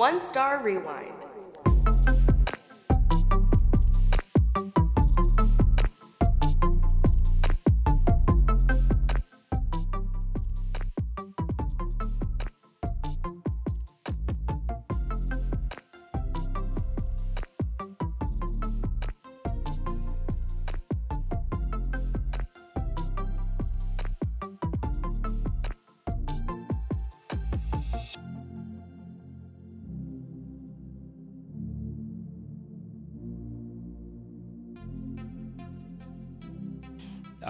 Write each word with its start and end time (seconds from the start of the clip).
One 0.00 0.22
Star 0.22 0.62
Rewind. 0.62 1.19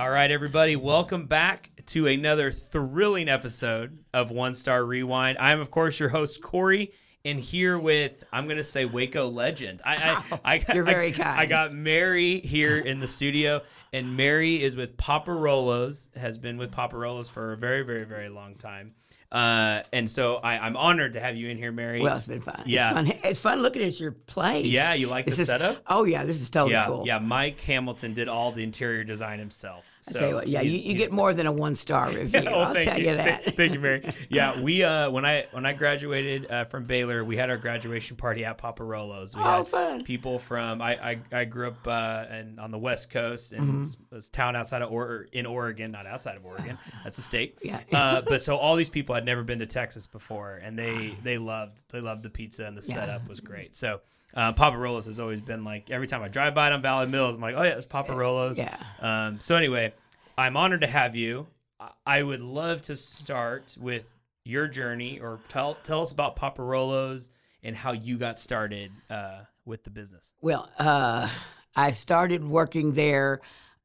All 0.01 0.09
right, 0.09 0.31
everybody, 0.31 0.77
welcome 0.77 1.27
back 1.27 1.73
to 1.89 2.07
another 2.07 2.53
thrilling 2.53 3.29
episode 3.29 3.99
of 4.15 4.31
One 4.31 4.55
Star 4.55 4.83
Rewind. 4.83 5.37
I'm, 5.37 5.61
of 5.61 5.71
course, 5.71 6.01
your 6.01 6.09
host, 6.09 6.41
Cory, 6.41 6.93
and 7.23 7.39
here 7.39 7.79
with, 7.79 8.25
I'm 8.33 8.47
going 8.47 8.57
to 8.57 8.65
say, 8.65 8.87
Waco 8.87 9.29
legend. 9.29 9.83
I, 9.85 10.25
I, 10.33 10.41
I, 10.55 10.73
You're 10.73 10.85
very 10.85 11.13
kind. 11.13 11.39
I 11.39 11.45
got 11.45 11.75
Mary 11.75 12.41
here 12.41 12.79
in 12.79 12.99
the 12.99 13.07
studio, 13.07 13.61
and 13.93 14.17
Mary 14.17 14.63
is 14.63 14.75
with 14.75 14.97
Poppa 14.97 15.33
Rollos, 15.33 16.17
has 16.17 16.39
been 16.39 16.57
with 16.57 16.73
Poppa 16.73 16.97
Rollos 16.97 17.29
for 17.29 17.53
a 17.53 17.57
very, 17.59 17.83
very, 17.83 18.05
very 18.05 18.31
long 18.31 18.55
time. 18.55 18.95
Uh, 19.33 19.83
and 19.93 20.11
so 20.11 20.37
I, 20.37 20.59
I'm 20.59 20.77
honored 20.77 21.13
to 21.13 21.21
have 21.21 21.37
you 21.37 21.49
in 21.51 21.57
here, 21.57 21.71
Mary. 21.71 22.01
Well, 22.01 22.17
it's 22.17 22.27
been 22.27 22.41
fun. 22.41 22.63
Yeah. 22.67 22.89
It's 22.89 22.95
fun. 23.11 23.19
It's 23.25 23.39
fun 23.39 23.63
looking 23.63 23.83
at 23.83 24.01
your 24.01 24.11
place. 24.13 24.67
Yeah, 24.67 24.95
you 24.95 25.07
like 25.07 25.25
This 25.25 25.37
the 25.37 25.43
is- 25.43 25.49
setup? 25.49 25.83
Oh 25.87 26.05
yeah, 26.05 26.25
this 26.25 26.41
is 26.41 26.51
totally 26.51 26.73
yeah, 26.73 26.87
cool. 26.87 27.07
yeah. 27.07 27.19
Mike 27.21 27.61
Hamilton 27.61 28.13
did 28.13 28.29
all 28.29 28.51
the 28.51 28.63
interior 28.65 29.05
design 29.05 29.39
himself. 29.39 29.85
I 30.09 30.13
So 30.13 30.19
tell 30.19 30.29
you 30.31 30.35
what, 30.37 30.49
yeah, 30.49 30.63
you, 30.63 30.71
you 30.79 30.95
get 30.95 31.13
more 31.13 31.35
than 31.35 31.47
a 31.47 31.53
one 31.53 31.75
star 31.75 32.09
review. 32.15 32.43
Oh, 32.49 32.61
I'll 32.61 32.75
tell 32.75 32.99
you, 32.99 33.15
that. 33.17 33.45
Th- 33.45 33.57
Thank 33.57 33.75
you, 33.75 33.81
Mary. 33.81 34.03
Yeah, 34.31 34.61
we 34.61 34.83
uh 34.83 35.11
when 35.11 35.25
I 35.27 35.47
when 35.53 35.65
I 35.67 35.75
graduated 35.75 36.51
uh, 36.51 36.65
from 36.65 36.85
Baylor, 36.87 37.23
we 37.25 37.37
had 37.37 37.51
our 37.51 37.57
graduation 37.59 38.17
party 38.17 38.45
at 38.45 38.59
Poppa 38.59 38.83
Rollos. 38.83 39.37
We 39.37 39.43
Oh, 39.43 39.59
had 39.59 39.69
fun. 39.69 40.05
people 40.05 40.39
from 40.39 40.81
I 40.83 40.95
I, 41.11 41.21
I 41.33 41.45
grew 41.45 41.69
up 41.69 41.87
uh 41.87 42.25
and 42.31 42.59
on 42.59 42.71
the 42.71 42.79
West 42.79 43.11
Coast 43.11 43.53
in 43.53 43.61
Mm-hmm. 43.61 43.85
this 44.11 44.29
town 44.31 44.57
outside 44.57 44.83
of 44.83 44.91
or 44.91 45.27
in 45.33 45.47
Oregon, 45.47 45.91
not 45.93 46.07
outside 46.07 46.37
of 46.37 46.45
Oregon. 46.47 46.79
That's 47.05 47.19
a 47.19 47.23
state. 47.23 47.59
Yeah. 47.63 47.81
Uh, 47.93 48.23
but 48.23 48.43
so 48.43 48.57
all 48.57 48.75
these 48.77 48.89
people 48.89 49.15
had 49.21 49.27
never 49.27 49.43
been 49.45 49.59
to 49.61 49.67
Texas 49.67 50.07
before, 50.07 50.55
and 50.57 50.79
they 50.79 51.15
they 51.23 51.39
loved 51.39 51.81
they 51.91 52.01
loved 52.01 52.23
the 52.23 52.31
pizza 52.31 52.65
and 52.67 52.77
the 52.77 52.87
Yeah. 52.87 52.95
setup 52.95 53.29
was 53.29 53.41
great. 53.41 53.77
So. 53.77 54.01
Uh, 54.33 54.53
Poppa 54.53 54.77
Rollos 54.77 55.07
has 55.07 55.19
always 55.19 55.41
been 55.41 55.65
like 55.65 55.91
every 55.91 56.07
time 56.07 56.23
I 56.23 56.29
drive 56.29 56.55
by 56.55 56.69
it 56.69 56.73
on 56.73 56.81
Valley 56.83 57.09
Mills, 57.09 57.35
I'm 57.35 57.41
like, 57.41 57.57
oh 57.57 57.65
yeah, 57.65 57.71
it's 57.71 57.85
Poppa 57.85 58.13
Rollos. 58.13 58.57
Yeah. 58.57 58.77
Um, 59.01 59.41
so 59.41 59.57
anyway, 59.57 59.93
I'm 60.39 60.57
honored 60.57 60.83
to 60.83 60.87
have 60.87 61.17
you. 61.17 61.49
I- 61.81 61.91
I 62.07 62.23
would 62.23 62.41
love 62.41 62.81
to 62.83 62.95
start 62.95 63.75
with 63.81 64.05
your 64.45 64.69
journey, 64.69 65.19
or 65.19 65.41
tell 65.49 65.75
tell 65.83 66.03
us 66.03 66.13
about 66.13 66.37
Poppa 66.37 66.63
Rollos 66.63 67.31
and 67.65 67.75
how 67.75 67.91
you 67.91 68.19
got 68.19 68.39
started 68.39 68.93
uh, 69.11 69.41
with 69.65 69.83
the 69.83 69.91
business. 69.91 70.33
Well, 70.41 70.71
uh, 70.79 71.29
I 71.75 71.91
started 71.91 72.45
working 72.49 72.93
there 72.93 73.41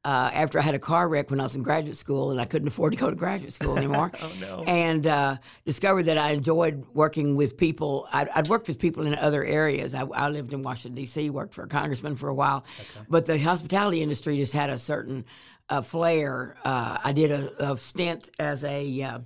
uh, 0.06 0.30
after 0.32 0.60
I 0.60 0.62
had 0.62 0.76
a 0.76 0.78
car 0.78 1.08
wreck 1.08 1.32
when 1.32 1.40
I 1.40 1.42
was 1.42 1.56
in 1.56 1.64
graduate 1.64 1.96
school, 1.96 2.30
and 2.30 2.40
I 2.40 2.44
couldn't 2.44 2.68
afford 2.68 2.92
to 2.92 2.98
go 2.98 3.10
to 3.10 3.16
graduate 3.16 3.52
school 3.52 3.76
anymore. 3.82 4.12
Oh 4.22 4.30
no! 4.40 4.62
and 4.62 5.04
uh, 5.04 5.38
discovered 5.64 6.04
that 6.04 6.16
I 6.16 6.30
enjoyed 6.30 6.86
working 6.94 7.34
with 7.34 7.56
people. 7.56 8.06
I'd, 8.12 8.28
I'd 8.28 8.46
worked 8.46 8.68
with 8.68 8.78
people 8.78 9.04
in 9.04 9.16
other 9.16 9.44
areas. 9.44 9.96
I, 9.96 10.04
I 10.04 10.28
lived 10.28 10.52
in 10.52 10.62
Washington 10.62 10.94
D.C., 10.94 11.28
worked 11.30 11.54
for 11.54 11.64
a 11.64 11.68
congressman 11.68 12.14
for 12.14 12.28
a 12.28 12.34
while, 12.34 12.64
but 13.08 13.26
the 13.26 13.36
hospitality 13.36 14.00
industry 14.00 14.36
just 14.36 14.52
had 14.52 14.70
a 14.70 14.78
certain 14.78 15.24
uh, 15.70 15.82
flair. 15.82 16.56
Uh, 16.64 16.98
I 17.02 17.10
did 17.10 17.32
a, 17.32 17.72
a 17.72 17.76
stint 17.76 18.30
as 18.38 18.62
a 18.62 19.02
uh, 19.02 19.18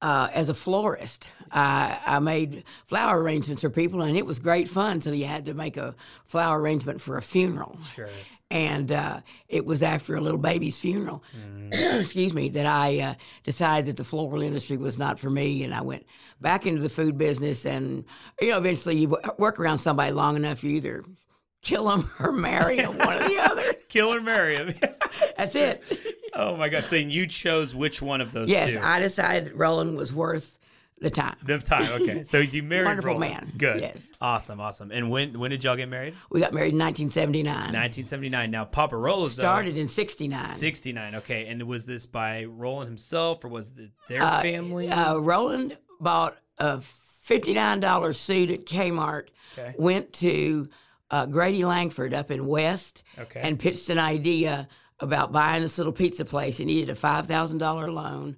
uh, 0.00 0.28
as 0.32 0.48
a 0.48 0.54
florist. 0.54 1.30
I, 1.50 1.98
I 2.06 2.18
made 2.18 2.64
flower 2.86 3.22
arrangements 3.22 3.62
for 3.62 3.70
people, 3.70 4.00
and 4.02 4.16
it 4.16 4.24
was 4.24 4.38
great 4.38 4.68
fun 4.68 4.92
until 4.92 5.14
you 5.14 5.26
had 5.26 5.44
to 5.44 5.54
make 5.54 5.76
a 5.76 5.94
flower 6.24 6.60
arrangement 6.60 7.00
for 7.00 7.18
a 7.18 7.22
funeral 7.22 7.78
Sure. 7.94 8.08
And 8.50 8.92
uh, 8.92 9.20
it 9.48 9.64
was 9.64 9.82
after 9.82 10.14
a 10.14 10.20
little 10.20 10.38
baby's 10.38 10.78
funeral, 10.78 11.22
excuse 11.72 12.32
me, 12.32 12.48
that 12.50 12.66
I 12.66 13.00
uh, 13.00 13.14
decided 13.44 13.86
that 13.86 13.96
the 13.96 14.04
floral 14.04 14.42
industry 14.42 14.76
was 14.76 14.98
not 14.98 15.18
for 15.18 15.30
me, 15.30 15.64
and 15.64 15.74
I 15.74 15.80
went 15.80 16.06
back 16.40 16.66
into 16.66 16.80
the 16.80 16.88
food 16.88 17.18
business. 17.18 17.66
And 17.66 18.04
you 18.40 18.50
know, 18.50 18.58
eventually, 18.58 18.96
you 18.96 19.16
work 19.38 19.58
around 19.58 19.78
somebody 19.78 20.12
long 20.12 20.36
enough, 20.36 20.62
you 20.62 20.70
either 20.76 21.04
kill 21.62 21.88
them 21.88 22.08
or 22.20 22.30
marry 22.32 22.76
them, 22.76 22.98
one 22.98 23.22
or 23.22 23.28
the 23.28 23.38
other. 23.40 23.72
Killer 23.88 24.20
Miriam. 24.20 24.74
That's 25.38 25.54
it. 25.54 25.90
oh 26.34 26.56
my 26.56 26.68
gosh! 26.68 26.86
So 26.86 26.96
you 26.96 27.26
chose 27.26 27.74
which 27.74 28.02
one 28.02 28.20
of 28.20 28.32
those 28.32 28.48
Yes, 28.48 28.74
two? 28.74 28.80
I 28.82 29.00
decided 29.00 29.46
that 29.46 29.56
Roland 29.56 29.96
was 29.96 30.12
worth 30.14 30.58
the 31.00 31.10
time. 31.10 31.36
the 31.44 31.58
time. 31.58 31.90
Okay, 32.02 32.24
so 32.32 32.38
you 32.38 32.62
married 32.62 32.86
Wonderful 32.86 33.12
Roland. 33.14 33.30
man. 33.32 33.52
Good. 33.58 33.80
Yes. 33.80 34.08
Awesome. 34.20 34.60
Awesome. 34.60 34.90
And 34.90 35.10
when 35.10 35.38
when 35.38 35.50
did 35.50 35.62
y'all 35.64 35.76
get 35.76 35.88
married? 35.88 36.14
We 36.30 36.40
got 36.40 36.54
married 36.54 36.72
in 36.72 36.78
1979. 36.78 37.54
1979. 37.54 38.50
Now 38.50 38.64
Poppa 38.64 38.96
Rollos 38.96 39.36
though, 39.36 39.42
Started 39.42 39.76
in 39.76 39.88
69. 39.88 40.44
69. 40.46 41.14
Okay, 41.16 41.46
and 41.48 41.62
was 41.64 41.84
this 41.84 42.06
by 42.06 42.44
Roland 42.44 42.88
himself 42.88 43.44
or 43.44 43.48
was 43.48 43.70
it 43.76 43.90
their 44.08 44.22
Uh, 44.22 44.40
family? 44.42 44.88
Uh, 44.88 45.16
Roland 45.18 45.76
bought 46.00 46.36
a 46.58 46.78
$59 46.78 48.14
suit 48.16 48.50
at 48.50 48.64
Kmart, 48.66 49.28
Okay. 49.58 49.74
went 49.78 50.12
to 50.14 50.68
uh, 51.10 51.26
Grady 51.26 51.64
Langford 51.64 52.14
up 52.14 52.30
in 52.30 52.46
West, 52.46 53.02
Okay. 53.18 53.40
and 53.42 53.58
pitched 53.58 53.90
an 53.90 53.98
idea 53.98 54.68
about 55.00 55.30
buying 55.32 55.62
this 55.62 55.76
little 55.78 55.92
pizza 55.92 56.24
place. 56.24 56.56
He 56.56 56.64
needed 56.64 56.88
a 56.90 56.94
$5,000 56.98 57.92
loan. 57.92 58.36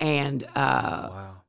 And 0.00 0.42
uh, 0.56 1.08
wow. 1.10 1.41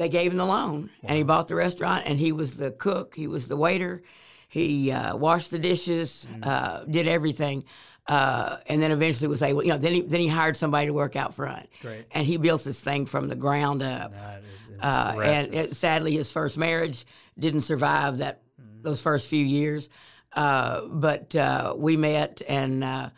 They 0.00 0.08
gave 0.08 0.32
him 0.32 0.38
the 0.38 0.46
loan, 0.46 0.88
and 1.04 1.16
he 1.18 1.22
bought 1.22 1.46
the 1.46 1.54
restaurant, 1.54 2.04
and 2.06 2.18
he 2.18 2.32
was 2.32 2.56
the 2.56 2.70
cook, 2.70 3.14
he 3.14 3.26
was 3.26 3.48
the 3.48 3.56
waiter, 3.56 4.02
he 4.48 4.90
uh, 4.90 5.14
washed 5.14 5.50
the 5.50 5.58
dishes, 5.58 6.26
Mm. 6.32 6.46
uh, 6.46 6.84
did 6.86 7.06
everything. 7.06 7.64
Uh, 8.06 8.56
and 8.66 8.82
then 8.82 8.90
eventually 8.92 9.28
was 9.28 9.42
able, 9.42 9.62
you 9.62 9.68
know, 9.68 9.78
then 9.78 9.92
he, 9.94 10.00
then 10.00 10.20
he 10.20 10.26
hired 10.26 10.56
somebody 10.56 10.86
to 10.86 10.92
work 10.92 11.14
out 11.16 11.34
front. 11.34 11.68
Great. 11.82 12.06
And 12.12 12.26
he 12.26 12.38
built 12.38 12.64
this 12.64 12.80
thing 12.80 13.06
from 13.06 13.28
the 13.28 13.36
ground 13.36 13.82
up. 13.82 14.12
That 14.12 14.42
is 14.42 14.80
Uh, 14.82 15.20
and 15.22 15.54
it, 15.54 15.76
sadly, 15.76 16.16
his 16.16 16.32
first 16.32 16.56
marriage 16.56 17.04
didn't 17.38 17.62
survive 17.62 18.18
that 18.18 18.40
those 18.82 19.00
first 19.02 19.28
few 19.28 19.44
years. 19.44 19.90
Uh, 20.32 20.86
but 20.86 21.36
uh, 21.36 21.74
we 21.76 21.96
met, 21.98 22.40
and 22.48 22.82
uh, 22.82 23.10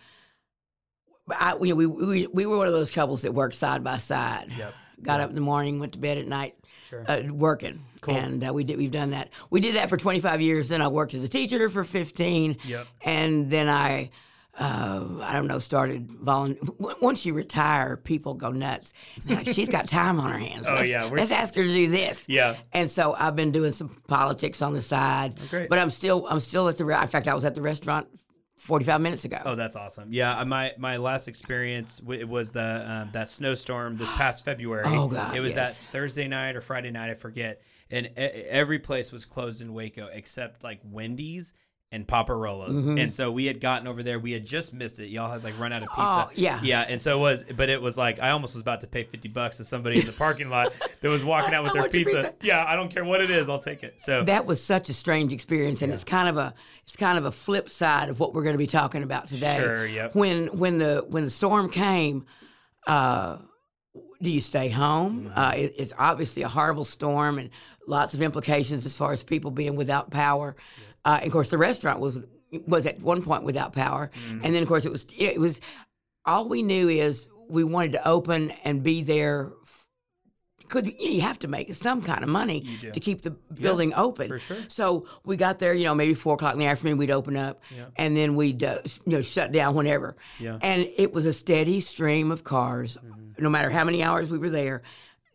I, 1.30 1.54
we, 1.54 1.72
we 1.72 1.86
we 1.86 2.26
we 2.26 2.44
were 2.46 2.58
one 2.58 2.66
of 2.66 2.72
those 2.72 2.90
couples 2.90 3.22
that 3.22 3.32
worked 3.32 3.54
side 3.54 3.82
by 3.84 3.98
side. 3.98 4.48
Yep. 4.58 4.74
Got 5.02 5.20
up 5.20 5.28
in 5.28 5.34
the 5.34 5.40
morning, 5.40 5.78
went 5.80 5.92
to 5.94 5.98
bed 5.98 6.18
at 6.18 6.26
night, 6.26 6.54
Sure. 6.88 7.04
uh, 7.08 7.22
working, 7.32 7.84
Cool. 8.00 8.14
and 8.16 8.46
uh, 8.46 8.52
we 8.52 8.64
did. 8.64 8.76
We've 8.78 8.90
done 8.90 9.10
that. 9.10 9.30
We 9.50 9.60
did 9.60 9.76
that 9.76 9.88
for 9.88 9.96
25 9.96 10.40
years. 10.40 10.68
Then 10.68 10.80
I 10.82 10.88
worked 10.88 11.14
as 11.14 11.24
a 11.24 11.28
teacher 11.28 11.68
for 11.68 11.84
15. 11.84 12.58
Yep. 12.64 12.86
And 13.02 13.50
then 13.50 13.68
I, 13.68 14.10
uh, 14.58 15.06
I 15.22 15.32
don't 15.32 15.46
know, 15.46 15.58
started 15.58 16.10
volunteer. 16.10 16.62
Once 17.00 17.24
you 17.24 17.32
retire, 17.34 17.96
people 17.96 18.34
go 18.34 18.50
nuts. 18.52 18.92
Like, 19.26 19.46
she's 19.46 19.68
got 19.70 19.88
time 19.88 20.20
on 20.20 20.30
her 20.30 20.38
hands. 20.38 20.66
Oh, 20.70 20.74
let's, 20.74 20.88
yeah, 20.88 21.04
we're- 21.04 21.16
let's 21.20 21.30
ask 21.30 21.54
her 21.54 21.62
to 21.62 21.68
do 21.68 21.88
this. 21.88 22.26
Yeah. 22.28 22.56
And 22.72 22.90
so 22.90 23.14
I've 23.18 23.34
been 23.34 23.50
doing 23.50 23.72
some 23.72 23.88
politics 24.08 24.60
on 24.62 24.74
the 24.74 24.82
side. 24.82 25.38
Oh, 25.42 25.46
great. 25.48 25.68
But 25.70 25.78
I'm 25.78 25.90
still, 25.90 26.26
I'm 26.28 26.40
still 26.40 26.68
at 26.68 26.76
the. 26.76 26.84
re- 26.84 27.00
In 27.00 27.08
fact, 27.08 27.28
I 27.28 27.34
was 27.34 27.44
at 27.46 27.54
the 27.54 27.62
restaurant 27.62 28.08
45 28.62 29.00
minutes 29.00 29.24
ago. 29.24 29.40
Oh, 29.44 29.54
that's 29.56 29.74
awesome. 29.76 30.12
Yeah, 30.12 30.38
uh, 30.38 30.44
my 30.44 30.72
my 30.78 30.96
last 30.96 31.26
experience 31.28 31.98
w- 31.98 32.20
it 32.20 32.28
was 32.28 32.52
the 32.52 32.90
um, 32.90 33.10
that 33.12 33.28
snowstorm 33.28 33.96
this 33.96 34.10
past 34.12 34.44
February. 34.44 34.84
Oh, 34.86 35.08
God, 35.08 35.34
It 35.36 35.40
was 35.40 35.54
yes. 35.54 35.78
that 35.78 35.84
Thursday 35.90 36.28
night 36.28 36.54
or 36.56 36.60
Friday 36.60 36.90
night, 36.90 37.10
I 37.10 37.14
forget. 37.14 37.60
And 37.90 38.06
every 38.16 38.78
place 38.78 39.12
was 39.12 39.24
closed 39.26 39.60
in 39.60 39.74
Waco 39.74 40.08
except 40.12 40.62
like 40.64 40.80
Wendy's 40.90 41.54
and 41.92 42.08
Poppa 42.08 42.32
Rollos. 42.32 42.70
Mm-hmm. 42.78 42.98
And 42.98 43.14
so 43.14 43.30
we 43.30 43.44
had 43.44 43.60
gotten 43.60 43.86
over 43.86 44.02
there. 44.02 44.18
We 44.18 44.32
had 44.32 44.46
just 44.46 44.72
missed 44.72 44.98
it. 44.98 45.08
Y'all 45.08 45.30
had 45.30 45.44
like 45.44 45.58
run 45.60 45.72
out 45.72 45.82
of 45.82 45.90
pizza. 45.90 46.02
Oh, 46.02 46.30
yeah. 46.34 46.58
Yeah. 46.62 46.80
And 46.88 47.00
so 47.00 47.18
it 47.18 47.20
was, 47.20 47.44
but 47.54 47.68
it 47.68 47.80
was 47.82 47.98
like, 47.98 48.18
I 48.18 48.30
almost 48.30 48.54
was 48.54 48.62
about 48.62 48.80
to 48.80 48.86
pay 48.86 49.04
50 49.04 49.28
bucks 49.28 49.58
to 49.58 49.64
somebody 49.64 50.00
in 50.00 50.06
the 50.06 50.12
parking 50.12 50.48
lot 50.48 50.72
that 51.02 51.08
was 51.08 51.22
walking 51.24 51.52
out 51.52 51.62
with 51.64 51.72
their 51.74 51.88
pizza. 51.90 52.14
pizza. 52.14 52.34
Yeah. 52.42 52.64
I 52.66 52.74
don't 52.76 52.88
care 52.90 53.04
what 53.04 53.20
it 53.20 53.30
is. 53.30 53.48
I'll 53.48 53.58
take 53.58 53.82
it. 53.82 54.00
So 54.00 54.24
that 54.24 54.46
was 54.46 54.62
such 54.62 54.88
a 54.88 54.94
strange 54.94 55.32
experience 55.34 55.82
and 55.82 55.92
it's 55.92 56.02
kind 56.04 56.28
of 56.30 56.38
a 56.38 56.54
it's 56.84 56.96
kind 56.96 57.18
of 57.18 57.26
a 57.26 57.30
flip 57.32 57.68
side 57.68 58.08
of 58.08 58.18
what 58.18 58.32
we're 58.34 58.42
going 58.42 58.54
to 58.54 58.58
be 58.58 58.66
talking 58.66 59.02
about 59.02 59.26
today 59.28 59.58
Sure, 59.58 59.86
yep. 59.86 60.14
when 60.14 60.46
when 60.58 60.78
the 60.78 61.04
when 61.08 61.24
the 61.24 61.30
storm 61.30 61.68
came 61.68 62.24
uh 62.86 63.36
do 64.22 64.30
you 64.30 64.40
stay 64.40 64.68
home 64.68 65.26
Mm-hmm. 65.26 65.38
uh, 65.38 65.52
it, 65.56 65.74
it's 65.78 65.92
obviously 65.98 66.42
a 66.42 66.48
horrible 66.48 66.84
storm 66.84 67.38
and 67.38 67.50
lots 67.86 68.14
of 68.14 68.22
implications 68.22 68.86
as 68.86 68.96
far 68.96 69.12
as 69.12 69.22
people 69.22 69.50
being 69.50 69.76
without 69.76 70.10
power 70.10 70.56
uh, 71.04 71.20
of 71.22 71.32
course 71.32 71.50
the 71.50 71.58
restaurant 71.58 72.00
was 72.00 72.20
was 72.66 72.86
at 72.86 73.00
one 73.00 73.22
point 73.22 73.42
without 73.44 73.72
power 73.72 74.10
Mm-hmm. 74.14 74.44
and 74.44 74.54
then 74.54 74.62
of 74.62 74.68
course 74.68 74.84
it 74.84 74.92
was 74.92 75.06
it 75.16 75.40
was 75.40 75.60
all 76.24 76.48
we 76.48 76.62
knew 76.62 76.88
is 76.88 77.28
we 77.48 77.64
wanted 77.64 77.92
to 77.92 78.06
open 78.08 78.50
and 78.64 78.82
be 78.82 79.02
there 79.02 79.52
could 80.68 80.86
you 80.98 81.20
have 81.20 81.38
to 81.40 81.48
make 81.48 81.74
some 81.74 82.00
kind 82.00 82.22
of 82.22 82.30
money 82.30 82.66
to 82.94 82.98
keep 83.00 83.20
the 83.20 83.30
building 83.30 83.92
open. 83.94 84.28
for 84.28 84.38
sure. 84.38 84.56
So 84.68 85.06
we 85.26 85.36
got 85.36 85.58
there, 85.58 85.74
you 85.74 85.84
know, 85.84 85.94
maybe 85.94 86.14
four 86.14 86.34
o'clock 86.34 86.54
in 86.54 86.60
the 86.60 86.64
afternoon. 86.66 86.96
We'd 86.96 87.10
open 87.10 87.36
up, 87.36 87.62
Yeah. 87.76 87.86
and 87.96 88.16
then 88.16 88.36
we'd 88.36 88.64
uh, 88.64 88.78
you 89.04 89.12
know 89.16 89.20
shut 89.22 89.52
down 89.52 89.74
whenever. 89.74 90.16
Yeah. 90.38 90.58
And 90.62 90.88
it 90.96 91.12
was 91.12 91.26
a 91.26 91.32
steady 91.34 91.80
stream 91.80 92.30
of 92.30 92.44
cars, 92.44 92.96
Mm-hmm. 92.96 93.42
no 93.42 93.50
matter 93.50 93.68
how 93.68 93.84
many 93.84 94.02
hours 94.02 94.30
we 94.30 94.38
were 94.38 94.48
there, 94.48 94.80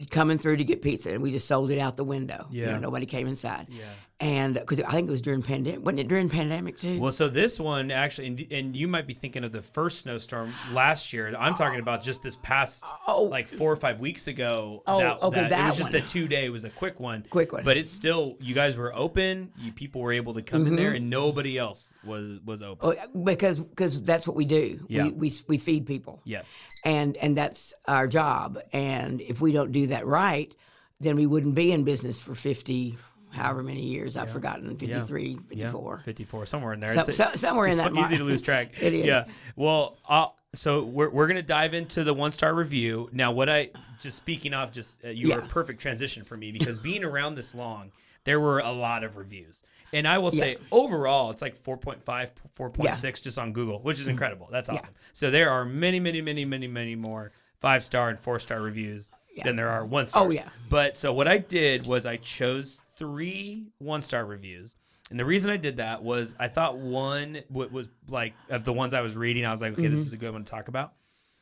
coming 0.09 0.39
through 0.39 0.57
to 0.57 0.63
get 0.63 0.81
pizza, 0.81 1.11
and 1.11 1.21
we 1.21 1.29
just 1.31 1.47
sold 1.47 1.69
it 1.69 1.77
out 1.77 1.97
the 1.97 2.03
window. 2.03 2.47
You 2.49 2.65
know, 2.65 2.71
Yeah. 2.71 2.79
nobody 2.79 3.05
came 3.05 3.27
inside. 3.27 3.67
Yeah. 3.69 3.83
And 4.19 4.55
because 4.55 4.81
I 4.81 4.91
think 4.93 5.07
it 5.07 5.11
was 5.11 5.21
during 5.21 5.43
pandemic, 5.43 5.85
wasn't 5.85 5.99
it 5.99 6.07
during 6.07 6.27
pandemic 6.27 6.79
too? 6.79 6.99
Well, 6.99 7.11
so 7.11 7.29
this 7.29 7.59
one 7.59 7.91
actually, 7.91 8.27
and, 8.27 8.47
and 8.51 8.75
you 8.75 8.87
might 8.87 9.05
be 9.05 9.13
thinking 9.13 9.43
of 9.43 9.51
the 9.51 9.61
first 9.61 9.99
snowstorm 10.01 10.51
last 10.73 11.13
year. 11.13 11.35
I'm 11.37 11.53
talking 11.53 11.79
about 11.79 12.01
just 12.03 12.23
this 12.23 12.35
past, 12.37 12.83
Oh. 13.07 13.23
like 13.23 13.47
four 13.47 13.71
or 13.71 13.75
five 13.75 13.99
weeks 13.99 14.25
ago. 14.25 14.81
Oh, 14.87 15.27
okay, 15.27 15.45
it 15.45 15.49
that 15.49 15.69
was 15.69 15.77
just 15.77 15.91
the 15.91 16.01
two 16.01 16.27
day. 16.27 16.45
It 16.45 16.49
was 16.49 16.63
a 16.63 16.71
quick 16.71 16.99
one. 16.99 17.25
Quick 17.29 17.53
one. 17.53 17.63
But 17.63 17.77
it's 17.77 17.91
still, 17.91 18.37
you 18.39 18.55
guys 18.55 18.75
were 18.75 18.95
open. 18.95 19.51
You 19.55 19.71
people 19.71 20.01
were 20.01 20.13
able 20.13 20.33
to 20.33 20.41
come 20.41 20.65
in 20.65 20.75
there, 20.75 20.93
and 20.93 21.11
nobody 21.11 21.59
else 21.59 21.93
was 22.03 22.39
was 22.43 22.63
open. 22.63 22.89
Mm-hmm. 22.89 23.17
Oh, 23.19 23.23
because 23.23 23.59
because 23.59 24.01
that's 24.01 24.27
what 24.27 24.35
we 24.35 24.45
do. 24.45 24.83
Yeah. 24.89 25.03
We, 25.03 25.11
we 25.11 25.33
we 25.47 25.57
feed 25.59 25.85
people. 25.85 26.21
Yes. 26.25 26.51
and 26.83 27.15
and 27.17 27.37
that's 27.37 27.73
our 27.85 28.07
job 28.07 28.59
and 28.73 29.21
if 29.21 29.41
we 29.41 29.51
don't 29.51 29.71
do 29.71 29.87
that 29.87 30.05
right 30.07 30.53
then 30.99 31.15
we 31.15 31.25
wouldn't 31.25 31.53
be 31.55 31.71
in 31.71 31.83
business 31.83 32.21
for 32.21 32.33
50 32.33 32.97
however 33.37 33.63
many 33.63 33.83
years 33.83 34.17
i've 34.17 34.29
forgotten 34.29 34.75
53 34.77 35.37
Yeah. 35.51 35.65
54 35.67 36.01
54, 36.05 36.45
somewhere 36.45 36.73
in 36.73 36.79
there. 36.79 36.93
So- 36.93 37.01
It's- 37.01 37.15
so- 37.17 37.31
somewhere 37.35 37.65
in 37.67 37.71
it's 37.73 37.77
that 37.79 37.91
Easy 37.91 37.99
mar- 38.01 38.09
to 38.09 38.23
lose 38.23 38.41
track. 38.41 38.71
It 38.81 38.93
is. 38.93 39.05
Yeah. 39.05 39.25
Well, 39.55 39.97
uh, 40.09 40.27
so 40.55 40.83
we're, 40.83 41.09
we're 41.09 41.27
going 41.27 41.35
to 41.37 41.43
dive 41.43 41.73
into 41.73 42.03
the 42.03 42.13
one 42.13 42.31
star 42.31 42.53
review. 42.53 43.09
Now, 43.11 43.31
what 43.31 43.49
I, 43.49 43.69
just 44.01 44.17
speaking 44.17 44.53
off, 44.53 44.71
just 44.71 44.97
uh, 45.05 45.09
you 45.09 45.29
were 45.33 45.39
a 45.39 45.47
perfect 45.47 45.79
transition 45.81 46.23
for 46.23 46.35
me 46.37 46.51
because 46.51 46.79
being 46.79 47.03
around 47.11 47.35
this 47.35 47.53
long, 47.53 47.91
there 48.23 48.39
were 48.39 48.59
a 48.59 48.71
lot 48.71 49.03
of 49.03 49.17
reviews. 49.17 49.63
And 49.93 50.07
I 50.07 50.17
will 50.17 50.31
say, 50.31 50.57
overall, 50.71 51.31
it's 51.31 51.41
like 51.41 51.55
4.5, 51.57 52.29
4.6 52.57 53.21
just 53.23 53.37
on 53.39 53.53
Google, 53.53 53.79
which 53.79 53.99
is 53.99 54.07
incredible. 54.07 54.47
That's 54.51 54.69
awesome. 54.69 54.93
So 55.13 55.31
there 55.31 55.49
are 55.49 55.63
many, 55.65 55.99
many, 55.99 56.21
many, 56.21 56.43
many, 56.45 56.67
many 56.67 56.95
more 56.95 57.31
five 57.61 57.83
star 57.83 58.09
and 58.09 58.19
four 58.19 58.39
star 58.39 58.61
reviews 58.61 59.11
than 59.43 59.55
there 59.55 59.69
are 59.69 59.85
one 59.85 60.05
star. 60.07 60.23
Oh, 60.25 60.29
yeah. 60.31 60.49
But 60.69 60.97
so 60.97 61.13
what 61.13 61.27
I 61.27 61.37
did 61.37 61.85
was 61.85 62.05
I 62.05 62.17
chose 62.17 62.81
three 62.97 63.67
one 63.79 64.01
star 64.01 64.25
reviews. 64.25 64.75
And 65.09 65.17
the 65.19 65.25
reason 65.25 65.49
I 65.49 65.57
did 65.57 65.77
that 65.77 66.03
was 66.03 66.35
I 66.39 66.47
thought 66.49 66.77
one 66.77 67.39
w- 67.49 67.69
was 67.71 67.87
like 68.09 68.33
of 68.49 68.65
the 68.65 68.73
ones 68.73 68.93
I 68.93 69.01
was 69.01 69.15
reading, 69.15 69.45
I 69.45 69.51
was 69.51 69.61
like, 69.61 69.73
okay, 69.73 69.83
Mm-hmm. 69.83 69.91
this 69.95 70.05
is 70.05 70.13
a 70.13 70.17
good 70.17 70.33
one 70.33 70.43
to 70.43 70.49
talk 70.51 70.67
about. 70.67 70.93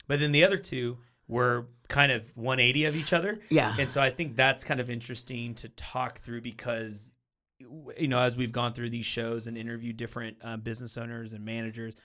But 0.08 0.20
then 0.20 0.32
the 0.32 0.44
other 0.44 0.58
two 0.58 0.98
were 1.28 1.66
kind 1.88 2.12
of 2.12 2.24
180 2.36 2.86
of 2.86 2.96
each 2.96 3.12
other. 3.14 3.40
Yeah. 3.50 3.76
And 3.80 3.90
so 3.90 4.02
I 4.02 4.12
think 4.12 4.36
that's 4.36 4.64
kind 4.64 4.80
of 4.80 4.92
interesting 4.92 5.56
to 5.56 5.70
talk 5.70 6.20
through 6.22 6.42
because, 6.42 7.12
you 7.60 8.08
know, 8.08 8.20
as 8.20 8.38
we've 8.38 8.52
gone 8.52 8.74
through 8.74 8.92
these 8.92 9.08
shows 9.08 9.48
and 9.48 9.58
interviewed 9.58 9.98
different 9.98 10.38
uh, 10.44 10.58
business 10.58 10.98
owners 10.98 11.34
and 11.34 11.44
managers, 11.44 11.96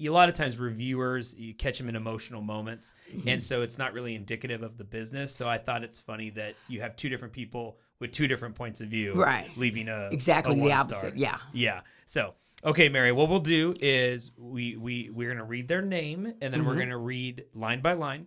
a 0.00 0.08
lot 0.08 0.28
of 0.28 0.34
times 0.34 0.58
reviewers, 0.58 1.34
you 1.34 1.54
catch 1.54 1.78
them 1.78 1.88
in 1.88 1.94
emotional 1.94 2.40
moments. 2.42 2.90
Mm-hmm. 3.14 3.28
And 3.28 3.42
so 3.42 3.62
it's 3.62 3.78
not 3.78 3.92
really 3.92 4.16
indicative 4.16 4.64
of 4.64 4.78
the 4.78 4.84
business. 4.84 5.32
So 5.32 5.48
I 5.48 5.58
thought 5.58 5.84
it's 5.84 6.00
funny 6.00 6.30
that 6.30 6.54
you 6.66 6.80
have 6.80 6.96
two 6.96 7.08
different 7.08 7.32
people 7.34 7.78
with 8.04 8.12
two 8.12 8.28
different 8.28 8.54
points 8.54 8.82
of 8.82 8.88
view, 8.88 9.14
Right. 9.14 9.48
Leaving 9.56 9.88
a 9.88 10.08
Exactly 10.12 10.60
a 10.60 10.62
the 10.62 10.72
opposite, 10.72 10.98
star. 10.98 11.12
yeah. 11.16 11.38
Yeah. 11.54 11.80
So, 12.04 12.34
okay, 12.62 12.90
Mary, 12.90 13.12
what 13.12 13.30
we'll 13.30 13.38
do 13.40 13.72
is 13.80 14.30
we 14.36 14.76
we 14.76 15.08
we're 15.10 15.30
gonna 15.32 15.42
read 15.44 15.68
their 15.68 15.80
name 15.80 16.26
and 16.26 16.52
then 16.52 16.60
Mm-hmm. 16.60 16.66
we're 16.68 16.76
gonna 16.78 16.98
read 16.98 17.44
line 17.54 17.80
by 17.80 17.94
line, 17.94 18.26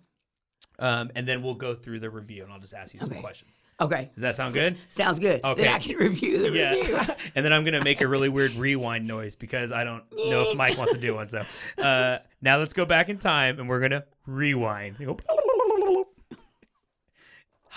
um, 0.80 1.12
and 1.16 1.28
then 1.28 1.44
we'll 1.44 1.54
go 1.54 1.76
through 1.76 2.00
the 2.00 2.10
review 2.10 2.44
and 2.44 2.52
I'll 2.52 2.60
just 2.60 2.74
ask 2.74 2.92
you 2.96 3.00
some 3.00 3.12
Okay. 3.12 3.22
questions. 3.22 3.62
okay 3.80 4.10
Does 4.16 4.24
that 4.24 4.36
sound 4.36 4.56
good? 4.56 4.78
sounds 4.88 5.20
good 5.20 5.42
Okay. 5.44 5.62
then 5.62 5.74
i 5.74 5.78
can 5.78 5.96
review 5.98 6.40
the 6.40 6.52
Yeah. 6.58 6.72
review 6.74 6.98
and 7.36 7.46
then 7.46 7.54
I'm 7.54 7.64
gonna 7.64 7.84
make 7.84 8.02
a 8.02 8.08
really 8.08 8.30
weird 8.30 8.54
rewind 8.56 9.06
noise 9.06 9.36
because 9.36 9.72
I 9.72 9.84
don't 9.84 10.04
know 10.12 10.50
if 10.50 10.58
Mike 10.58 10.76
wants 10.76 10.94
to 10.94 11.00
do 11.00 11.14
one. 11.14 11.28
So 11.28 11.44
uh, 11.78 12.18
now 12.42 12.58
let's 12.58 12.74
go 12.74 12.86
back 12.86 13.10
in 13.10 13.20
time 13.20 13.60
and 13.60 13.70
we're 13.70 13.80
gonna 13.80 14.06
rewind. 14.26 14.98
Go, 14.98 15.18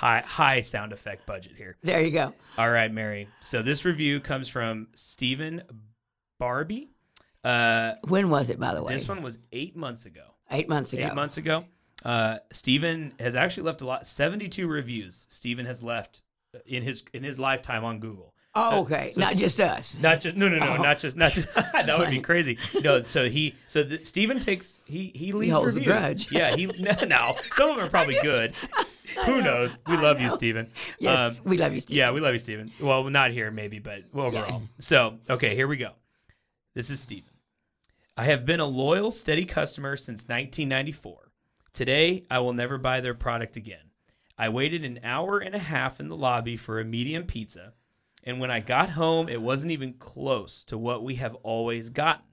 High 0.01 0.23
high 0.27 0.61
sound 0.63 0.95
effect 0.95 1.27
budget 1.27 1.53
here. 1.59 1.77
there 1.83 2.01
you 2.03 2.11
go 2.11 2.33
All 2.57 2.71
right, 2.71 2.91
Mary. 2.91 3.29
So 3.43 3.61
this 3.61 3.85
review 3.85 4.19
comes 4.21 4.49
from 4.49 4.89
Stephen 4.95 5.63
Barbie. 6.39 6.89
Uh, 7.45 7.93
when 8.09 8.31
was 8.31 8.49
it 8.51 8.59
by 8.59 8.75
the 8.75 8.83
way 8.83 8.95
this 8.95 9.07
one 9.09 9.23
was 9.23 9.39
eight 9.53 9.77
months 9.77 10.07
ago. 10.07 10.23
eight 10.51 10.69
months 10.71 10.93
ago 10.95 11.07
Eight 11.07 11.15
months 11.15 11.37
ago. 11.37 11.65
Uh, 12.03 12.39
Stephen 12.51 13.13
has 13.21 13.35
actually 13.35 13.65
left 13.65 13.83
a 13.83 13.87
lot. 13.87 14.07
Seventy-two 14.07 14.67
reviews. 14.67 15.27
Stephen 15.29 15.67
has 15.67 15.83
left 15.83 16.23
in 16.65 16.83
his 16.83 17.05
in 17.13 17.23
his 17.23 17.39
lifetime 17.39 17.85
on 17.85 17.99
Google. 18.01 18.33
oh 18.55 18.81
okay 18.81 19.13
so 19.15 19.21
not 19.21 19.35
just 19.37 19.61
us 19.61 19.99
Not 20.01 20.21
just 20.23 20.35
no 20.35 20.49
no 20.49 20.59
no 20.59 20.77
Oh. 20.79 20.83
not 20.83 20.99
just 20.99 21.17
not 21.17 21.33
just 21.33 21.53
that 21.55 21.99
would 21.99 22.09
be 22.11 22.21
crazy. 22.23 22.57
No, 22.83 23.03
so 23.03 23.29
he 23.29 23.55
so 23.69 23.83
the, 23.83 24.03
Stephen 24.03 24.41
takes 24.41 24.81
he 24.87 25.13
he 25.15 25.33
leaves 25.33 25.45
he 25.45 25.51
holds 25.51 25.77
a 25.77 25.85
grudge. 25.85 26.33
Yeah, 26.33 26.57
he 26.57 26.67
no, 26.79 26.93
no 27.07 27.37
some 27.53 27.69
of 27.71 27.77
them 27.77 27.85
are 27.87 27.91
probably 27.91 28.17
good. 28.23 28.55
Who 29.27 29.43
knows? 29.43 29.77
We 29.87 29.97
love 29.97 30.21
you. 30.21 30.31
Stephen. 30.31 30.69
yes 30.99 31.39
Um, 31.39 31.45
we 31.45 31.57
love 31.59 31.75
you 31.75 31.81
Steve. 31.81 31.97
yeah, 31.97 32.11
we 32.13 32.21
love 32.21 32.33
you, 32.33 32.39
Stephen. 32.39 32.73
Well, 32.81 33.05
not 33.11 33.31
here, 33.31 33.51
maybe, 33.51 33.79
but 33.79 34.03
overall. 34.15 34.63
So, 34.79 35.19
okay, 35.29 35.55
here 35.55 35.69
we 35.69 35.77
go. 35.77 35.93
This 36.75 36.91
is 36.91 37.01
Stephen. 37.01 37.31
I 38.17 38.25
have 38.25 38.45
been 38.45 38.61
a 38.61 38.67
loyal, 38.67 39.11
steady 39.11 39.45
customer 39.45 39.97
since 39.97 40.23
1994. 40.23 41.31
Today, 41.73 42.25
I 42.31 42.39
will 42.41 42.53
never 42.53 42.79
buy 42.79 43.01
their 43.01 43.15
product 43.15 43.57
again. 43.57 43.79
I 44.37 44.49
waited 44.49 44.85
an 44.85 45.01
hour 45.05 45.39
and 45.39 45.55
a 45.55 45.59
half 45.59 46.01
in 46.01 46.09
the 46.09 46.17
lobby 46.17 46.57
for 46.57 46.81
a 46.81 46.85
medium 46.85 47.25
pizza, 47.25 47.73
and 48.25 48.41
when 48.41 48.51
I 48.51 48.61
got 48.61 48.91
home, 48.91 49.29
it 49.29 49.41
wasn't 49.41 49.73
even 49.73 49.95
close 49.95 50.65
to 50.65 50.77
what 50.79 51.03
we 51.05 51.17
have 51.17 51.35
always 51.37 51.91
gotten. 51.91 52.25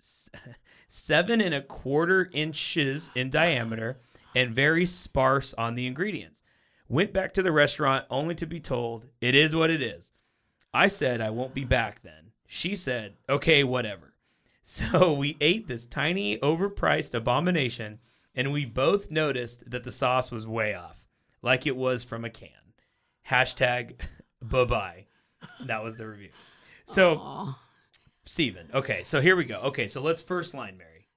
Seven 0.88 1.40
and 1.40 1.54
a 1.54 1.62
quarter 1.62 2.28
inches 2.32 3.10
in 3.14 3.30
diameter 3.30 4.00
and 4.34 4.54
very 4.54 4.86
sparse 4.86 5.54
on 5.54 5.74
the 5.74 5.86
ingredients. 5.86 6.42
Went 6.88 7.12
back 7.12 7.34
to 7.34 7.42
the 7.42 7.52
restaurant 7.52 8.04
only 8.10 8.34
to 8.36 8.46
be 8.46 8.60
told, 8.60 9.06
it 9.20 9.34
is 9.34 9.54
what 9.54 9.70
it 9.70 9.82
is. 9.82 10.12
I 10.74 10.88
said 10.88 11.20
I 11.20 11.30
won't 11.30 11.54
be 11.54 11.64
back 11.64 12.02
then. 12.02 12.32
She 12.46 12.74
said, 12.74 13.14
okay, 13.28 13.64
whatever. 13.64 14.06
So 14.62 15.12
we 15.12 15.36
ate 15.40 15.66
this 15.66 15.84
tiny, 15.84 16.38
overpriced 16.38 17.12
abomination, 17.12 17.98
and 18.36 18.52
we 18.52 18.64
both 18.64 19.10
noticed 19.10 19.68
that 19.68 19.82
the 19.82 19.90
sauce 19.90 20.30
was 20.30 20.46
way 20.46 20.74
off, 20.74 21.04
like 21.42 21.66
it 21.66 21.74
was 21.74 22.04
from 22.04 22.24
a 22.24 22.30
can. 22.30 22.50
Hashtag 23.28 23.94
bye 24.42 24.64
bye. 24.64 25.06
That 25.66 25.82
was 25.82 25.96
the 25.96 26.06
review. 26.06 26.28
So, 26.86 27.16
Aw. 27.16 27.58
Steven, 28.26 28.68
okay, 28.72 29.02
so 29.02 29.20
here 29.20 29.34
we 29.34 29.44
go. 29.44 29.58
Okay, 29.58 29.88
so 29.88 30.00
let's 30.02 30.22
first 30.22 30.54
line, 30.54 30.78
Mary. 30.78 31.08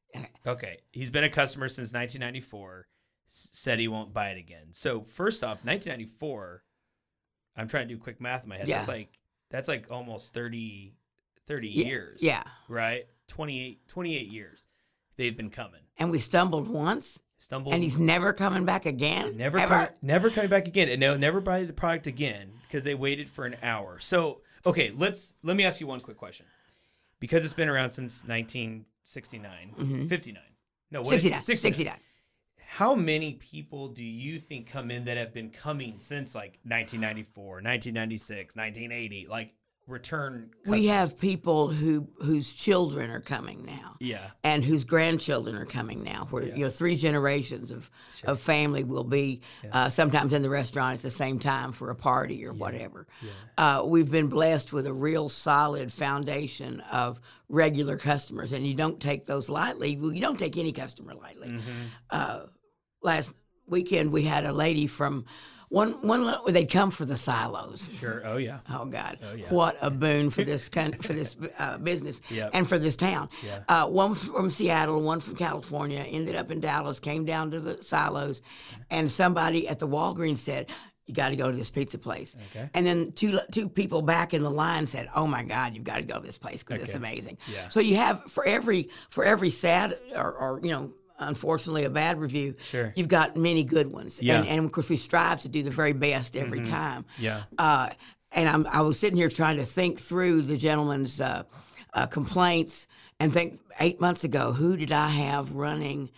Okay, 0.47 0.77
he's 0.91 1.11
been 1.11 1.23
a 1.23 1.29
customer 1.29 1.69
since 1.69 1.93
1994. 1.93 2.87
Said 3.27 3.79
he 3.79 3.87
won't 3.87 4.13
buy 4.13 4.29
it 4.29 4.37
again. 4.37 4.67
So 4.71 5.05
first 5.09 5.43
off, 5.43 5.63
1994. 5.65 6.63
I'm 7.55 7.67
trying 7.67 7.87
to 7.87 7.93
do 7.93 7.99
quick 7.99 8.19
math 8.19 8.43
in 8.43 8.49
my 8.49 8.57
head. 8.57 8.67
Yeah. 8.67 8.77
That's 8.77 8.87
like 8.87 9.09
that's 9.51 9.67
like 9.67 9.85
almost 9.91 10.33
30, 10.33 10.95
30 11.47 11.67
Yeah, 11.69 11.85
years. 11.85 12.23
yeah 12.23 12.43
Right. 12.67 13.05
28, 13.27 13.87
28 13.87 14.27
years. 14.27 14.67
They've 15.17 15.35
been 15.37 15.49
coming. 15.51 15.81
and 15.97 16.09
we 16.11 16.17
stumbled 16.19 16.67
once 16.67 17.21
Stumbled. 17.37 17.73
and 17.73 17.83
he's 17.83 17.99
never 17.99 18.33
coming 18.33 18.65
back 18.65 18.85
again 18.87 19.37
never 19.37 19.59
ever 19.59 19.91
never 20.01 20.29
coming 20.31 20.49
back 20.49 20.67
again, 20.67 20.89
and 20.89 21.01
they'll 21.01 21.17
never 21.17 21.41
buy 21.41 21.63
the 21.65 21.73
product 21.73 22.07
again 22.07 22.51
because 22.67 22.83
they 22.83 22.95
waited 22.95 23.29
for 23.29 23.45
an 23.45 23.55
hour. 23.61 23.99
So 23.99 24.41
okay, 24.65 24.91
let's 24.95 25.33
let 25.43 25.55
me 25.57 25.63
ask 25.65 25.79
you 25.81 25.85
one 25.87 25.99
quick 25.99 26.17
question. 26.17 26.45
Because 27.19 27.45
it's 27.45 27.53
been 27.53 27.69
around 27.69 27.89
since 27.91 28.23
1969, 28.27 29.75
mm-hmm. 29.77 30.07
59. 30.07 30.41
No, 30.91 31.01
what 31.01 31.15
is 31.15 31.25
it? 31.25 31.41
69 31.41 31.73
69 31.73 31.95
How 32.73 32.95
many 32.95 33.33
people 33.33 33.89
do 33.89 34.03
you 34.03 34.39
think 34.39 34.65
come 34.65 34.89
in 34.89 35.05
that 35.05 35.15
have 35.15 35.31
been 35.31 35.51
coming 35.51 35.99
since 35.99 36.33
like 36.33 36.57
1994, 36.63 37.45
1996, 37.61 38.55
1980? 38.55 39.27
Like 39.29 39.53
return? 39.85 40.49
We 40.65 40.87
have 40.87 41.15
people 41.15 41.67
who 41.67 42.07
whose 42.17 42.51
children 42.51 43.11
are 43.11 43.19
coming 43.19 43.63
now. 43.63 43.97
Yeah. 43.99 44.25
and 44.43 44.65
whose 44.65 44.85
grandchildren 44.85 45.55
are 45.55 45.67
coming 45.67 46.03
now, 46.03 46.25
where 46.31 46.45
you 46.45 46.63
know 46.63 46.69
three 46.71 46.95
generations 46.95 47.71
of, 47.71 47.91
of 48.23 48.39
family 48.39 48.83
will 48.83 49.03
be 49.03 49.41
uh, 49.71 49.91
sometimes 49.91 50.33
in 50.33 50.41
the 50.41 50.49
restaurant 50.49 50.95
at 50.95 51.03
the 51.03 51.11
same 51.11 51.37
time 51.37 51.73
for 51.73 51.91
a 51.91 51.95
party 51.95 52.43
or 52.43 52.53
whatever. 52.53 53.05
Uh, 53.55 53.83
we've 53.85 54.09
been 54.09 54.29
blessed 54.29 54.73
with 54.73 54.87
a 54.87 54.93
real 54.93 55.29
solid 55.29 55.93
foundation 55.93 56.79
of 56.91 57.21
regular 57.49 57.99
customers, 57.99 58.51
and 58.51 58.65
you 58.65 58.73
don't 58.73 58.99
take 58.99 59.25
those 59.25 59.47
lightly. 59.47 59.95
Well, 59.95 60.11
you 60.11 60.21
don't 60.21 60.39
take 60.39 60.57
any 60.57 60.71
customer 60.71 61.13
lightly. 61.13 61.59
Uh, 62.09 62.45
last 63.03 63.35
weekend, 63.67 64.11
we 64.11 64.23
had 64.23 64.45
a 64.45 64.53
lady 64.53 64.87
from 64.87 65.25
one 65.69 65.93
one. 66.07 66.31
They'd 66.53 66.69
come 66.69 66.91
for 66.91 67.03
the 67.05 67.17
silos. 67.17 67.89
Sure. 67.99 68.21
Oh 68.25 68.37
yeah. 68.37 68.59
Oh 68.69 68.85
God! 68.85 69.17
yeah. 69.35 69.45
What 69.49 69.75
a 69.81 69.89
boon 69.89 70.29
for 70.29 70.43
this 70.51 70.69
coun- 70.69 70.93
for 70.93 71.13
this 71.13 71.35
uh, 71.57 71.77
business 71.79 72.21
Yep. 72.29 72.51
and 72.53 72.67
for 72.67 72.77
this 72.77 72.95
town. 72.95 73.29
Yeah. 73.43 73.59
Uh, 73.67 73.87
one 73.87 74.13
from 74.13 74.49
Seattle, 74.51 75.01
one 75.01 75.19
from 75.19 75.35
California, 75.35 75.99
ended 76.07 76.35
up 76.35 76.51
in 76.51 76.59
Dallas, 76.59 76.99
came 76.99 77.25
down 77.25 77.49
to 77.51 77.59
the 77.59 77.81
silos, 77.83 78.41
and 78.91 79.09
somebody 79.09 79.67
at 79.67 79.79
the 79.79 79.87
Walgreens 79.87 80.37
said. 80.37 80.69
You 81.05 81.13
got 81.13 81.29
to 81.31 81.35
go 81.35 81.51
to 81.51 81.57
this 81.57 81.69
pizza 81.69 81.97
place, 81.97 82.33
Okay. 82.51 82.69
and 82.73 82.85
then 82.85 83.11
two 83.11 83.37
two 83.51 83.67
people 83.67 84.01
back 84.01 84.33
in 84.33 84.41
the 84.41 84.49
line 84.49 84.85
said, 84.85 85.09
"Oh 85.13 85.27
my 85.27 85.43
God, 85.43 85.75
you've 85.75 85.83
got 85.83 85.97
to 85.97 86.03
go 86.03 86.13
to 86.17 86.25
this 86.25 86.37
place 86.37 86.63
because 86.63 86.81
it's 86.81 86.93
amazing." 86.95 87.37
Yeah. 87.51 87.67
So 87.67 87.81
you 87.81 87.97
have 87.97 88.23
for 88.31 88.45
every 88.45 88.89
for 89.09 89.25
every 89.25 89.49
sad 89.49 89.99
or, 90.15 90.31
or 90.31 90.61
you 90.63 90.71
know 90.71 90.93
unfortunately 91.19 91.83
a 91.83 91.89
bad 91.89 92.19
review, 92.19 92.55
Sure. 92.69 92.91
you've 92.95 93.07
got 93.07 93.37
many 93.37 93.63
good 93.63 93.91
ones, 93.91 94.21
Yeah. 94.21 94.35
Mm-hmm. 94.35 94.41
and, 94.43 94.57
and 94.59 94.65
of 94.65 94.71
course 94.71 94.89
we 94.89 94.97
strive 94.97 95.41
to 95.41 95.49
do 95.49 95.63
the 95.63 95.71
very 95.71 95.93
best 95.93 96.35
every 96.35 96.61
time. 96.63 97.05
Yeah. 97.17 97.43
Uh, 97.57 97.89
and 98.31 98.49
I'm, 98.49 98.67
I 98.67 98.81
was 98.81 98.99
sitting 98.99 99.17
here 99.17 99.29
trying 99.29 99.57
to 99.57 99.65
think 99.65 99.99
through 99.99 100.41
the 100.43 100.57
gentleman's 100.57 101.21
uh, 101.21 101.43
uh, 101.93 102.07
complaints 102.07 102.87
and 103.19 103.31
think 103.31 103.59
eight 103.79 104.01
months 104.01 104.23
ago, 104.23 104.53
who 104.53 104.75
did 104.75 104.91
I 104.91 105.07
have 105.07 105.53
running 105.55 106.09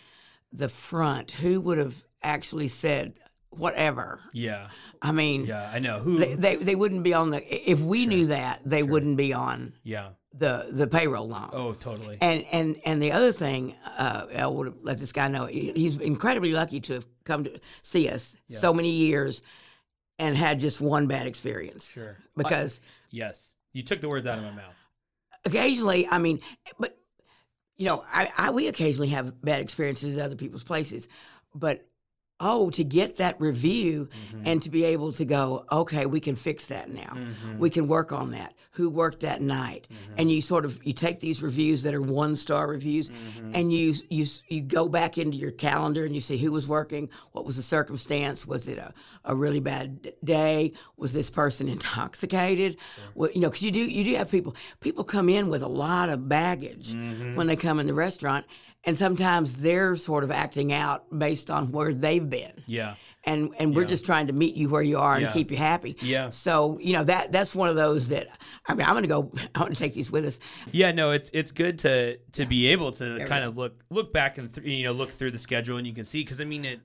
the 0.53 0.69
front? 0.69 1.31
Who 1.31 1.59
would 1.61 1.77
have 1.77 2.03
actually 2.23 2.69
said 2.69 3.13
whatever? 3.49 4.19
Yeah. 4.33 4.67
I 5.01 5.11
mean, 5.11 5.45
Yeah. 5.45 5.69
I 5.71 5.79
know 5.79 5.99
who. 5.99 6.17
they, 6.19 6.35
they, 6.35 6.55
they 6.55 6.75
wouldn't 6.75 7.03
be 7.03 7.13
on 7.13 7.31
the, 7.31 7.71
if 7.71 7.81
we 7.81 8.05
knew 8.05 8.27
that, 8.27 8.61
they 8.65 8.81
wouldn't 8.83 9.17
be 9.17 9.33
on 9.33 9.73
yeah. 9.83 10.09
The, 10.37 10.67
the 10.71 10.87
payroll 10.87 11.27
long. 11.27 11.49
Oh, 11.53 11.73
totally. 11.73 12.17
And 12.21 12.45
and 12.51 12.75
and 12.85 13.01
the 13.01 13.11
other 13.11 13.31
thing, 13.31 13.75
uh, 13.97 14.25
I 14.37 14.47
would 14.47 14.83
let 14.83 14.97
this 14.97 15.11
guy 15.11 15.27
know 15.27 15.45
he's 15.45 15.97
incredibly 15.97 16.51
lucky 16.51 16.79
to 16.81 16.93
have 16.93 17.05
come 17.23 17.45
to 17.45 17.59
see 17.81 18.09
us 18.09 18.35
so 18.49 18.73
many 18.73 18.89
years, 18.89 19.41
and 20.19 20.35
had 20.35 20.59
just 20.59 20.81
one 20.81 21.07
bad 21.07 21.27
experience. 21.27 21.89
Sure. 21.89 22.17
Because 22.35 22.81
Yes. 23.09 23.53
You 23.73 23.83
took 23.83 23.99
the 24.01 24.09
words 24.09 24.27
out 24.27 24.37
of 24.37 24.43
my 24.43 24.51
mouth. 24.51 24.73
occasionally, 25.45 26.07
I 26.09 26.17
mean, 26.17 26.41
but 26.79 26.97
you 27.77 27.87
know, 27.87 28.03
I, 28.11 28.31
I 28.37 28.51
we 28.51 28.67
occasionally 28.67 29.09
have 29.09 29.41
bad 29.41 29.61
experiences 29.61 30.17
at 30.17 30.25
other 30.25 30.35
people's 30.35 30.63
places, 30.63 31.07
but 31.53 31.85
oh, 32.39 32.69
to 32.69 32.83
get 32.83 33.17
that 33.17 33.39
review 33.39 34.09
mm-hmm. 34.27 34.43
and 34.45 34.61
to 34.61 34.69
be 34.69 34.83
able 34.83 35.11
to 35.13 35.23
go, 35.23 35.65
okay, 35.71 36.05
we 36.05 36.19
can 36.19 36.35
fix 36.35 36.67
that 36.67 36.89
now. 36.89 37.13
Mm-hmm. 37.13 37.59
We 37.59 37.69
can 37.69 37.87
work 37.87 38.11
on 38.11 38.31
that. 38.31 38.53
Who 38.71 38.89
worked 38.89 39.21
that 39.21 39.41
night? 39.41 39.87
Mm-hmm. 39.89 40.13
And 40.17 40.31
you 40.31 40.41
sort 40.41 40.65
of 40.65 40.85
you 40.85 40.91
take 40.91 41.21
these 41.21 41.41
reviews 41.41 41.83
that 41.83 41.93
are 41.93 42.01
one 42.01 42.35
star 42.35 42.67
reviews, 42.67 43.09
and 43.53 43.71
you 43.71 43.93
you 44.09 44.25
you 44.49 44.61
go 44.61 44.89
back 44.89 45.17
into 45.17 45.37
your 45.37 45.51
calendar 45.51 46.03
and 46.03 46.13
you 46.13 46.19
see 46.19 46.37
who 46.37 46.51
was 46.51 46.67
working, 46.67 47.09
what 47.31 47.45
was 47.45 47.55
the 47.55 47.61
circumstance, 47.61 48.45
was 48.45 48.67
it 48.67 48.77
a, 48.77 48.93
a 49.23 49.33
really 49.33 49.61
bad 49.61 50.11
day, 50.25 50.73
was 50.97 51.13
this 51.13 51.29
person 51.29 51.69
intoxicated? 51.75 52.75
Well, 53.13 53.29
you 53.33 53.39
know, 53.39 53.49
because 53.49 53.63
you 53.63 53.71
do 53.71 53.79
you 53.79 54.03
do 54.03 54.15
have 54.15 54.29
people 54.29 54.57
people 54.81 55.05
come 55.05 55.29
in 55.29 55.47
with 55.47 55.61
a 55.61 55.69
lot 55.69 56.09
of 56.09 56.27
baggage 56.27 56.93
when 56.93 57.47
they 57.47 57.55
come 57.55 57.79
in 57.79 57.87
the 57.87 57.93
restaurant. 57.93 58.45
And 58.85 58.95
sometimes 58.95 59.61
they're 59.61 59.95
sort 59.95 60.23
of 60.23 60.29
acting 60.31 60.71
out 60.71 61.05
based 61.17 61.49
on 61.49 61.71
where 61.71 61.93
they've 61.93 62.29
been 62.29 62.53
Yeah. 62.67 62.95
and 63.23 63.53
and 63.57 63.75
we're 63.75 63.81
Yeah. 63.81 63.87
just 63.87 64.05
trying 64.05 64.27
to 64.27 64.33
meet 64.33 64.55
you 64.55 64.69
where 64.69 64.83
you 64.83 64.99
are 64.99 65.15
and 65.15 65.23
Yeah. 65.23 65.31
keep 65.33 65.49
you 65.49 65.57
happy. 65.57 65.97
Yeah. 66.01 66.29
So 66.29 66.77
you 66.79 66.93
know 66.93 67.03
that 67.03 67.31
that's 67.31 67.55
one 67.55 67.69
of 67.69 67.75
those 67.75 68.09
that 68.09 68.27
I 68.67 68.75
mean 68.75 68.85
I'm 68.85 68.93
gonna 68.93 69.07
go. 69.07 69.31
I 69.55 69.59
want 69.59 69.73
to 69.73 69.79
take 69.79 69.93
these 69.95 70.11
with 70.11 70.25
us. 70.25 70.39
Yeah, 70.71 70.91
no, 70.91 71.11
it's 71.11 71.31
it's 71.33 71.51
good 71.51 71.79
to 71.79 72.17
to 72.33 72.45
be 72.45 72.67
able 72.67 72.91
to 72.93 73.25
kind 73.27 73.43
of 73.43 73.57
look 73.57 73.83
look 73.89 74.13
back 74.13 74.37
and 74.37 74.53
th- 74.53 74.65
you 74.67 74.85
know 74.85 74.91
look 74.91 75.11
through 75.11 75.31
the 75.31 75.39
schedule 75.39 75.77
and 75.77 75.87
you 75.87 75.93
can 75.93 76.05
see 76.05 76.21
because 76.21 76.39
I 76.39 76.45
mean 76.45 76.63
it. 76.65 76.79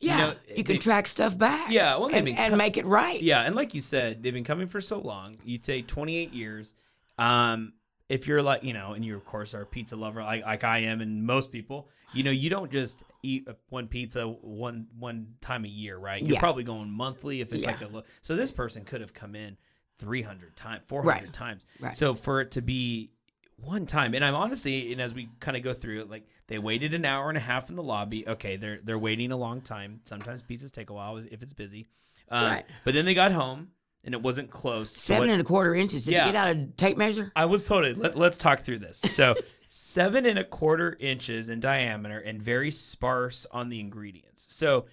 Yeah, 0.00 0.16
know, 0.18 0.34
you 0.56 0.62
can 0.64 0.74
they- 0.76 0.78
track 0.78 1.06
stuff 1.08 1.36
back. 1.36 1.70
Yeah, 1.72 1.96
well, 1.96 2.08
and, 2.14 2.28
and 2.28 2.56
make 2.56 2.76
it 2.76 2.86
right. 2.86 3.20
Yeah, 3.20 3.42
and 3.42 3.56
like 3.56 3.74
you 3.74 3.80
said, 3.80 4.22
they've 4.22 4.32
been 4.34 4.44
coming 4.44 4.68
for 4.68 4.80
so 4.80 5.00
long. 5.00 5.38
You'd 5.44 5.64
say 5.64 5.82
28 5.82 6.32
years. 6.32 6.74
Um, 7.18 7.72
if 8.08 8.26
you're 8.26 8.42
like, 8.42 8.62
you 8.64 8.72
know, 8.72 8.92
and 8.94 9.04
you 9.04 9.14
of 9.16 9.24
course 9.24 9.54
are 9.54 9.62
a 9.62 9.66
pizza 9.66 9.96
lover, 9.96 10.22
like, 10.22 10.44
like 10.44 10.64
I 10.64 10.78
am, 10.78 11.00
and 11.00 11.24
most 11.24 11.52
people, 11.52 11.88
you 12.14 12.22
know, 12.22 12.30
you 12.30 12.48
don't 12.50 12.70
just 12.72 13.02
eat 13.22 13.46
one 13.68 13.86
pizza 13.88 14.26
one 14.26 14.86
one 14.98 15.34
time 15.40 15.64
a 15.64 15.68
year, 15.68 15.98
right? 15.98 16.22
You're 16.22 16.34
Yeah. 16.34 16.40
probably 16.40 16.64
going 16.64 16.90
monthly 16.90 17.40
if 17.40 17.52
it's 17.52 17.64
Yeah. 17.64 17.70
like 17.72 17.82
a 17.82 17.86
look. 17.88 18.06
So 18.22 18.34
this 18.36 18.50
person 18.52 18.84
could 18.84 19.00
have 19.00 19.12
come 19.12 19.34
in 19.34 19.56
300 19.98 20.56
times, 20.56 20.82
400 20.86 21.06
Right. 21.24 21.32
times. 21.32 21.66
Right. 21.78 21.96
So 21.96 22.14
for 22.14 22.40
it 22.40 22.52
to 22.52 22.62
be 22.62 23.10
one 23.56 23.86
time, 23.86 24.14
and 24.14 24.24
I'm 24.24 24.36
honestly, 24.36 24.92
and 24.92 25.00
as 25.02 25.12
we 25.12 25.28
kind 25.40 25.56
of 25.56 25.62
go 25.62 25.74
through 25.74 26.00
it, 26.02 26.08
like 26.10 26.26
they 26.46 26.58
waited 26.58 26.94
an 26.94 27.04
hour 27.04 27.28
and 27.28 27.36
a 27.36 27.40
half 27.40 27.68
in 27.68 27.76
the 27.76 27.82
lobby. 27.82 28.26
Okay, 28.26 28.56
they're 28.56 28.78
they're 28.82 28.98
waiting 28.98 29.32
a 29.32 29.36
long 29.36 29.60
time. 29.60 30.00
Sometimes 30.04 30.42
pizzas 30.42 30.70
take 30.70 30.90
a 30.90 30.94
while 30.94 31.16
if 31.18 31.42
it's 31.42 31.52
busy. 31.52 31.86
Um, 32.30 32.44
Right. 32.52 32.66
But 32.84 32.94
then 32.94 33.04
they 33.04 33.14
got 33.14 33.32
home 33.32 33.72
and 34.04 34.14
it 34.14 34.22
wasn't 34.22 34.50
close. 34.50 34.90
So 34.90 35.14
Seven 35.14 35.28
what- 35.28 35.32
and 35.34 35.40
a 35.40 35.44
quarter 35.44 35.74
inches. 35.74 36.04
Did 36.04 36.12
Yeah. 36.12 36.26
you 36.26 36.32
get 36.32 36.38
out 36.38 36.56
a 36.56 36.66
tape 36.76 36.96
measure? 36.96 37.32
I 37.36 37.44
was 37.46 37.66
told 37.66 37.84
it. 37.84 37.98
Let, 37.98 38.16
let's 38.16 38.38
talk 38.38 38.64
through 38.64 38.78
this. 38.78 38.98
So 38.98 39.34
seven 39.66 40.26
and 40.26 40.38
a 40.38 40.44
quarter 40.44 40.96
inches 41.00 41.48
in 41.48 41.60
diameter 41.60 42.18
and 42.18 42.42
very 42.42 42.70
sparse 42.70 43.46
on 43.50 43.68
the 43.68 43.80
ingredients. 43.80 44.46
So 44.50 44.86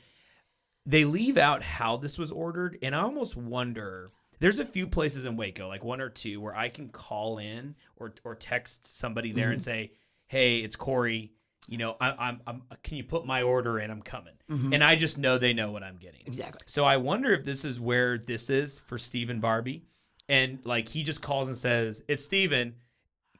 they 0.85 1.05
leave 1.05 1.37
out 1.37 1.63
how 1.63 1.97
this 1.97 2.17
was 2.17 2.31
ordered, 2.31 2.77
and 2.81 2.95
I 2.95 3.01
almost 3.01 3.35
wonder. 3.35 4.11
There's 4.39 4.59
a 4.59 4.65
few 4.65 4.85
places 4.85 5.23
in 5.23 5.37
Waco, 5.37 5.67
like 5.67 5.83
one 5.83 6.01
or 6.01 6.09
two, 6.09 6.41
where 6.41 6.55
I 6.55 6.69
can 6.69 6.89
call 6.89 7.37
in 7.37 7.75
or 7.95 8.13
or 8.23 8.35
text 8.35 8.85
somebody 8.85 9.31
there 9.31 9.51
and 9.51 9.61
mm-hmm. 9.61 9.65
say, 9.65 9.91
"Hey, 10.27 10.59
it's 10.59 10.75
Cory. 10.75 11.31
You 11.67 11.77
know, 11.77 11.95
I, 11.99 12.11
I'm, 12.11 12.41
I'm. 12.45 12.61
Can 12.83 12.97
you 12.97 13.03
put 13.03 13.25
my 13.25 13.41
order 13.41 13.79
in? 13.79 13.89
I'm 13.89 14.01
coming." 14.01 14.33
Mm-hmm. 14.49 14.73
And 14.73 14.83
I 14.83 14.95
just 14.95 15.17
know 15.17 15.37
they 15.37 15.53
know 15.53 15.71
what 15.71 15.83
I'm 15.83 15.97
getting. 15.97 16.21
Exactly. 16.25 16.61
So 16.67 16.85
I 16.85 16.97
wonder 16.97 17.33
if 17.33 17.43
this 17.45 17.65
is 17.65 17.79
where 17.79 18.17
this 18.17 18.49
is 18.49 18.79
for 18.87 18.97
Stephen 18.97 19.39
Barbie, 19.39 19.83
and 20.29 20.59
like 20.63 20.87
he 20.87 21.03
just 21.03 21.21
calls 21.21 21.47
and 21.47 21.57
says 21.57 22.03
it's 22.07 22.23
Stephen, 22.23 22.75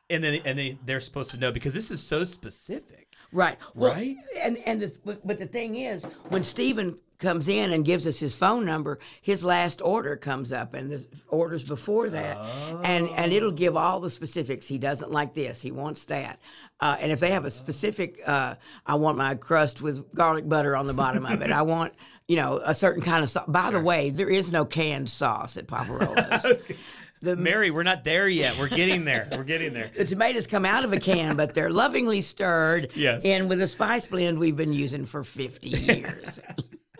and 0.09 0.23
then 0.23 0.41
and 0.45 0.57
they 0.57 0.77
they're 0.85 0.99
supposed 0.99 1.31
to 1.31 1.37
know 1.37 1.51
because 1.51 1.73
this 1.73 1.91
is 1.91 2.01
so 2.01 2.23
specific. 2.23 3.13
Right. 3.31 3.57
Well, 3.73 3.93
Right? 3.93 4.17
And 4.39 4.57
and 4.59 4.81
the, 4.81 4.97
but, 5.03 5.25
but 5.27 5.37
the 5.37 5.47
thing 5.47 5.75
is, 5.75 6.05
when 6.29 6.41
Stephen 6.41 6.97
comes 7.19 7.47
in 7.47 7.71
and 7.71 7.85
gives 7.85 8.05
us 8.07 8.19
his 8.19 8.35
phone 8.35 8.65
number, 8.65 8.99
his 9.21 9.43
last 9.43 9.81
order 9.81 10.15
comes 10.15 10.51
up, 10.51 10.73
and 10.73 10.91
the 10.91 11.05
orders 11.29 11.63
before 11.63 12.09
that, 12.09 12.37
and 12.83 13.09
and 13.09 13.31
it'll 13.33 13.51
give 13.51 13.75
all 13.75 13.99
the 13.99 14.09
specifics. 14.09 14.67
He 14.67 14.77
doesn't 14.77 15.11
like 15.11 15.33
this. 15.33 15.61
He 15.61 15.71
wants 15.71 16.05
that. 16.05 16.39
Uh, 16.79 16.97
and 16.99 17.11
if 17.11 17.19
they 17.19 17.31
have 17.31 17.45
a 17.45 17.51
specific, 17.51 18.19
uh, 18.25 18.55
I 18.85 18.95
want 18.95 19.17
my 19.17 19.35
crust 19.35 19.81
with 19.81 20.13
garlic 20.13 20.47
butter 20.49 20.75
on 20.75 20.87
the 20.87 20.93
bottom 20.93 21.25
of 21.25 21.41
it. 21.41 21.51
I 21.51 21.61
want. 21.61 21.93
You 22.27 22.37
know, 22.37 22.59
a 22.65 22.73
certain 22.73 23.03
kind 23.03 23.21
of 23.21 23.29
sauce. 23.29 23.45
By 23.47 23.69
the 23.69 23.79
way, 23.79 24.09
there 24.09 24.27
is 24.31 24.51
no 24.51 24.65
canned 24.65 25.11
sauce 25.11 25.57
at 25.57 25.67
Poppa 25.67 25.91
Rollo's. 25.91 26.63
the, 27.21 27.35
Mary, 27.35 27.69
we're 27.69 27.83
not 27.83 28.03
there 28.03 28.27
yet. 28.27 28.57
We're 28.57 28.67
getting 28.67 29.05
there. 29.05 29.27
We're 29.31 29.43
getting 29.43 29.73
there. 29.73 29.91
the 29.95 30.05
tomatoes 30.05 30.47
come 30.47 30.65
out 30.65 30.83
of 30.83 30.91
a 30.91 30.99
can, 30.99 31.35
but 31.37 31.53
they're 31.53 31.69
lovingly 31.69 32.21
stirred 32.21 32.91
Yes. 32.95 33.23
in 33.23 33.47
with 33.47 33.61
a 33.61 33.67
spice 33.67 34.07
blend 34.07 34.39
we've 34.39 34.55
been 34.55 34.73
using 34.73 35.05
for 35.05 35.23
50 35.23 35.69
years. 35.69 36.39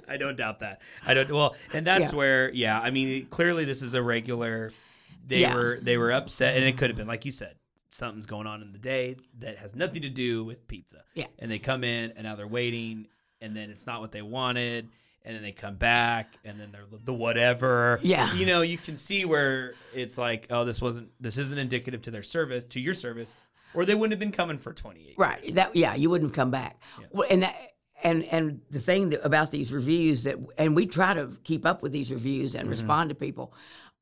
I 0.08 0.18
don't 0.18 0.36
doubt 0.36 0.60
that. 0.60 0.82
I 1.06 1.14
don't. 1.14 1.30
Well, 1.32 1.56
and 1.74 1.86
that's 1.86 2.06
Yeah. 2.12 2.16
where, 2.16 2.52
yeah. 2.54 2.80
I 2.80 2.92
mean, 2.92 3.26
clearly 3.28 3.66
this 3.66 3.82
is 3.82 3.94
a 3.94 4.02
regular. 4.02 4.72
They 5.28 5.40
Yeah. 5.42 5.56
were 5.56 5.80
they 5.82 5.98
were 5.98 6.12
upset, 6.12 6.56
and 6.58 6.66
it 6.66 6.78
could 6.78 6.90
have 6.90 6.98
been 6.98 7.08
like 7.08 7.26
you 7.26 7.32
said, 7.32 7.56
something's 7.90 8.26
going 8.26 8.46
on 8.48 8.62
in 8.62 8.72
the 8.72 8.78
day 8.78 9.16
that 9.40 9.58
has 9.58 9.74
nothing 9.76 10.02
to 10.04 10.10
do 10.10 10.44
with 10.44 10.68
pizza. 10.68 11.04
Yeah. 11.14 11.28
And 11.40 11.50
they 11.50 11.60
come 11.60 11.84
in, 11.84 12.12
and 12.12 12.24
now 12.24 12.36
they're 12.36 12.48
waiting, 12.48 13.08
and 13.42 13.56
then 13.56 13.70
it's 13.70 13.86
not 13.88 14.02
what 14.02 14.12
they 14.12 14.22
wanted, 14.22 14.88
and 15.24 15.36
then 15.36 15.42
they 15.42 15.52
come 15.54 15.76
back, 15.76 16.34
and 16.44 16.60
then 16.60 16.72
they're 16.72 16.86
the 17.04 17.14
whatever. 17.14 18.00
Yeah. 18.04 18.32
You 18.36 18.46
know, 18.46 18.62
you 18.62 18.78
can 18.78 18.96
see 18.96 19.26
where 19.26 19.74
it's 19.94 20.18
like, 20.18 20.48
oh, 20.52 20.66
this 20.66 20.82
wasn't, 20.82 21.10
this 21.20 21.38
isn't 21.40 21.58
indicative 21.58 22.02
to 22.04 22.12
their 22.12 22.22
service, 22.24 22.66
to 22.66 22.80
your 22.80 22.94
service, 22.94 23.36
or 23.74 23.86
they 23.86 23.96
wouldn't 23.96 24.12
have 24.14 24.20
been 24.20 24.32
coming 24.32 24.58
for 24.60 24.74
twenty 24.74 25.10
eight. 25.10 25.16
right. 25.18 25.56
That 25.56 25.76
yeah, 25.76 25.96
you 25.96 26.10
wouldn't 26.10 26.30
have 26.32 26.36
come 26.36 26.52
back. 26.52 26.80
Well, 27.12 27.28
and 27.32 27.44
that 27.44 27.56
and 28.04 28.24
and 28.26 28.62
the 28.70 28.80
thing 28.80 29.10
that, 29.10 29.26
about 29.26 29.52
these 29.52 29.74
reviews 29.74 30.24
that 30.24 30.38
and 30.58 30.76
we 30.76 30.86
try 30.86 31.14
to 31.14 31.38
keep 31.44 31.66
up 31.66 31.82
with 31.82 31.92
these 31.92 32.12
reviews 32.12 32.56
and 32.56 32.70
respond 32.70 33.10
to 33.10 33.16
people. 33.16 33.54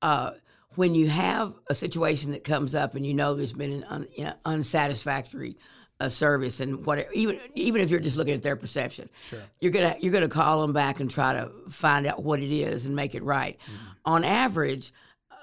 Uh, 0.01 0.31
when 0.75 0.95
you 0.95 1.07
have 1.07 1.53
a 1.67 1.75
situation 1.75 2.31
that 2.31 2.43
comes 2.43 2.73
up 2.73 2.95
and 2.95 3.05
you 3.05 3.13
know 3.13 3.35
there's 3.35 3.53
been 3.53 3.71
an 3.71 3.83
un, 3.89 4.07
you 4.15 4.23
know, 4.23 4.33
unsatisfactory 4.45 5.55
uh, 5.99 6.09
service 6.09 6.59
and 6.59 6.85
whatever, 6.85 7.09
even 7.13 7.39
even 7.53 7.81
if 7.81 7.89
you're 7.89 7.99
just 7.99 8.17
looking 8.17 8.33
at 8.33 8.43
their 8.43 8.55
perception, 8.55 9.09
sure. 9.29 9.39
you're 9.61 9.71
gonna 9.71 9.95
you're 9.99 10.11
gonna 10.11 10.27
call 10.27 10.61
them 10.61 10.73
back 10.73 10.99
and 10.99 11.09
try 11.09 11.33
to 11.33 11.51
find 11.69 12.07
out 12.07 12.23
what 12.23 12.39
it 12.39 12.51
is 12.51 12.85
and 12.85 12.95
make 12.95 13.15
it 13.15 13.23
right. 13.23 13.57
On 14.03 14.23
average, 14.23 14.91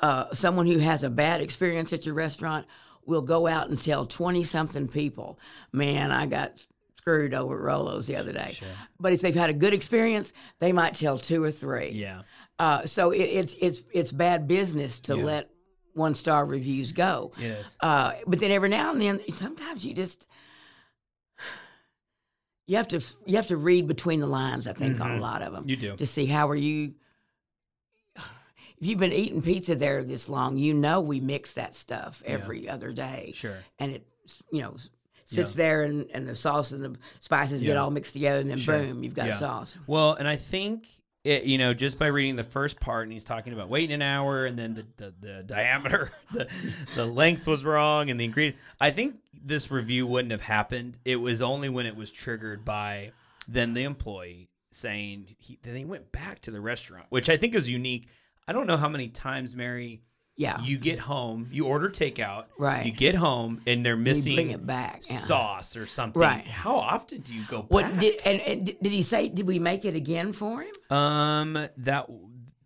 uh, 0.03 0.35
someone 0.35 0.67
who 0.67 0.79
has 0.79 1.03
a 1.03 1.11
bad 1.11 1.41
experience 1.41 1.93
at 1.93 2.05
your 2.05 2.15
restaurant 2.15 2.67
will 3.07 3.23
go 3.23 3.47
out 3.47 3.69
and 3.69 3.83
tell 3.83 4.05
20 4.07 4.43
something 4.43 4.87
people, 4.87 5.39
man, 5.73 6.11
I 6.11 6.27
got 6.27 6.67
screwed 7.01 7.33
over 7.33 7.57
at 7.57 7.63
Rollo's 7.63 8.07
the 8.07 8.17
other 8.17 8.33
day. 8.33 8.59
But 8.99 9.13
if 9.13 9.23
they've 9.23 9.35
had 9.35 9.49
a 9.49 9.55
good 9.55 9.73
experience, 9.73 10.33
they 10.59 10.73
might 10.73 10.95
tell 10.95 11.17
two 11.17 11.43
or 11.43 11.51
three. 11.51 11.91
Yeah. 11.91 12.23
Uh, 12.59 12.85
so 12.85 13.11
it, 13.11 13.23
it's 13.23 13.55
it's 13.59 13.83
it's 13.93 14.13
bad 14.13 14.47
business 14.47 15.01
to 15.01 15.17
let 15.17 15.51
one 15.95 16.15
star 16.15 16.45
reviews 16.45 16.93
go. 16.93 17.33
Yes. 17.39 17.75
Uh, 17.81 18.13
but 18.27 18.39
then 18.39 18.51
every 18.51 18.69
now 18.69 18.93
and 18.93 19.01
then, 19.01 19.21
sometimes 19.33 19.85
you 19.85 19.95
just 19.95 20.29
you 22.67 22.77
have 22.77 22.89
to 22.89 23.01
you 23.25 23.37
have 23.37 23.47
to 23.47 23.57
read 23.57 23.87
between 23.87 24.21
the 24.21 24.27
lines. 24.27 24.67
I 24.67 24.75
think 24.75 25.01
on 25.01 25.13
a 25.13 25.21
lot 25.21 25.41
of 25.43 25.53
them. 25.53 25.63
Mm-hmm. 25.63 25.71
You 25.71 25.77
do. 25.77 25.97
to 25.97 26.07
see 26.07 26.27
how 26.27 26.49
are 26.49 26.57
you. 26.57 26.95
If 28.17 28.87
you've 28.87 28.99
been 28.99 29.13
eating 29.13 29.43
pizza 29.43 29.75
there 29.75 30.03
this 30.03 30.29
long, 30.29 30.57
you 30.57 30.73
know 30.73 31.03
we 31.03 31.21
mix 31.21 31.53
that 31.55 31.75
stuff 31.75 32.23
every 32.25 32.67
other 32.67 32.93
day. 32.93 33.33
Sure. 33.35 33.59
and 33.79 33.93
it 33.93 34.07
you 34.53 34.63
know 34.63 34.75
sits 35.35 35.55
there 35.55 35.83
and, 35.85 36.11
and 36.13 36.27
the 36.27 36.35
sauce 36.37 36.73
and 36.73 36.83
the 36.85 36.97
spices 37.21 37.63
get 37.63 37.77
all 37.77 37.91
mixed 37.91 38.13
together, 38.13 38.41
and 38.41 38.51
then 38.51 38.59
Sure. 38.59 38.79
boom, 38.79 39.03
you've 39.03 39.15
got 39.15 39.29
Yeah. 39.29 39.35
sauce. 39.35 39.77
Well, 39.87 40.15
and 40.15 40.27
I 40.27 40.37
think 40.37 40.87
it, 41.23 41.45
you 41.45 41.59
know, 41.59 41.75
just 41.75 41.99
by 41.99 42.07
reading 42.07 42.37
the 42.37 42.45
first 42.45 42.81
part, 42.81 43.05
and 43.05 43.13
he's 43.13 43.25
talking 43.25 43.53
about 43.53 43.69
waiting 43.69 43.95
an 43.95 44.01
hour, 44.03 44.47
and 44.47 44.59
then 44.59 44.75
the 44.75 44.87
the, 44.97 45.15
the 45.21 45.43
diameter, 45.43 46.11
the 46.33 46.49
the 46.95 47.05
length 47.07 47.47
was 47.47 47.63
wrong, 47.65 48.09
and 48.11 48.19
the 48.19 48.25
ingredient. 48.25 48.57
I 48.81 48.91
think 48.91 49.17
this 49.45 49.71
review 49.71 50.07
wouldn't 50.07 50.33
have 50.33 50.41
happened. 50.43 50.99
It 51.05 51.17
was 51.17 51.43
only 51.43 51.69
when 51.69 51.85
it 51.87 51.95
was 51.95 52.11
triggered 52.11 52.65
by 52.65 53.13
then 53.47 53.75
the 53.75 53.83
employee 53.85 54.49
saying 54.73 55.35
he 55.39 55.59
then 55.63 55.77
he 55.77 55.85
went 55.85 56.11
back 56.11 56.41
to 56.41 56.51
the 56.51 56.61
restaurant, 56.61 57.05
which 57.11 57.29
I 57.29 57.37
think 57.37 57.55
is 57.55 57.69
unique. 57.69 58.07
I 58.49 58.53
don't 58.53 58.67
know 58.67 58.77
how 58.79 58.89
many 58.89 59.09
times, 59.09 59.55
Mary, 59.55 60.01
Yeah, 60.41 60.63
you 60.63 60.79
get 60.79 60.99
home, 60.99 61.49
you 61.53 61.67
order 61.67 61.91
takeout, 61.91 62.47
Right. 62.57 62.87
You 62.87 62.93
get 62.93 63.15
home, 63.15 63.61
and 63.67 63.85
they're 63.85 63.95
you 63.95 64.03
missing 64.03 64.35
bring 64.37 64.51
it 64.53 64.67
back. 64.67 65.03
Yeah. 65.11 65.19
sauce 65.19 65.77
or 65.77 65.87
something. 65.87 66.19
Right. 66.19 66.47
How 66.47 66.77
often 66.77 67.21
do 67.21 67.35
you 67.35 67.43
go 67.47 67.61
back? 67.61 67.71
What 67.71 67.99
did 67.99 68.21
and, 68.25 68.41
and 68.41 68.65
did 68.65 68.79
did 68.81 68.91
he 68.91 69.03
say? 69.03 69.29
Did 69.29 69.47
we 69.47 69.59
make 69.59 69.85
it 69.85 69.95
again 69.95 70.33
for 70.33 70.63
him? 70.63 70.97
Um, 70.97 71.69
that 71.77 72.09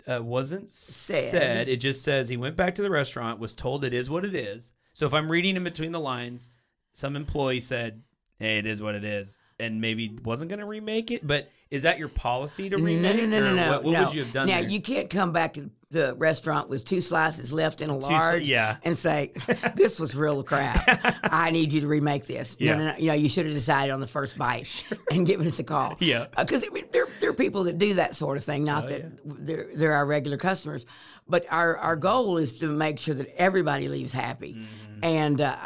uh, 0.06 0.22
wasn't 0.22 0.70
said. 0.70 1.32
Said. 1.32 1.68
It 1.68 1.78
just 1.78 2.04
says 2.04 2.28
he 2.28 2.36
went 2.36 2.56
back 2.56 2.76
to 2.76 2.82
the 2.82 2.90
restaurant, 2.90 3.40
was 3.40 3.54
told 3.54 3.84
it 3.84 3.92
is 3.92 4.08
what 4.08 4.24
it 4.24 4.36
is. 4.36 4.72
So 4.92 5.06
if 5.06 5.12
I'm 5.12 5.28
reading 5.28 5.56
in 5.56 5.64
between 5.64 5.90
the 5.90 5.98
lines, 5.98 6.50
some 6.92 7.16
employee 7.16 7.60
said, 7.60 8.02
"Hey, 8.38 8.58
it 8.58 8.66
is 8.66 8.80
what 8.80 8.94
it 8.94 9.02
is," 9.02 9.36
and 9.58 9.80
maybe 9.80 10.16
wasn't 10.22 10.48
going 10.48 10.60
to 10.60 10.66
remake 10.66 11.10
it. 11.10 11.26
But 11.26 11.50
is 11.74 11.82
that 11.82 11.98
your 11.98 12.08
policy 12.08 12.70
to 12.70 12.76
No, 12.76 12.84
remake? 12.84 13.16
no, 13.16 13.26
no, 13.26 13.40
no, 13.40 13.52
or 13.52 13.54
no. 13.54 13.70
What, 13.72 13.84
what 13.84 13.92
no. 13.92 14.04
would 14.04 14.14
you 14.14 14.22
have 14.24 14.32
done 14.32 14.46
Now 14.46 14.60
there? 14.60 14.68
you 14.70 14.80
can't 14.80 15.10
come 15.10 15.32
back 15.32 15.54
to 15.54 15.70
the 15.90 16.14
restaurant 16.16 16.68
with 16.68 16.84
two 16.84 17.00
slices 17.00 17.52
left 17.52 17.80
in 17.80 17.88
a 17.90 17.94
sli- 17.94 18.10
large, 18.10 18.48
yeah. 18.48 18.78
and 18.84 18.96
say, 18.98 19.32
"This 19.76 20.00
was 20.00 20.16
real 20.16 20.42
crap. 20.42 20.82
I 21.24 21.50
need 21.52 21.72
you 21.72 21.80
to 21.82 21.86
remake 21.86 22.26
this." 22.26 22.56
Yeah. 22.58 22.74
No, 22.76 22.78
no, 22.86 22.90
no. 22.92 22.98
You 22.98 23.06
know, 23.08 23.14
you 23.14 23.28
should 23.28 23.46
have 23.46 23.54
decided 23.54 23.92
on 23.92 24.00
the 24.00 24.06
first 24.08 24.36
bite 24.36 24.84
and 25.12 25.24
given 25.26 25.46
us 25.46 25.58
a 25.60 25.64
call. 25.64 25.96
Yeah. 26.00 26.26
Oh, 26.36 26.44
because 26.44 26.64
I 26.64 26.68
mean, 26.72 26.86
there 26.92 27.06
there 27.20 27.30
are 27.30 27.34
people 27.34 27.64
that 27.64 27.78
do 27.78 27.94
that 27.94 28.16
sort 28.16 28.36
of 28.36 28.44
thing. 28.44 28.64
Not 28.64 28.88
that 28.88 29.04
they're 29.24 29.68
they're 29.74 29.92
our 29.92 30.06
regular 30.06 30.36
customers, 30.36 30.84
but 31.28 31.44
our 31.50 31.76
our 31.78 31.96
goal 31.96 32.38
is 32.38 32.58
to 32.58 32.66
make 32.66 32.98
sure 32.98 33.14
that 33.14 33.28
everybody 33.40 33.88
leaves 33.88 34.12
happy, 34.12 34.54
Mm-hmm. 34.54 35.04
and 35.04 35.40
uh, 35.40 35.56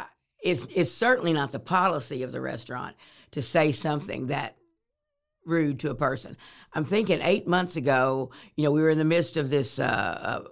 it's 0.43 0.65
it's 0.75 0.91
certainly 0.91 1.33
not 1.33 1.51
the 1.51 1.59
policy 1.59 2.21
of 2.21 2.31
the 2.31 2.41
restaurant 2.41 2.95
to 3.31 3.41
say 3.41 3.71
something 3.71 4.27
that 4.27 4.57
rude 5.45 5.79
to 5.79 5.89
a 5.89 5.95
person. 5.95 6.37
I'm 6.73 6.85
thinking 6.85 7.19
eight 7.21 7.47
months 7.47 7.75
ago, 7.75 8.31
you 8.55 8.63
know, 8.63 8.71
we 8.71 8.81
were 8.81 8.89
in 8.89 8.97
the 8.99 9.05
midst 9.05 9.37
of 9.37 9.49
this 9.49 9.79
uh, 9.79 9.83
uh, 10.43 10.49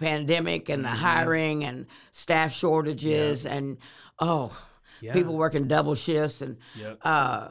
pandemic 0.00 0.68
and 0.68 0.84
the 0.84 0.88
Mm-hmm. 0.88 0.96
hiring 0.96 1.64
and 1.64 1.86
staff 2.12 2.52
shortages 2.52 3.46
and 3.46 3.78
oh, 4.18 4.56
Yeah. 5.00 5.12
people 5.12 5.36
working 5.36 5.68
double 5.68 5.94
shifts 5.94 6.42
and 6.42 6.56
Yep. 6.76 6.98
uh, 7.02 7.48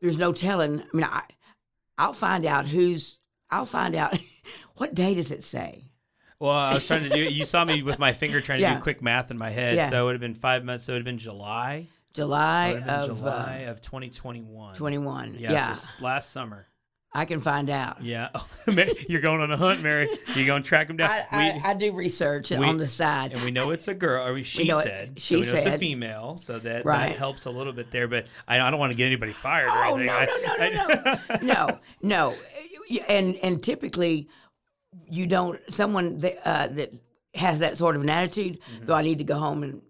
there's 0.00 0.18
no 0.18 0.32
telling. 0.32 0.80
I 0.80 0.84
mean, 0.96 1.04
I, 1.04 1.22
I'll 1.98 2.12
find 2.12 2.46
out 2.46 2.66
who's. 2.66 3.18
I'll 3.50 3.66
find 3.66 3.94
out 3.94 4.18
what 4.76 4.94
day 4.94 5.14
does 5.14 5.30
it 5.30 5.42
say. 5.42 5.84
Well, 6.38 6.52
I 6.52 6.72
was 6.74 6.86
trying 6.86 7.02
to 7.02 7.10
do. 7.10 7.18
You 7.22 7.44
saw 7.44 7.64
me 7.66 7.82
with 7.82 7.98
my 7.98 8.12
finger 8.14 8.40
trying 8.40 8.58
to 8.58 8.62
Yeah. 8.68 8.76
do 8.76 8.80
quick 8.82 9.02
math 9.02 9.30
in 9.30 9.36
my 9.36 9.50
head. 9.50 9.74
Yeah. 9.74 9.90
So 9.90 10.02
it 10.02 10.04
would 10.06 10.14
have 10.14 10.20
been 10.20 10.34
five 10.34 10.64
months. 10.64 10.84
So 10.84 10.92
it 10.92 10.94
would 10.94 11.00
have 11.00 11.04
been 11.04 11.18
July. 11.18 11.88
July 12.12 12.68
have 12.68 12.84
been 12.84 12.88
of 13.10 13.18
July 13.18 13.64
uh, 13.66 13.70
of 13.72 13.80
2021. 13.80 14.74
21. 14.74 15.34
Yeah. 15.38 15.52
Yeah, 15.52 15.74
so 15.74 16.04
last 16.04 16.30
summer. 16.30 16.66
I 17.12 17.24
can 17.24 17.40
find 17.40 17.70
out. 17.70 18.04
Yeah. 18.04 18.28
You're 19.08 19.20
going 19.20 19.40
on 19.40 19.50
a 19.50 19.56
hunt, 19.56 19.82
Mary. 19.82 20.08
You're 20.36 20.46
going 20.46 20.62
to 20.62 20.68
track 20.68 20.88
him 20.88 20.96
down. 20.96 21.10
I, 21.10 21.24
I, 21.64 21.70
I 21.70 21.74
do 21.74 21.92
research 21.92 22.50
we- 22.50 22.56
on 22.58 22.76
the 22.76 22.86
side. 22.86 23.32
and 23.32 23.42
we 23.42 23.50
know 23.50 23.72
it's 23.72 23.88
a 23.88 23.94
girl, 23.94 24.24
or 24.24 24.32
we, 24.32 24.44
she 24.44 24.64
know 24.64 24.78
it- 24.78 24.84
said. 24.84 25.20
she 25.20 25.34
so 25.34 25.40
we 25.40 25.46
know 25.46 25.58
it's 25.58 25.66
a 25.66 25.70
said. 25.70 25.80
female, 25.80 26.38
so 26.40 26.52
that, 26.54 26.62
that 26.62 26.84
Right. 26.84 27.16
helps 27.16 27.46
a 27.46 27.50
little 27.50 27.72
bit 27.72 27.90
there. 27.90 28.06
But 28.06 28.26
I, 28.46 28.60
I 28.60 28.70
don't 28.70 28.78
want 28.78 28.92
to 28.92 28.96
get 28.96 29.06
anybody 29.06 29.32
fired 29.32 29.70
Oh 29.72 29.96
no 29.96 30.24
no 30.24 30.26
no 30.56 30.68
no 30.70 31.18
no 31.38 31.38
no 31.42 31.78
no! 32.00 32.34
And 33.08 33.34
and 33.38 33.60
typically, 33.60 34.28
you 35.08 35.26
don't 35.26 35.58
someone 35.68 36.18
that 36.18 36.48
uh, 36.48 36.68
that 36.68 36.92
has 37.34 37.58
that 37.58 37.76
sort 37.76 37.96
of 37.96 38.02
an 38.02 38.08
attitude. 38.10 38.60
Mm-hmm. 38.60 38.84
Though 38.86 38.94
I 38.94 39.02
need 39.02 39.18
to 39.18 39.24
go 39.24 39.36
home 39.36 39.64
and 39.64 39.82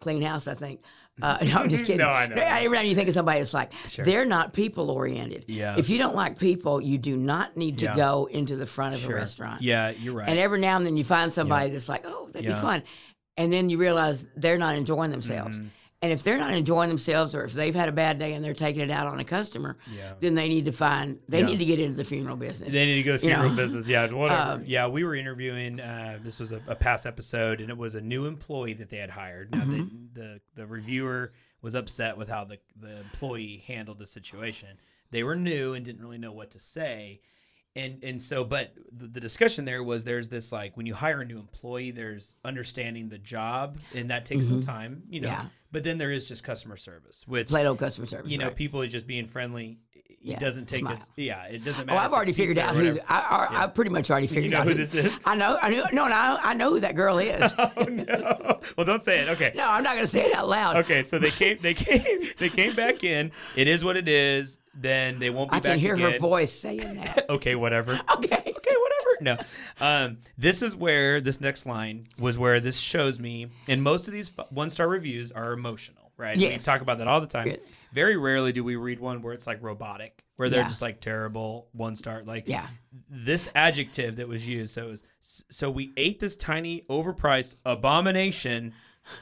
clean 0.00 0.22
house. 0.22 0.46
I 0.48 0.54
think. 0.54 0.80
Uh, 1.22 1.38
no, 1.44 1.52
I'm 1.58 1.68
just 1.68 1.84
kidding. 1.84 1.98
No, 1.98 2.08
I 2.10 2.26
know. 2.26 2.34
Every 2.36 2.76
time 2.76 2.86
you 2.86 2.94
think 2.94 3.08
of 3.08 3.14
somebody, 3.14 3.40
it's 3.40 3.54
like 3.54 3.72
they're 3.96 4.24
not 4.24 4.52
people 4.52 4.90
oriented. 4.90 5.44
Yeah. 5.48 5.76
If 5.78 5.88
you 5.88 5.98
don't 5.98 6.14
like 6.16 6.38
people, 6.38 6.80
you 6.80 6.98
do 6.98 7.16
not 7.16 7.56
need 7.56 7.78
to 7.78 7.86
Yeah. 7.86 7.96
go 7.96 8.26
into 8.26 8.56
the 8.56 8.66
front 8.66 8.94
of 8.96 9.00
Sure. 9.00 9.12
a 9.12 9.14
restaurant. 9.14 9.62
Yeah, 9.62 9.90
you're 9.90 10.14
right. 10.14 10.28
And 10.28 10.38
every 10.38 10.60
now 10.60 10.76
and 10.76 10.84
then 10.84 10.96
you 10.96 11.04
find 11.04 11.32
somebody 11.32 11.70
that's 11.70 11.88
like, 11.88 12.02
oh, 12.04 12.28
that'd 12.32 12.48
Yeah. 12.48 12.54
be 12.56 12.60
fun. 12.60 12.82
And 13.36 13.52
then 13.52 13.70
you 13.70 13.78
realize 13.78 14.28
they're 14.36 14.58
not 14.58 14.74
enjoying 14.76 15.10
themselves. 15.10 15.58
Mm-hmm. 15.58 15.68
And 16.04 16.12
if 16.12 16.22
they're 16.22 16.36
not 16.36 16.52
enjoying 16.52 16.90
themselves 16.90 17.34
or 17.34 17.44
if 17.44 17.54
they've 17.54 17.74
had 17.74 17.88
a 17.88 17.92
bad 17.92 18.18
day 18.18 18.34
and 18.34 18.44
they're 18.44 18.52
taking 18.52 18.82
it 18.82 18.90
out 18.90 19.06
on 19.06 19.20
a 19.20 19.24
customer, 19.24 19.78
Yeah. 19.90 20.12
then 20.20 20.34
they 20.34 20.48
need 20.48 20.66
to 20.66 20.72
find, 20.72 21.18
they 21.30 21.40
Yeah. 21.40 21.46
need 21.46 21.58
to 21.60 21.64
get 21.64 21.80
into 21.80 21.96
the 21.96 22.04
funeral 22.04 22.36
business. 22.36 22.74
They 22.74 22.84
need 22.84 22.96
to 22.96 23.02
go 23.04 23.12
You 23.14 23.18
funeral 23.20 23.48
know? 23.48 23.56
business. 23.56 23.88
Yeah, 23.88 24.12
whatever. 24.12 24.52
Um, 24.52 24.64
yeah, 24.66 24.86
we 24.86 25.02
were 25.02 25.14
interviewing. 25.14 25.80
Uh, 25.80 26.18
this 26.22 26.38
was 26.38 26.52
a, 26.52 26.60
a 26.66 26.74
past 26.74 27.06
episode, 27.06 27.62
and 27.62 27.70
it 27.70 27.76
was 27.78 27.94
a 27.94 28.00
new 28.02 28.26
employee 28.26 28.74
that 28.74 28.90
they 28.90 28.98
had 28.98 29.10
hired. 29.10 29.50
Now, 29.52 29.60
Mm-hmm. 29.62 29.88
the, 30.12 30.20
the 30.20 30.40
the 30.56 30.66
reviewer 30.66 31.32
was 31.62 31.74
upset 31.74 32.18
with 32.18 32.28
how 32.28 32.44
the 32.44 32.58
the 32.78 33.00
employee 33.00 33.64
handled 33.66 33.98
the 33.98 34.06
situation. 34.06 34.68
They 35.10 35.22
were 35.22 35.36
new 35.36 35.72
and 35.72 35.84
didn't 35.86 36.02
really 36.02 36.18
know 36.18 36.32
what 36.32 36.50
to 36.50 36.58
say. 36.58 37.20
And, 37.76 38.04
and 38.04 38.22
so, 38.22 38.44
but 38.44 38.72
the, 38.92 39.18
discussion 39.18 39.64
there 39.64 39.82
was 39.82 40.04
there's 40.04 40.28
this 40.28 40.52
like 40.52 40.76
when 40.76 40.86
you 40.86 40.94
hire 40.94 41.22
a 41.22 41.24
new 41.24 41.40
employee, 41.40 41.90
there's 41.90 42.36
understanding 42.44 43.08
the 43.08 43.18
job, 43.18 43.78
and 43.92 44.10
that 44.10 44.26
takes 44.26 44.46
some 44.46 44.60
time, 44.60 45.02
you 45.10 45.20
know. 45.22 45.28
Mm-hmm. 45.28 45.42
Yeah. 45.42 45.48
But 45.74 45.82
then 45.82 45.98
there 45.98 46.12
is 46.12 46.28
just 46.28 46.44
customer 46.44 46.76
service, 46.76 47.24
which 47.26 47.48
Play-Doh 47.48 47.74
customer 47.74 48.06
service. 48.06 48.30
you 48.30 48.38
know 48.38 48.46
right. 48.46 48.54
people 48.54 48.80
are 48.80 48.86
just 48.86 49.08
being 49.08 49.26
friendly. 49.26 49.80
It 49.92 50.18
Yeah, 50.20 50.38
doesn't 50.38 50.68
take 50.68 50.80
smile. 50.80 50.92
us. 50.94 51.10
Yeah, 51.16 51.42
it 51.46 51.64
doesn't 51.64 51.82
Oh, 51.90 51.94
matter. 51.94 51.98
I've 52.06 52.12
already 52.12 52.32
figured 52.32 52.58
out 52.58 52.76
who. 52.76 52.96
I, 53.08 53.48
I, 53.50 53.64
I 53.64 53.66
pretty 53.66 53.90
much 53.90 54.08
already 54.08 54.26
figured 54.36 54.52
know 54.52 54.60
out 54.60 54.68
who 54.68 54.74
this 54.74 54.94
is? 54.94 55.18
I 55.24 55.34
know. 55.34 55.58
I 55.60 55.70
knew. 55.70 55.82
No, 55.92 56.06
no, 56.06 56.14
I, 56.14 56.38
I 56.42 56.54
know 56.54 56.70
who 56.70 56.78
that 56.78 56.94
girl 56.94 57.18
is. 57.18 57.52
oh 57.58 57.72
no! 57.88 58.60
Well, 58.78 58.86
don't 58.86 59.04
say 59.04 59.20
it. 59.20 59.28
Okay. 59.30 59.52
no, 59.56 59.68
I'm 59.68 59.82
not 59.82 59.94
going 59.94 60.06
to 60.06 60.10
say 60.10 60.26
it 60.26 60.34
out 60.34 60.48
loud. 60.48 60.76
Okay. 60.76 61.02
So 61.02 61.18
they 61.18 61.30
came. 61.32 61.58
They 61.60 61.74
came. 61.74 62.22
They 62.38 62.48
came 62.48 62.74
back 62.76 63.02
in. 63.02 63.32
It 63.56 63.66
is 63.66 63.84
what 63.84 63.96
it 63.96 64.06
is. 64.08 64.58
Then 64.74 65.18
they 65.18 65.30
won't 65.30 65.50
be 65.50 65.56
I 65.56 65.60
back 65.60 65.72
can 65.72 65.78
hear 65.80 65.96
her 65.96 66.18
voice 66.18 66.52
saying 66.52 66.94
that. 66.94 67.26
Okay. 67.28 67.56
Whatever. 67.56 67.92
Okay. 67.92 68.00
okay. 68.14 68.40
Whatever. 68.46 68.93
No. 69.20 69.36
Um. 69.80 70.18
This 70.38 70.62
is 70.62 70.74
where 70.74 71.20
this 71.20 71.40
next 71.40 71.66
line 71.66 72.06
was 72.18 72.36
where 72.38 72.60
this 72.60 72.76
shows 72.78 73.18
me. 73.18 73.48
And 73.68 73.82
most 73.82 74.06
of 74.08 74.12
these 74.14 74.32
one 74.50 74.70
star 74.70 74.88
reviews 74.88 75.32
are 75.32 75.52
emotional, 75.52 76.12
right? 76.16 76.36
We 76.36 76.56
talk 76.58 76.80
about 76.80 76.98
that 76.98 77.08
all 77.08 77.20
the 77.20 77.26
time. 77.26 77.44
Good. 77.44 77.60
Very 77.92 78.16
rarely 78.16 78.52
do 78.52 78.64
we 78.64 78.74
read 78.76 78.98
one 78.98 79.22
where 79.22 79.32
it's 79.34 79.46
like 79.46 79.62
robotic, 79.62 80.24
where 80.36 80.50
they're 80.50 80.62
Yeah. 80.62 80.68
just 80.68 80.82
like 80.82 81.00
terrible 81.00 81.68
one 81.72 81.94
star. 81.94 82.22
Like 82.24 82.48
Yeah. 82.48 82.66
this 83.08 83.48
adjective 83.54 84.16
that 84.16 84.26
was 84.26 84.46
used. 84.46 84.74
So 84.74 84.88
it 84.88 84.90
was 84.90 85.04
so 85.20 85.70
we 85.70 85.92
ate 85.96 86.18
this 86.18 86.34
tiny 86.36 86.82
overpriced 86.90 87.54
abomination, 87.64 88.72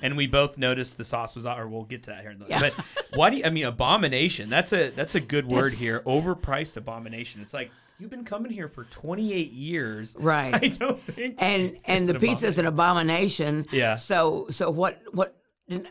and 0.00 0.16
we 0.16 0.26
both 0.26 0.56
noticed 0.58 0.96
the 0.96 1.04
sauce 1.04 1.34
was 1.36 1.44
or 1.46 1.68
we'll 1.68 1.84
get 1.84 2.04
to 2.04 2.10
that 2.10 2.22
here. 2.22 2.30
In 2.30 2.40
a 2.42 2.46
Yeah. 2.48 2.60
But 2.60 2.72
why 3.14 3.30
do 3.30 3.36
you, 3.36 3.44
I 3.44 3.50
mean 3.50 3.64
abomination? 3.66 4.48
That's 4.48 4.72
a 4.72 4.88
that's 4.90 5.14
a 5.14 5.20
good 5.20 5.46
word 5.46 5.72
Yes. 5.72 5.78
here. 5.80 6.00
Overpriced 6.06 6.76
abomination. 6.78 7.42
It's 7.42 7.52
like 7.54 7.70
you've 8.02 8.10
been 8.10 8.24
coming 8.24 8.50
here 8.52 8.68
for 8.68 8.84
28 8.84 9.52
years. 9.52 10.16
Right. 10.20 10.52
I 10.54 10.68
don't 10.68 11.00
think. 11.06 11.36
And 11.38 11.76
and 11.84 12.08
the 12.08 12.14
an 12.18 12.42
is 12.42 12.58
an 12.58 12.66
abomination. 12.66 13.64
Yeah. 13.72 13.94
So 13.94 14.46
so 14.50 14.70
what 14.70 15.00
what 15.12 15.36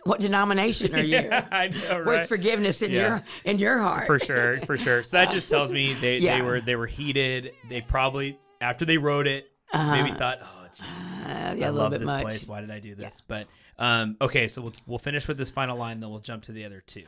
what 0.04 0.20
denomination 0.20 0.94
are 0.94 1.00
you? 1.04 1.16
Yeah, 1.16 1.48
I 1.52 1.70
know, 1.70 2.04
Where's 2.06 2.28
forgiveness 2.28 2.82
in 2.82 2.92
Yeah. 2.92 3.00
your 3.08 3.24
in 3.46 3.60
your 3.60 3.80
heart? 3.80 4.06
for 4.08 4.20
sure, 4.20 4.60
for 4.62 4.78
sure. 4.78 5.04
So 5.04 5.12
that 5.18 5.32
just 5.32 5.48
tells 5.50 5.72
me 5.72 5.94
they, 5.96 6.20
they 6.20 6.42
were 6.42 6.60
they 6.62 6.76
were 6.76 6.88
heated. 6.88 7.54
They 7.70 7.82
probably 7.82 8.38
after 8.60 8.86
they 8.86 8.98
wrote 8.98 9.26
it, 9.28 9.50
maybe 9.74 10.12
thought, 10.12 10.40
oh, 10.42 10.68
jeez. 10.76 11.26
Uh, 11.26 11.56
yeah, 11.56 11.66
I 11.66 11.70
a 11.70 11.72
love 11.72 11.92
bit 11.92 12.02
this 12.02 12.08
much. 12.08 12.22
place. 12.24 12.48
Why 12.48 12.62
did 12.62 12.70
I 12.72 12.80
do 12.80 12.94
this? 12.94 13.22
But 13.28 13.48
um, 13.80 14.18
okay, 14.22 14.48
so 14.48 14.62
we'll, 14.62 14.74
we'll 14.86 15.00
finish 15.00 15.28
with 15.28 15.38
this 15.38 15.50
final 15.50 15.78
line, 15.78 16.00
then 16.02 16.10
we'll 16.12 16.20
jump 16.20 16.44
to 16.44 16.52
the 16.52 16.66
other 16.66 16.84
two. 16.86 17.06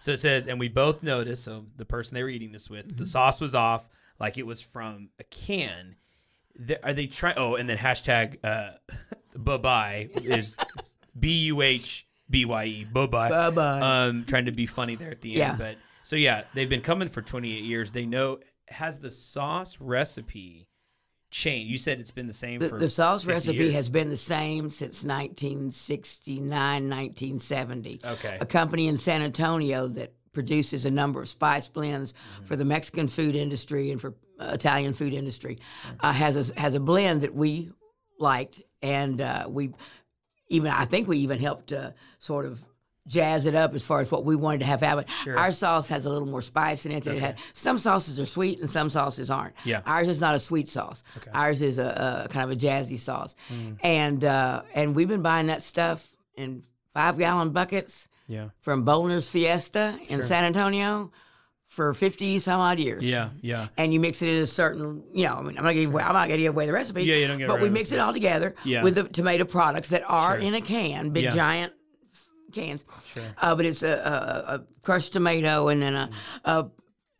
So 0.00 0.10
it 0.12 0.20
says, 0.20 0.46
and 0.48 0.58
we 0.58 0.68
both 0.68 1.02
noticed. 1.04 1.44
So 1.44 1.66
the 1.76 1.84
person 1.84 2.14
they 2.16 2.22
were 2.24 2.28
eating 2.28 2.50
this 2.52 2.68
with, 2.68 2.88
Mm-hmm. 2.88 2.96
the 2.96 3.06
sauce 3.06 3.40
was 3.40 3.54
off, 3.54 3.84
like 4.18 4.38
it 4.38 4.46
was 4.46 4.60
from 4.60 5.10
a 5.18 5.24
can. 5.24 5.96
The- 6.58 6.84
are 6.86 6.92
they 6.94 7.06
trying? 7.06 7.34
Oh, 7.36 7.54
and 7.56 7.68
then 7.68 7.76
hashtag 7.78 8.38
uh, 8.44 8.72
bye 9.36 9.56
bye 9.58 10.08
is 10.14 10.56
B 11.18 11.32
U 11.46 11.62
H 11.62 12.06
B 12.30 12.44
Y 12.44 12.64
E. 12.64 12.84
Bye 12.84 13.06
bye. 13.06 13.28
Bye-bye. 13.30 13.80
Um, 14.06 14.24
trying 14.26 14.46
to 14.46 14.52
be 14.52 14.66
funny 14.66 14.96
there 14.96 15.10
at 15.10 15.20
the 15.20 15.30
end, 15.32 15.38
Yeah. 15.38 15.56
but 15.56 15.76
so 16.02 16.16
yeah, 16.16 16.44
they've 16.54 16.68
been 16.68 16.82
coming 16.82 17.08
for 17.08 17.22
28 17.22 17.64
years. 17.64 17.92
They 17.92 18.06
know 18.06 18.38
has 18.68 18.98
the 18.98 19.10
sauce 19.10 19.76
recipe 19.80 20.66
changed. 21.30 21.70
You 21.70 21.78
said 21.78 22.00
it's 22.00 22.10
been 22.10 22.26
the 22.26 22.32
same 22.32 22.58
The, 22.60 22.68
for 22.68 22.78
the 22.78 22.90
sauce 22.90 23.22
50 23.22 23.32
recipe 23.32 23.56
years? 23.58 23.74
has 23.74 23.88
been 23.88 24.08
the 24.08 24.16
same 24.16 24.70
since 24.70 25.04
1969, 25.04 26.48
1970. 26.88 28.00
Okay. 28.04 28.38
A 28.40 28.46
company 28.46 28.88
in 28.88 28.96
San 28.96 29.22
Antonio 29.22 29.86
that 29.88 30.12
produces 30.40 30.84
a 30.86 30.90
number 30.90 31.18
of 31.22 31.28
spice 31.28 31.66
blends 31.68 32.12
Mm-hmm. 32.12 32.44
for 32.44 32.56
the 32.56 32.64
Mexican 32.64 33.08
food 33.08 33.34
industry 33.34 33.90
and 33.92 33.98
for 34.00 34.10
uh, 34.38 34.50
Italian 34.52 34.92
food 34.92 35.14
industry 35.14 35.58
uh, 36.00 36.12
has 36.12 36.34
a, 36.50 36.60
has 36.60 36.74
a 36.74 36.80
blend 36.80 37.22
that 37.22 37.34
we 37.34 37.70
liked, 38.18 38.62
and 38.82 39.20
uh, 39.20 39.46
we 39.48 39.70
even 40.56 40.70
I 40.70 40.84
think 40.84 41.08
we 41.08 41.18
even 41.26 41.38
helped 41.40 41.72
uh, 41.72 41.90
sort 42.18 42.44
of 42.44 42.60
jazz 43.08 43.46
it 43.46 43.54
up 43.54 43.74
as 43.74 43.84
far 43.86 44.00
as 44.00 44.10
what 44.10 44.24
we 44.24 44.34
wanted 44.36 44.60
to 44.60 44.66
have 44.66 44.80
happen. 44.80 45.04
Sure. 45.24 45.38
Our 45.38 45.52
sauce 45.52 45.88
has 45.88 46.06
a 46.06 46.10
little 46.10 46.28
more 46.28 46.42
spice 46.42 46.84
in 46.86 46.92
it. 46.92 47.04
Than 47.04 47.16
it 47.16 47.22
had. 47.22 47.36
Some 47.52 47.78
sauces 47.78 48.18
are 48.18 48.26
sweet 48.26 48.60
and 48.60 48.68
some 48.68 48.90
sauces 48.90 49.30
aren't. 49.30 49.54
Yeah. 49.64 49.80
Ours 49.86 50.08
is 50.08 50.20
not 50.20 50.34
a 50.34 50.38
sweet 50.40 50.68
sauce. 50.68 51.02
Okay. 51.18 51.30
Ours 51.32 51.62
is 51.62 51.78
a, 51.78 52.24
a 52.24 52.28
kind 52.28 52.44
of 52.50 52.50
a 52.56 52.60
jazzy 52.66 52.98
sauce, 52.98 53.34
Mm. 53.52 53.78
and 53.82 54.24
uh, 54.24 54.62
and 54.74 54.94
we've 54.96 55.08
been 55.14 55.22
buying 55.22 55.46
that 55.46 55.62
stuff 55.62 56.14
in 56.36 56.62
five 56.92 57.16
gallon 57.16 57.50
buckets 57.50 58.08
Yeah. 58.28 58.48
from 58.60 58.84
Bolner's 58.84 59.28
Fiesta 59.28 59.98
in 60.08 60.22
San 60.22 60.44
Antonio 60.44 61.12
for 61.66 61.92
fifty 61.94 62.38
some 62.38 62.60
odd 62.60 62.78
years. 62.78 63.04
Yeah. 63.04 63.30
Yeah. 63.40 63.68
And 63.76 63.92
you 63.92 64.00
mix 64.00 64.22
it 64.22 64.28
in 64.28 64.42
a 64.42 64.46
certain, 64.46 65.02
you 65.12 65.24
know, 65.26 65.34
I 65.34 65.42
mean, 65.42 65.58
I'm 65.58 65.64
not 65.64 65.70
I'm 65.70 65.92
not 65.92 66.12
going 66.12 66.28
to 66.30 66.36
give 66.36 66.40
you 66.40 66.50
away 66.50 66.66
the 66.66 66.72
recipe. 66.72 67.02
Yeah, 67.04 67.16
you 67.16 67.26
don't 67.26 67.38
give 67.38 67.48
But 67.48 67.60
we 67.60 67.70
mix 67.70 67.92
it 67.92 67.98
all 67.98 68.12
together 68.12 68.54
Yeah. 68.64 68.82
with 68.82 68.94
the 68.94 69.04
tomato 69.04 69.44
products 69.44 69.88
that 69.88 70.02
are 70.08 70.38
Sure. 70.38 70.46
in 70.46 70.54
a 70.54 70.60
can, 70.60 71.10
big 71.10 71.24
Yeah. 71.24 71.30
giant 71.30 71.72
f- 72.12 72.26
cans. 72.52 72.84
Uh, 73.40 73.54
but 73.56 73.66
it's 73.66 73.82
a, 73.82 73.88
a, 73.88 74.54
a 74.54 74.66
crushed 74.82 75.12
tomato 75.12 75.68
and 75.68 75.82
then 75.82 75.94
a, 75.94 76.10
a 76.44 76.70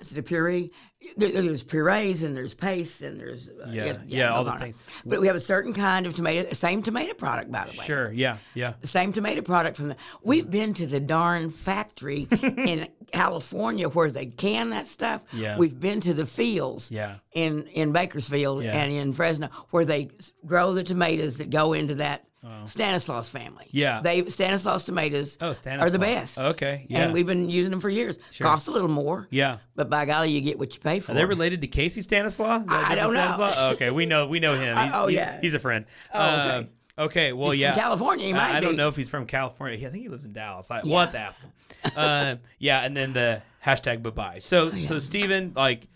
is 0.01 0.13
it 0.13 0.19
a 0.19 0.23
puree? 0.23 0.71
There, 1.17 1.31
there's 1.31 1.63
purees 1.63 2.23
and 2.23 2.37
there's 2.37 2.55
paste 2.55 3.01
and 3.03 3.21
there's 3.21 3.49
uh, 3.49 3.69
Yeah. 3.71 3.97
Yeah, 4.07 4.27
it 4.27 4.31
all 4.33 4.45
the 4.45 4.53
things. 4.53 4.77
But 5.05 5.21
we 5.21 5.27
have 5.29 5.37
a 5.37 5.41
certain 5.41 5.73
kind 5.73 6.05
of 6.07 6.15
tomato, 6.15 6.53
same 6.53 6.83
tomato 6.83 7.15
product 7.15 7.51
by 7.53 7.65
the 7.65 7.71
way 7.79 7.85
Sure. 7.85 8.13
Yeah. 8.13 8.39
Yeah. 8.55 8.73
the 8.81 8.87
same 8.87 9.13
tomato 9.13 9.43
product 9.43 9.77
from 9.77 9.89
the. 9.89 9.97
We've 10.23 10.51
been 10.51 10.75
to 10.75 10.87
the 10.87 11.01
darn 11.01 11.51
factory 11.51 12.27
in 12.43 12.89
California 13.13 13.89
where 13.89 14.11
they 14.11 14.27
can 14.27 14.71
that 14.71 14.87
stuff. 14.87 15.25
Yeah. 15.33 15.57
We've 15.59 15.79
been 15.79 16.01
to 16.03 16.15
the 16.15 16.27
fields. 16.27 16.91
Yeah. 16.91 17.17
In 17.33 17.67
in 17.69 17.93
Bakersfield 17.93 18.63
Yeah. 18.65 18.73
and 18.73 18.91
in 18.93 19.13
Fresno 19.13 19.49
where 19.71 19.85
they 19.85 20.11
grow 20.45 20.73
the 20.75 20.83
tomatoes 20.83 21.37
that 21.39 21.51
go 21.51 21.73
into 21.73 21.97
that 21.97 22.26
Stanislaus 22.67 23.29
family. 23.29 23.67
Yeah. 23.71 24.01
They 24.03 24.25
Stanislaus 24.27 24.85
tomatoes 24.85 25.39
Oh, 25.41 25.55
are 25.67 25.91
the 25.91 25.99
best. 25.99 26.39
Okay. 26.39 26.87
Yeah. 26.89 27.03
And 27.05 27.13
we've 27.13 27.27
been 27.27 27.49
using 27.49 27.71
them 27.71 27.81
for 27.81 27.89
years. 27.89 28.19
Sure. 28.33 28.47
Cost 28.47 28.69
a 28.69 28.71
little 28.71 28.89
more. 28.89 29.29
yeah. 29.31 29.59
But 29.75 29.91
by 29.91 30.05
golly, 30.07 30.31
you 30.31 30.41
get 30.41 30.59
what 30.59 30.75
you 30.75 30.81
pay 30.81 31.01
for. 31.01 31.13
Are 31.13 31.15
they 31.15 31.25
related 31.25 31.61
to 31.63 31.67
Casey 31.67 32.03
Stanislaus? 32.03 32.65
I 32.69 32.95
don't 32.95 33.13
know. 33.15 33.21
Stanislaus? 33.21 33.55
Oh, 33.57 33.69
okay, 33.71 33.91
we 33.91 34.07
know 34.07 34.27
we 34.27 34.41
know 34.41 34.55
him. 34.59 34.77
He's, 34.83 34.91
oh, 34.95 35.09
yeah. 35.09 35.41
he's 35.41 35.55
a 35.55 35.59
friend. 35.59 35.85
Oh, 36.15 36.25
okay. 36.35 36.57
Um, 36.57 36.69
okay, 37.07 37.33
well, 37.33 37.51
He's 37.51 37.61
yeah, 37.61 37.73
from 37.73 37.81
California. 37.83 38.27
He 38.27 38.33
I- 38.33 38.37
might 38.37 38.55
I, 38.57 38.61
don't 38.61 38.73
be. 38.73 38.77
know 38.77 38.89
if 38.89 38.97
he's 38.97 39.09
from 39.09 39.27
California. 39.27 39.77
I 39.87 39.91
think 39.91 40.03
he 40.03 40.09
lives 40.09 40.25
in 40.25 40.33
Dallas. 40.33 40.71
I, 40.71 40.81
We'll 40.83 40.93
Yeah. 40.93 41.01
have 41.01 41.13
to 41.13 41.19
ask 41.19 41.41
him. 41.41 41.53
um, 41.97 42.39
yeah, 42.59 42.81
and 42.85 42.97
then 42.97 43.13
the 43.13 43.43
hashtag 43.65 44.03
bye 44.03 44.11
bye. 44.11 44.39
So 44.41 44.71
Oh, 44.73 44.79
so 44.81 44.99
Steven, 44.99 45.53
like 45.57 45.89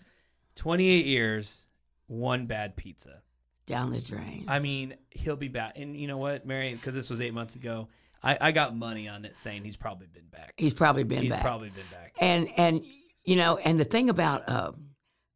twenty 0.55 0.89
eight 0.89 1.05
years, 1.05 1.67
one 2.07 2.45
bad 2.45 2.75
pizza. 2.75 3.21
Down 3.67 3.91
the 3.91 4.01
drain. 4.01 4.45
I 4.47 4.59
mean, 4.59 4.95
he'll 5.11 5.35
be 5.35 5.47
back. 5.47 5.73
And 5.77 5.95
you 5.95 6.07
know 6.07 6.17
what, 6.17 6.45
Marion? 6.45 6.75
Because 6.77 6.93
this 6.93 7.09
was 7.09 7.21
eight 7.21 7.33
months 7.33 7.55
ago. 7.55 7.87
I, 8.23 8.37
I 8.39 8.51
got 8.51 8.75
money 8.75 9.07
on 9.07 9.23
it 9.25 9.35
saying 9.37 9.63
he's 9.63 9.77
probably 9.77 10.07
been 10.07 10.27
back. 10.31 10.53
He's 10.57 10.73
probably 10.73 11.03
been 11.03 11.23
He's 11.23 11.31
back. 11.31 11.41
probably 11.41 11.69
been 11.69 11.85
back. 11.91 12.13
and 12.19 12.47
and 12.57 12.83
you 13.23 13.35
know 13.35 13.57
and 13.57 13.79
the 13.79 13.83
thing 13.83 14.09
about 14.09 14.47
uh, 14.47 14.71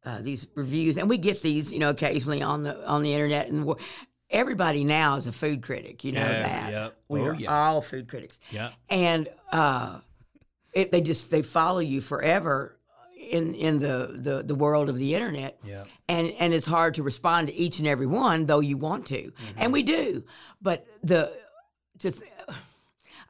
uh, 0.04 0.20
these 0.20 0.46
reviews 0.54 0.96
and 0.98 1.08
we 1.08 1.18
get 1.18 1.40
these 1.42 1.72
you 1.72 1.78
know 1.80 1.90
occasionally 1.90 2.42
on 2.42 2.62
the 2.62 2.86
on 2.86 3.02
the 3.02 3.12
internet 3.12 3.48
and 3.48 3.74
everybody 4.30 4.84
now 4.84 5.16
is 5.16 5.26
a 5.26 5.32
food 5.32 5.62
critic 5.62 6.04
you 6.04 6.12
know 6.12 6.20
Yeah, 6.20 6.42
that 6.42 6.70
yep. 6.72 6.96
we 7.08 7.20
Oh, 7.20 7.26
are 7.26 7.34
yeah. 7.34 7.52
all 7.70 7.80
food 7.80 8.06
critics 8.08 8.38
Yeah. 8.52 8.70
and 8.88 9.28
uh, 9.52 9.98
it, 10.72 10.90
they 10.92 11.00
just 11.00 11.30
they 11.32 11.42
follow 11.42 11.80
you 11.80 12.00
forever 12.00 12.75
in 13.16 13.54
in 13.54 13.78
the, 13.78 14.14
the 14.20 14.42
the 14.44 14.54
world 14.54 14.88
of 14.88 14.96
the 14.98 15.14
internet 15.14 15.58
Yeah. 15.64 15.84
and 16.08 16.30
and 16.38 16.52
it's 16.54 16.66
hard 16.66 16.94
to 16.94 17.02
respond 17.02 17.48
to 17.48 17.54
each 17.54 17.78
and 17.78 17.88
every 17.88 18.06
one 18.06 18.44
though 18.46 18.60
you 18.60 18.76
want 18.76 19.06
to 19.06 19.16
Mm-hmm. 19.32 19.58
and 19.58 19.72
we 19.72 19.82
do 19.82 20.22
but 20.60 20.86
the 21.02 21.32
just 21.98 22.22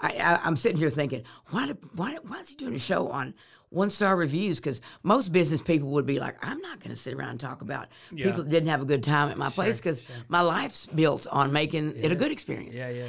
I, 0.00 0.08
I 0.18 0.40
i'm 0.44 0.56
sitting 0.56 0.78
here 0.78 0.90
thinking 0.90 1.22
why 1.50 1.68
why 1.94 2.18
why 2.26 2.40
is 2.40 2.50
he 2.50 2.56
doing 2.56 2.74
a 2.74 2.78
show 2.78 3.08
on 3.10 3.32
one 3.70 3.90
star 3.90 4.16
reviews 4.16 4.58
because 4.58 4.80
most 5.02 5.32
business 5.32 5.62
people 5.62 5.88
would 5.90 6.06
be 6.06 6.18
like 6.18 6.36
i'm 6.44 6.60
not 6.60 6.80
going 6.80 6.94
to 6.94 7.00
sit 7.00 7.14
around 7.14 7.30
and 7.30 7.40
talk 7.40 7.62
about 7.62 7.88
Yeah. 8.12 8.26
people 8.26 8.42
that 8.44 8.50
didn't 8.50 8.68
have 8.68 8.82
a 8.82 8.86
good 8.86 9.02
time 9.04 9.30
at 9.30 9.38
my 9.38 9.50
place 9.50 9.78
because 9.78 10.04
my 10.28 10.40
life's 10.40 10.86
built 10.86 11.26
on 11.30 11.52
making 11.52 11.96
it 11.96 12.12
a 12.12 12.16
good 12.16 12.32
experience 12.32 12.76
Yeah. 12.78 12.90
Yeah. 12.90 13.04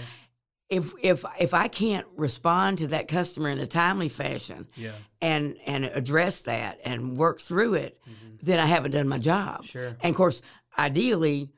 If 0.69 0.93
if 1.01 1.23
if 1.39 1.53
I 1.53 1.67
can't 1.67 2.05
respond 2.15 2.79
to 2.79 2.87
that 2.87 3.07
customer 3.07 3.49
in 3.49 3.59
a 3.59 3.67
timely 3.67 4.09
fashion 4.09 4.67
Yeah. 4.75 4.91
and 5.21 5.57
and 5.65 5.85
address 5.85 6.41
that 6.41 6.79
and 6.83 7.15
work 7.17 7.39
through 7.41 7.75
it, 7.75 7.99
then 8.41 8.59
I 8.59 8.65
haven't 8.65 8.91
done 8.91 9.07
my 9.07 9.17
job. 9.19 9.59
Mm-hmm. 9.61 9.65
Sure. 9.65 9.87
And 10.01 10.09
of 10.11 10.15
course, 10.15 10.41
ideally, 10.77 11.49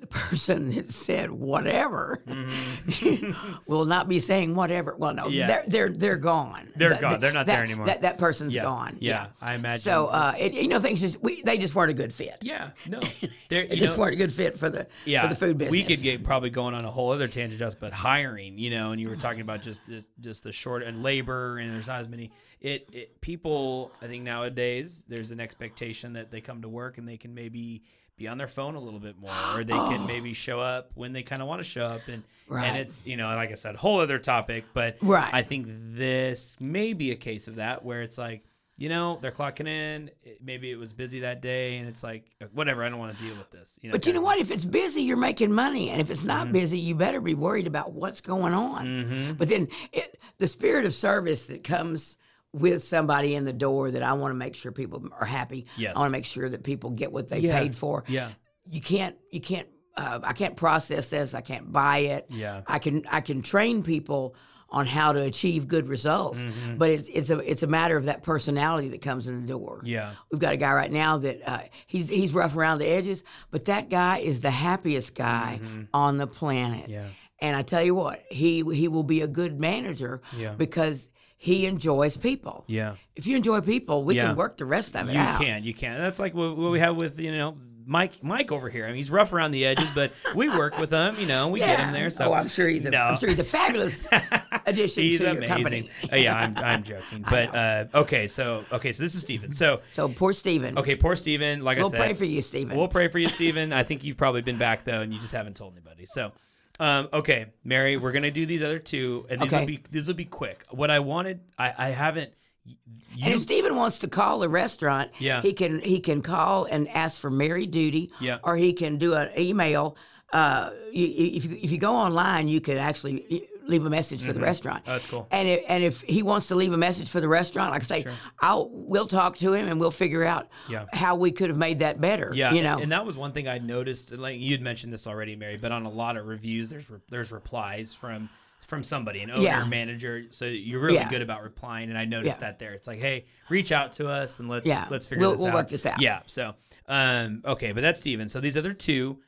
the 0.00 0.06
person 0.06 0.68
that 0.68 0.90
said 0.92 1.30
whatever 1.30 2.22
will 3.66 3.84
not 3.84 4.08
be 4.08 4.20
saying 4.20 4.54
whatever. 4.54 4.94
Well, 4.96 5.14
no, 5.14 5.24
Mm-hmm. 5.24 5.32
Yeah. 5.32 5.46
they're 5.46 5.64
they're 5.66 5.88
they're 5.90 6.16
gone. 6.16 6.68
They're 6.76 6.90
That- 6.90 7.00
gone. 7.00 7.20
They're 7.20 7.32
not 7.32 7.46
that- 7.46 7.54
there 7.56 7.64
anymore. 7.64 7.86
That 7.86 8.02
that 8.02 8.16
person's 8.18 8.54
Yeah. 8.54 8.62
gone. 8.62 8.96
Yeah, 9.00 9.26
I 9.42 9.54
imagine. 9.54 9.80
So 9.80 10.06
uh, 10.06 10.34
it, 10.38 10.54
you 10.54 10.68
know, 10.68 10.78
things 10.80 11.00
just 11.00 11.20
we, 11.22 11.42
they 11.42 11.58
just 11.58 11.74
weren't 11.74 11.90
a 11.90 11.94
good 11.94 12.12
fit. 12.14 12.38
Yeah, 12.42 12.70
no, 12.86 13.00
They 13.48 13.68
you 13.68 13.76
just 13.76 13.96
know, 13.96 14.02
weren't 14.02 14.14
a 14.14 14.16
good 14.16 14.32
fit 14.32 14.58
for 14.58 14.70
the 14.70 14.86
yeah, 15.04 15.22
for 15.22 15.28
the 15.28 15.34
food 15.34 15.58
business. 15.58 15.72
We 15.72 15.82
could 15.84 16.00
get 16.02 16.22
probably 16.22 16.50
going 16.50 16.74
on 16.74 16.84
a 16.84 16.90
whole 16.90 17.10
other 17.10 17.28
tangent 17.28 17.58
just, 17.58 17.80
but 17.80 17.92
hiring, 17.92 18.56
you 18.58 18.70
know, 18.70 18.92
and 18.92 19.00
you 19.00 19.08
were 19.08 19.16
talking 19.16 19.40
about 19.40 19.62
just 19.62 19.82
just, 19.88 20.06
just 20.20 20.42
the 20.44 20.52
short 20.52 20.82
and 20.84 21.02
labor, 21.02 21.58
and 21.58 21.72
there's 21.74 21.88
not 21.88 22.00
as 22.00 22.08
many. 22.08 22.30
It, 22.60 22.88
it 22.92 23.20
people, 23.20 23.92
I 24.02 24.06
think 24.06 24.24
nowadays 24.24 25.04
there's 25.08 25.30
an 25.30 25.38
expectation 25.40 26.12
that 26.14 26.30
they 26.30 26.40
come 26.40 26.62
to 26.62 26.68
work 26.68 26.98
and 26.98 27.06
they 27.06 27.16
can 27.16 27.32
maybe 27.34 27.82
be 28.18 28.28
on 28.28 28.36
their 28.38 28.48
phone 28.48 28.74
a 28.74 28.80
little 28.80 29.00
bit 29.00 29.18
more, 29.18 29.56
or 29.58 29.64
they 29.64 29.80
can 29.80 30.04
maybe 30.06 30.34
show 30.34 30.60
up 30.60 30.90
when 30.94 31.12
they 31.12 31.22
kind 31.22 31.40
of 31.40 31.48
want 31.48 31.60
to 31.60 31.64
show 31.68 31.84
up, 31.84 32.08
and 32.08 32.24
Right. 32.46 32.64
and 32.66 32.76
it's 32.76 33.02
you 33.04 33.16
know, 33.16 33.26
like 33.34 33.50
I 33.50 33.54
said, 33.54 33.76
whole 33.76 34.00
other 34.00 34.18
topic, 34.18 34.70
but 34.74 34.96
Right. 35.00 35.32
I 35.32 35.42
think 35.42 35.66
this 35.68 36.56
may 36.60 36.92
be 36.92 37.10
a 37.12 37.16
case 37.16 37.48
of 37.48 37.56
that 37.56 37.84
where 37.84 38.02
it's 38.02 38.18
like. 38.18 38.44
You 38.80 38.88
know, 38.88 39.18
they're 39.20 39.32
clocking 39.32 39.66
in. 39.66 40.08
Maybe 40.40 40.70
it 40.70 40.76
was 40.76 40.92
busy 40.92 41.18
that 41.22 41.42
day, 41.42 41.78
and 41.78 41.88
it's 41.88 42.04
like, 42.04 42.30
whatever. 42.52 42.84
I 42.84 42.88
don't 42.88 43.00
want 43.00 43.10
to 43.10 43.24
deal 43.24 43.34
with 43.34 43.50
this. 43.50 43.76
You 43.82 43.88
know, 43.88 43.94
But 43.94 44.06
you 44.06 44.12
know 44.12 44.20
what? 44.20 44.38
If 44.38 44.52
it's 44.52 44.64
busy, 44.64 45.02
you're 45.02 45.16
making 45.16 45.50
money, 45.50 45.90
and 45.90 46.00
if 46.00 46.10
it's 46.12 46.20
Mm-hmm. 46.20 46.28
not 46.28 46.52
busy, 46.52 46.78
you 46.78 46.94
better 46.94 47.20
be 47.20 47.34
worried 47.34 47.66
about 47.66 47.90
what's 47.92 48.20
going 48.20 48.54
on. 48.54 49.34
But 49.36 49.48
then, 49.48 49.66
it, 49.92 50.20
the 50.38 50.46
spirit 50.46 50.84
of 50.84 50.94
service 50.94 51.46
that 51.46 51.64
comes 51.64 52.18
with 52.52 52.82
somebody 52.82 53.34
in 53.34 53.44
the 53.44 53.52
door 53.52 53.90
that 53.90 54.02
I 54.02 54.12
want 54.14 54.30
to 54.32 54.36
make 54.36 54.56
sure 54.56 54.72
people 54.72 55.06
are 55.18 55.26
happy. 55.26 55.66
Yes. 55.76 55.92
I 55.94 55.98
want 56.00 56.08
to 56.08 56.12
make 56.12 56.24
sure 56.24 56.48
that 56.48 56.62
people 56.64 56.90
get 56.90 57.12
what 57.12 57.28
they 57.28 57.40
Yeah. 57.40 57.58
paid 57.58 57.74
for. 57.76 58.04
Yeah. 58.08 58.30
You 58.70 58.80
can't. 58.80 59.16
You 59.30 59.40
can't. 59.40 59.68
Uh, 59.96 60.20
I 60.22 60.32
can't 60.32 60.56
process 60.56 61.08
this. 61.10 61.34
I 61.34 61.40
can't 61.40 61.72
buy 61.72 61.98
it. 61.98 62.26
Yeah. 62.30 62.62
I 62.66 62.78
can. 62.78 63.04
I 63.10 63.20
can 63.20 63.42
train 63.42 63.82
people 63.82 64.34
on 64.70 64.86
how 64.86 65.12
to 65.14 65.22
achieve 65.22 65.66
good 65.66 65.88
results, 65.88 66.44
Mm-hmm. 66.44 66.76
but 66.76 66.90
it's 66.90 67.08
it's 67.08 67.30
a 67.30 67.38
it's 67.38 67.62
a 67.62 67.66
matter 67.66 67.96
of 67.96 68.04
that 68.04 68.22
personality 68.22 68.88
that 68.90 69.00
comes 69.00 69.26
in 69.26 69.40
the 69.40 69.46
door. 69.46 69.80
Yeah. 69.84 70.12
We've 70.30 70.40
got 70.40 70.52
a 70.52 70.58
guy 70.58 70.72
right 70.74 70.92
now 70.92 71.16
that 71.18 71.40
uh, 71.48 71.60
he's 71.86 72.08
he's 72.08 72.34
rough 72.34 72.54
around 72.56 72.78
the 72.78 72.86
edges, 72.86 73.24
but 73.50 73.64
that 73.66 73.88
guy 73.88 74.18
is 74.18 74.40
the 74.42 74.50
happiest 74.50 75.14
guy 75.14 75.60
on 75.94 76.18
the 76.18 76.26
planet. 76.26 76.82
Mm-hmm. 76.84 76.92
Yeah. 76.92 77.06
And 77.40 77.56
I 77.56 77.62
tell 77.62 77.82
you 77.82 77.94
what, 77.94 78.22
he 78.30 78.62
he 78.74 78.88
will 78.88 79.04
be 79.04 79.22
a 79.22 79.28
good 79.28 79.58
manager 79.58 80.20
Yeah. 80.36 80.52
because 80.54 81.08
he 81.40 81.66
enjoys 81.66 82.16
people. 82.16 82.64
Yeah. 82.66 82.96
If 83.16 83.26
you 83.28 83.36
enjoy 83.36 83.60
people, 83.60 84.02
we 84.04 84.16
Yeah. 84.16 84.26
can 84.26 84.36
work 84.36 84.56
the 84.56 84.64
rest 84.66 84.96
of 84.96 85.08
it 85.08 85.12
You 85.14 85.20
out. 85.20 85.40
can, 85.40 85.62
you 85.62 85.72
can. 85.72 85.98
That's 86.00 86.18
like 86.18 86.34
what, 86.34 86.56
what 86.56 86.70
we 86.72 86.80
have 86.80 86.96
with 86.96 87.18
you 87.20 87.30
know 87.30 87.56
Mike 87.86 88.22
Mike 88.22 88.50
over 88.52 88.68
here. 88.68 88.84
I 88.84 88.88
mean, 88.88 88.96
he's 88.96 89.10
rough 89.10 89.32
around 89.32 89.52
the 89.52 89.64
edges, 89.64 89.88
but 89.94 90.12
we 90.34 90.48
work 90.50 90.76
with 90.78 90.90
him. 90.90 91.14
You 91.18 91.26
know, 91.26 91.48
we 91.48 91.60
get 91.60 91.78
him 91.80 91.92
there. 91.92 92.10
So 92.10 92.26
oh, 92.26 92.32
I'm 92.34 92.48
sure 92.48 92.66
he's 92.68 92.84
a 92.84 92.90
No. 92.90 92.98
am 92.98 93.16
sure 93.18 93.28
he's 93.30 93.38
a 93.38 93.44
fabulous 93.44 94.04
addition 94.66 95.04
he's 95.04 95.18
to 95.18 95.24
your 95.24 95.32
amazing. 95.36 95.48
company. 95.48 95.90
Uh, 96.12 96.16
yeah, 96.16 96.34
I'm 96.34 96.58
I'm 96.58 96.82
joking, 96.82 97.24
but 97.30 97.54
uh, 97.54 97.84
okay. 97.94 98.26
So 98.26 98.64
okay, 98.72 98.92
so 98.92 99.02
this 99.02 99.14
is 99.14 99.22
Steven. 99.22 99.52
So 99.52 99.80
So 99.90 100.08
poor 100.08 100.32
Stephen. 100.32 100.76
okay, 100.76 100.96
poor 100.96 101.16
Steven. 101.16 101.62
Like 101.62 101.78
We'll 101.78 101.86
I 101.86 101.90
said, 101.90 101.98
we'll 101.98 102.06
pray 102.08 102.14
for 102.14 102.24
you, 102.24 102.42
Stephen. 102.42 102.76
We'll 102.76 102.88
pray 102.88 103.08
for 103.08 103.18
you, 103.20 103.28
Steven. 103.28 103.72
I 103.72 103.84
think 103.84 104.04
you've 104.04 104.16
probably 104.18 104.42
been 104.42 104.58
back 104.58 104.84
though, 104.84 105.00
and 105.00 105.14
you 105.14 105.20
just 105.20 105.32
haven't 105.32 105.54
told 105.56 105.72
anybody. 105.74 106.04
So, 106.06 106.32
um, 106.80 107.08
okay, 107.12 107.46
Mary, 107.64 107.96
we're 107.96 108.12
gonna 108.12 108.30
do 108.30 108.46
these 108.46 108.62
other 108.62 108.78
two, 108.78 109.26
and 109.28 109.40
these 109.40 109.48
Okay. 109.52 109.60
will 109.60 109.66
be 109.66 109.80
these 109.90 110.06
will 110.06 110.14
be 110.14 110.24
quick. 110.24 110.64
What 110.70 110.90
I 110.90 110.98
wanted, 111.00 111.40
I, 111.58 111.72
I 111.76 111.88
haven't. 111.90 112.30
You, 112.64 113.24
and 113.24 113.34
if 113.34 113.40
Stephen 113.42 113.74
wants 113.76 113.98
to 114.00 114.08
call 114.08 114.38
the 114.40 114.48
restaurant, 114.48 115.10
Yeah. 115.18 115.40
he 115.42 115.52
can 115.52 115.80
he 115.80 116.00
can 116.00 116.22
call 116.22 116.64
and 116.66 116.88
ask 116.88 117.20
for 117.20 117.30
Mary 117.30 117.66
Duty, 117.66 118.10
Yeah. 118.20 118.38
or 118.44 118.56
he 118.56 118.72
can 118.72 118.98
do 118.98 119.14
an 119.14 119.30
email 119.38 119.96
uh, 120.34 120.70
you, 120.92 121.06
you- 121.06 121.36
if 121.38 121.44
you 121.46 121.58
if 121.62 121.70
you 121.72 121.78
go 121.78 121.96
online, 121.96 122.48
you 122.48 122.60
could 122.60 122.76
actually 122.76 123.48
leave 123.68 123.84
a 123.84 123.90
message 123.90 124.22
for 124.24 124.32
the 124.32 124.40
restaurant. 124.40 124.82
Oh, 124.86 124.92
that's 124.92 125.06
cool. 125.06 125.28
And 125.30 125.46
if, 125.46 125.64
and 125.68 125.84
if 125.84 126.00
he 126.02 126.22
wants 126.22 126.48
to 126.48 126.54
leave 126.54 126.72
a 126.72 126.76
message 126.76 127.08
for 127.10 127.20
the 127.20 127.28
restaurant, 127.28 127.70
like 127.72 127.82
I 127.82 127.84
say, 127.84 128.06
I'll 128.40 128.68
we'll 128.72 129.06
talk 129.06 129.36
to 129.38 129.52
him 129.52 129.68
and 129.68 129.78
we'll 129.78 129.90
figure 129.90 130.24
out 130.24 130.48
Yeah. 130.68 130.86
how 130.92 131.14
we 131.14 131.30
could 131.30 131.50
have 131.50 131.58
made 131.58 131.78
that 131.80 132.00
better. 132.00 132.32
Yeah, 132.34 132.52
you 132.52 132.62
know. 132.62 132.78
and 132.78 132.90
that 132.92 133.04
was 133.04 133.16
one 133.16 133.32
thing 133.32 133.46
I 133.46 133.58
noticed. 133.58 134.12
Like 134.12 134.38
you'd 134.40 134.62
mentioned 134.62 134.92
this 134.92 135.06
already, 135.06 135.36
Mary, 135.36 135.56
but 135.56 135.70
on 135.70 135.84
a 135.84 135.90
lot 135.90 136.16
of 136.16 136.26
reviews, 136.26 136.70
there's 136.70 136.88
re- 136.90 136.98
there's 137.10 137.30
replies 137.30 137.92
from 137.94 138.28
from 138.66 138.82
somebody, 138.84 139.20
an 139.20 139.30
owner, 139.30 139.42
Yeah. 139.42 139.64
manager. 139.64 140.24
So 140.30 140.44
you're 140.44 140.80
really 140.80 140.94
Yeah. 140.96 141.08
good 141.08 141.22
about 141.22 141.42
replying, 141.42 141.88
and 141.90 141.96
I 141.98 142.04
noticed 142.04 142.38
Yeah. 142.38 142.46
that 142.48 142.58
there. 142.58 142.72
It's 142.72 142.86
like, 142.86 142.98
hey, 142.98 143.24
reach 143.48 143.72
out 143.72 143.92
to 143.94 144.08
us 144.08 144.40
and 144.40 144.48
let's 144.48 144.66
Yeah. 144.66 144.86
let's 144.90 145.06
figure 145.06 145.20
We'll- 145.20 145.30
this 145.32 145.40
we'll 145.40 145.48
out. 145.48 145.54
work 145.54 145.68
this 145.68 145.86
out. 145.86 146.00
Yeah. 146.02 146.20
So, 146.26 146.54
um, 146.86 147.40
okay, 147.46 147.72
but 147.72 147.80
that's 147.82 148.00
Steven. 148.00 148.28
So 148.28 148.40
these 148.40 148.56
other 148.58 148.74
two, 148.74 149.20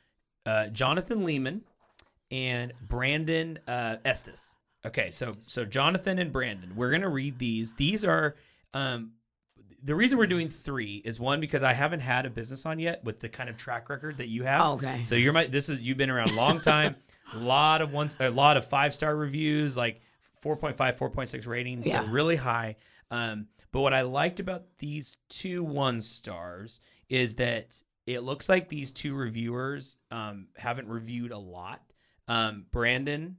uh, 0.47 0.67
Jonathan 0.69 1.25
Lehman 1.25 1.63
and 2.31 2.73
Brandon 2.89 3.59
uh, 3.67 3.97
Estes. 4.05 4.57
Okay, 4.87 5.11
so 5.11 5.33
so 5.41 5.65
Jonathan 5.65 6.19
and 6.19 6.33
Brandon, 6.33 6.73
we're 6.75 6.91
gonna 6.91 7.09
read 7.09 7.39
these. 7.39 7.75
These 7.75 8.05
are 8.05 8.37
um, 8.73 9.13
the 9.83 9.95
reason 9.95 10.19
we're 10.19 10.27
doing 10.27 10.49
three 10.49 10.97
is 11.05 11.21
one 11.21 11.41
because 11.41 11.63
I 11.63 11.73
haven't 11.73 12.01
had 12.01 12.27
a 12.27 12.31
business 12.31 12.65
on 12.67 12.79
yet 12.79 13.03
with 13.05 13.21
the 13.21 13.29
kind 13.29 13.49
of 13.51 13.57
track 13.57 13.89
record 13.89 14.19
that 14.19 14.29
you 14.29 14.45
have. 14.45 14.63
Okay. 14.73 15.05
So 15.05 15.15
you're 15.15 15.33
my 15.33 15.47
this 15.47 15.69
is 15.69 15.81
you've 15.81 15.99
been 15.99 16.11
around 16.11 16.31
a 16.31 16.35
long 16.35 16.61
time, 16.61 16.97
a 17.35 17.39
lot 17.39 17.83
of 17.83 17.93
ones, 17.93 18.17
a 18.21 18.31
lot 18.31 18.57
of 18.57 18.65
five 18.67 18.95
star 18.95 19.15
reviews, 19.17 19.77
like 19.77 20.01
4.5, 20.43 20.77
4.6 20.97 21.47
ratings, 21.47 21.87
Yeah. 21.87 22.03
so 22.03 22.09
really 22.11 22.37
high. 22.37 22.77
Um, 23.11 23.49
but 23.73 23.81
what 23.81 23.93
I 23.93 24.03
liked 24.03 24.41
about 24.41 24.65
these 24.79 25.19
two 25.29 25.63
one 25.63 26.01
stars 26.01 26.81
is 27.11 27.35
that 27.35 27.83
it 28.07 28.21
looks 28.21 28.49
like 28.49 28.69
these 28.69 28.91
two 28.91 29.15
reviewers 29.15 29.99
um, 30.11 30.47
haven't 30.57 30.89
reviewed 30.89 31.31
a 31.33 31.39
lot. 31.39 31.83
Um, 32.31 32.67
Brandon 32.71 33.37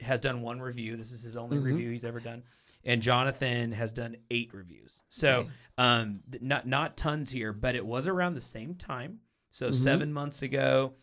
has 0.00 0.20
done 0.20 0.42
one 0.42 0.60
review. 0.60 0.96
This 0.96 1.12
is 1.12 1.22
his 1.22 1.36
only 1.36 1.56
Mm-hmm. 1.56 1.66
review 1.66 1.90
he's 1.90 2.04
ever 2.04 2.20
done, 2.20 2.42
and 2.84 3.00
Jonathan 3.00 3.72
has 3.72 3.90
done 3.92 4.16
eight 4.30 4.50
reviews. 4.52 5.02
So 5.08 5.46
um, 5.78 6.20
not 6.40 6.66
not 6.66 6.96
tons 6.96 7.30
here, 7.30 7.52
but 7.52 7.74
it 7.74 7.84
was 7.84 8.06
around 8.06 8.34
the 8.34 8.40
same 8.40 8.74
time. 8.74 9.20
So 9.50 9.68
Mm-hmm. 9.68 9.82
seven 9.82 10.12
months 10.12 10.42
ago 10.42 10.94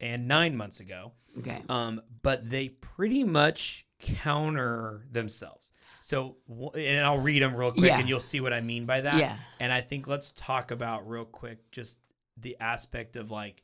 and 0.00 0.26
nine 0.28 0.56
months 0.56 0.80
ago. 0.80 1.12
okay. 1.38 1.62
Um, 1.68 2.00
but 2.22 2.48
they 2.48 2.68
pretty 2.68 3.22
much 3.24 3.86
counter 4.00 5.06
themselves. 5.12 5.72
So, 6.00 6.36
and 6.74 7.04
I'll 7.04 7.18
read 7.18 7.42
them 7.42 7.54
real 7.54 7.72
quick, 7.72 7.86
Yeah. 7.86 7.98
and 7.98 8.08
you'll 8.08 8.20
see 8.20 8.40
what 8.40 8.52
I 8.52 8.60
mean 8.60 8.86
by 8.86 9.02
that. 9.02 9.16
Yeah. 9.18 9.36
And 9.60 9.72
I 9.72 9.80
think 9.82 10.06
let's 10.06 10.32
talk 10.32 10.70
about 10.70 11.08
real 11.08 11.24
quick 11.26 11.70
just 11.70 11.98
the 12.36 12.56
aspect 12.60 13.16
of 13.16 13.30
like 13.30 13.62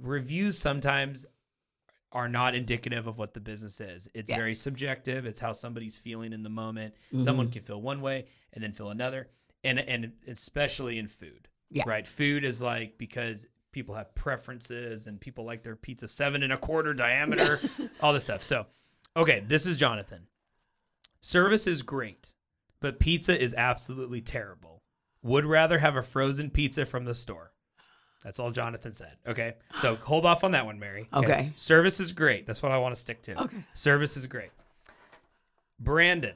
reviews 0.00 0.58
sometimes 0.58 1.26
are 2.12 2.28
not 2.28 2.54
indicative 2.54 3.06
of 3.06 3.18
what 3.18 3.34
the 3.34 3.40
business 3.40 3.80
is. 3.80 4.08
It's 4.14 4.30
Yeah. 4.30 4.36
very 4.36 4.54
subjective. 4.54 5.26
It's 5.26 5.40
how 5.40 5.52
somebody's 5.52 5.96
feeling 5.96 6.32
in 6.32 6.42
the 6.42 6.48
moment. 6.50 6.94
Someone 7.18 7.46
Mm-hmm. 7.46 7.52
can 7.54 7.62
feel 7.62 7.80
one 7.82 8.00
way 8.00 8.26
and 8.52 8.62
then 8.62 8.72
feel 8.72 8.90
another, 8.90 9.28
and 9.64 9.78
and 9.80 10.12
especially 10.28 10.98
in 10.98 11.08
food. 11.08 11.48
Yeah. 11.70 11.84
Right. 11.86 12.06
Food 12.06 12.44
is 12.44 12.60
like 12.60 12.98
because 12.98 13.46
people 13.72 13.94
have 13.94 14.14
preferences 14.14 15.06
and 15.06 15.18
people 15.20 15.44
like 15.46 15.62
their 15.62 15.74
pizza 15.76 16.06
seven 16.06 16.42
and 16.42 16.52
a 16.52 16.58
quarter 16.58 16.92
diameter, 16.92 17.60
all 18.00 18.12
this 18.12 18.24
stuff. 18.24 18.42
So, 18.42 18.66
okay, 19.16 19.42
this 19.48 19.64
is 19.66 19.78
Jonathan. 19.78 20.26
Service 21.22 21.66
is 21.66 21.82
great, 21.82 22.34
but 22.80 22.98
pizza 22.98 23.40
is 23.40 23.54
absolutely 23.54 24.20
terrible. 24.20 24.82
Would 25.22 25.44
rather 25.46 25.78
have 25.78 25.96
a 25.96 26.02
frozen 26.02 26.50
pizza 26.50 26.84
from 26.84 27.04
the 27.04 27.14
store. 27.14 27.51
That's 28.24 28.38
all 28.38 28.50
Jonathan 28.50 28.92
said. 28.92 29.16
Okay. 29.26 29.54
So 29.80 29.96
hold 30.02 30.26
off 30.26 30.44
on 30.44 30.52
that 30.52 30.66
one, 30.66 30.78
Mary. 30.78 31.08
Okay. 31.12 31.52
Service 31.56 32.00
is 32.00 32.12
great. 32.12 32.46
That's 32.46 32.62
what 32.62 32.72
I 32.72 32.78
want 32.78 32.94
to 32.94 33.00
stick 33.00 33.22
to. 33.22 33.42
Okay. 33.42 33.64
Service 33.74 34.16
is 34.16 34.26
great. 34.26 34.50
Brandon. 35.78 36.34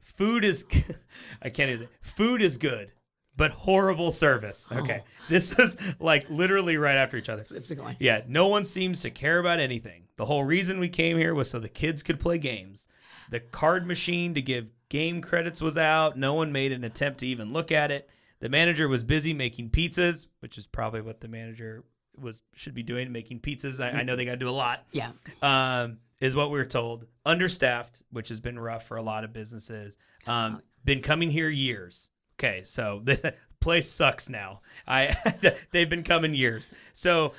Food 0.00 0.44
is 0.44 0.64
I 1.42 1.50
can't 1.50 1.70
even 1.70 1.86
say 1.86 1.92
food 2.00 2.40
is 2.42 2.56
good, 2.56 2.90
but 3.36 3.50
horrible 3.50 4.10
service. 4.10 4.68
Okay. 4.72 5.02
This 5.28 5.58
is 5.58 5.76
like 6.00 6.28
literally 6.30 6.76
right 6.76 6.96
after 6.96 7.16
each 7.16 7.28
other. 7.28 7.44
Flips 7.44 7.68
the 7.68 7.76
coin. 7.76 7.96
Yeah, 7.98 8.22
no 8.26 8.48
one 8.48 8.64
seems 8.64 9.02
to 9.02 9.10
care 9.10 9.38
about 9.38 9.60
anything. 9.60 10.04
The 10.16 10.24
whole 10.24 10.44
reason 10.44 10.80
we 10.80 10.88
came 10.88 11.18
here 11.18 11.34
was 11.34 11.50
so 11.50 11.58
the 11.58 11.68
kids 11.68 12.02
could 12.02 12.18
play 12.18 12.38
games. 12.38 12.88
The 13.30 13.40
card 13.40 13.86
machine 13.86 14.34
to 14.34 14.42
give 14.42 14.68
game 14.88 15.20
credits 15.20 15.60
was 15.60 15.76
out. 15.76 16.16
No 16.16 16.34
one 16.34 16.52
made 16.52 16.72
an 16.72 16.84
attempt 16.84 17.20
to 17.20 17.26
even 17.26 17.52
look 17.52 17.70
at 17.70 17.90
it. 17.90 18.08
The 18.40 18.48
manager 18.48 18.86
was 18.88 19.02
busy 19.02 19.32
making 19.32 19.70
pizzas, 19.70 20.26
which 20.46 20.58
is 20.58 20.66
probably 20.68 21.00
what 21.00 21.20
the 21.20 21.26
manager 21.26 21.82
was 22.16 22.44
should 22.54 22.72
be 22.72 22.84
doing, 22.84 23.10
making 23.10 23.40
pizzas. 23.40 23.84
I, 23.84 23.98
I 23.98 24.02
know 24.04 24.14
they 24.14 24.24
got 24.24 24.30
to 24.30 24.36
do 24.36 24.48
a 24.48 24.50
lot. 24.50 24.84
Yeah. 24.92 25.10
Um, 25.42 25.98
is 26.20 26.36
what 26.36 26.52
we 26.52 26.60
are 26.60 26.64
told. 26.64 27.04
Understaffed, 27.24 28.04
which 28.12 28.28
has 28.28 28.38
been 28.38 28.56
rough 28.56 28.86
for 28.86 28.96
a 28.96 29.02
lot 29.02 29.24
of 29.24 29.32
businesses. 29.32 29.98
Um, 30.24 30.62
been 30.84 31.02
coming 31.02 31.30
here 31.30 31.48
years. 31.48 32.10
Okay, 32.38 32.62
so 32.62 33.00
the 33.04 33.34
place 33.60 33.90
sucks 33.90 34.28
now. 34.28 34.60
I 34.86 35.16
they've 35.72 35.90
been 35.90 36.04
coming 36.04 36.32
years. 36.32 36.70
So 36.92 37.32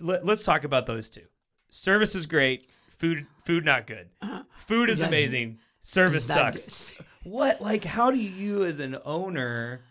let, 0.00 0.26
us 0.26 0.44
talk 0.44 0.64
about 0.64 0.86
those 0.86 1.10
two. 1.10 1.26
Service 1.68 2.14
is 2.14 2.24
great. 2.24 2.70
Food 2.96 3.26
food 3.44 3.66
not 3.66 3.86
good. 3.86 4.08
Food 4.56 4.88
is 4.88 5.02
amazing. 5.02 5.58
Service 5.82 6.24
sucks. 6.24 6.94
What 7.22 7.60
like 7.60 7.84
how 7.84 8.10
do 8.10 8.16
you 8.16 8.64
as 8.64 8.80
an 8.80 8.96
owner 9.04 9.82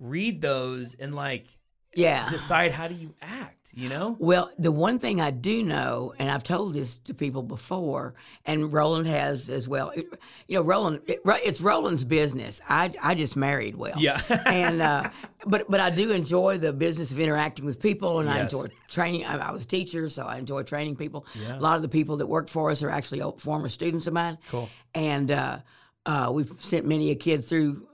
read 0.00 0.40
those 0.40 0.94
and 0.94 1.14
like 1.14 1.46
Yeah. 1.94 2.28
decide 2.30 2.72
how 2.72 2.86
do 2.86 2.94
you 2.94 3.14
act, 3.20 3.72
you 3.74 3.88
know? 3.88 4.16
Well, 4.18 4.50
the 4.58 4.70
one 4.70 4.98
thing 4.98 5.20
I 5.20 5.30
do 5.30 5.62
know, 5.62 6.14
and 6.18 6.30
I've 6.30 6.44
told 6.44 6.72
this 6.72 6.98
to 6.98 7.14
people 7.14 7.42
before, 7.42 8.14
and 8.44 8.72
Roland 8.72 9.08
has 9.08 9.50
as 9.50 9.68
well. 9.68 9.90
It, 9.90 10.06
you 10.46 10.56
know, 10.56 10.62
Roland, 10.62 11.00
it, 11.06 11.20
it's 11.24 11.60
Roland's 11.60 12.04
business. 12.04 12.60
I 12.68 12.94
I 13.02 13.14
just 13.14 13.36
married 13.36 13.74
well. 13.76 13.98
Yeah. 13.98 14.22
and 14.46 14.80
uh, 14.80 15.10
but 15.46 15.68
but 15.68 15.80
I 15.80 15.90
do 15.90 16.12
enjoy 16.12 16.58
the 16.58 16.72
business 16.72 17.10
of 17.10 17.18
interacting 17.18 17.64
with 17.64 17.80
people, 17.80 18.20
and 18.20 18.30
I 18.30 18.40
enjoy 18.40 18.66
training. 18.88 19.24
I, 19.24 19.38
I 19.38 19.50
was 19.50 19.64
a 19.64 19.68
teacher, 19.68 20.08
so 20.08 20.26
I 20.26 20.38
enjoy 20.38 20.62
training 20.62 20.96
people. 20.96 21.26
Yeah. 21.34 21.58
A 21.58 21.60
lot 21.60 21.76
of 21.76 21.82
the 21.82 21.88
people 21.88 22.18
that 22.18 22.26
work 22.26 22.48
for 22.48 22.70
us 22.70 22.82
are 22.82 22.90
actually 22.90 23.22
former 23.38 23.68
students 23.68 24.06
of 24.06 24.12
mine. 24.12 24.38
Cool. 24.48 24.68
And 24.94 25.30
uh, 25.30 25.58
uh, 26.06 26.30
we've 26.32 26.50
sent 26.50 26.86
many 26.86 27.10
a 27.10 27.14
kid 27.14 27.44
through 27.44 27.86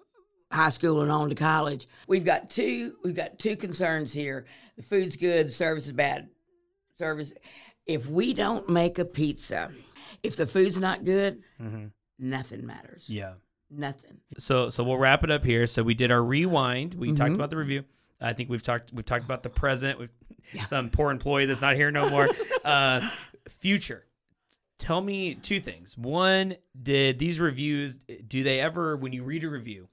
high 0.53 0.69
school 0.71 1.01
and 1.03 1.11
on 1.11 1.29
to 1.29 1.35
college. 1.35 1.87
We've 2.07 2.25
got 2.25 2.51
two. 2.51 2.95
We've 3.05 3.15
got 3.17 3.39
two 3.39 3.57
concerns 3.57 4.13
here. 4.13 4.47
The 4.77 4.83
food's 4.83 5.17
good. 5.17 5.49
The 5.49 5.53
service 5.53 5.87
is 5.87 5.93
bad. 5.93 6.29
Service. 6.99 7.33
If 7.87 8.09
we 8.09 8.33
don't 8.35 8.69
make 8.69 8.99
a 8.99 9.05
pizza, 9.05 9.71
if 10.23 10.37
the 10.37 10.47
food's 10.47 10.81
not 10.81 11.05
good, 11.05 11.43
nothing 12.19 12.67
matters. 12.67 13.05
Mm-hmm. 13.07 13.17
Yeah. 13.17 13.33
Nothing. 13.71 14.19
So 14.39 14.71
so 14.71 14.85
we'll 14.85 14.99
wrap 14.99 15.25
it 15.25 15.31
up 15.31 15.45
here. 15.45 15.67
So 15.67 15.83
we 15.83 15.95
did 15.95 16.11
our 16.11 16.23
rewind. 16.23 16.95
We 16.95 17.09
Mm-hmm. 17.09 17.17
talked 17.17 17.35
about 17.35 17.51
the 17.51 17.57
review. 17.57 17.85
I 18.21 18.33
think 18.33 18.49
we've 18.49 18.63
talked 18.63 18.93
we've 18.93 19.05
talked 19.05 19.25
about 19.25 19.43
the 19.43 19.51
present. 19.51 19.99
We've 19.99 20.11
some 20.67 20.91
poor 20.91 21.11
employee 21.11 21.47
that's 21.47 21.61
not 21.61 21.75
here 21.75 21.91
no 21.91 22.09
more. 22.09 22.29
uh, 22.65 23.07
future. 23.49 24.05
Tell 24.79 25.01
me 25.01 25.35
two 25.35 25.59
things. 25.61 25.97
One, 25.99 26.57
did 26.81 27.19
these 27.19 27.41
reviews 27.41 27.99
do 28.29 28.43
they 28.45 28.61
ever 28.61 28.97
when 28.97 29.13
you 29.13 29.25
read 29.25 29.43
a 29.43 29.49
review, 29.49 29.89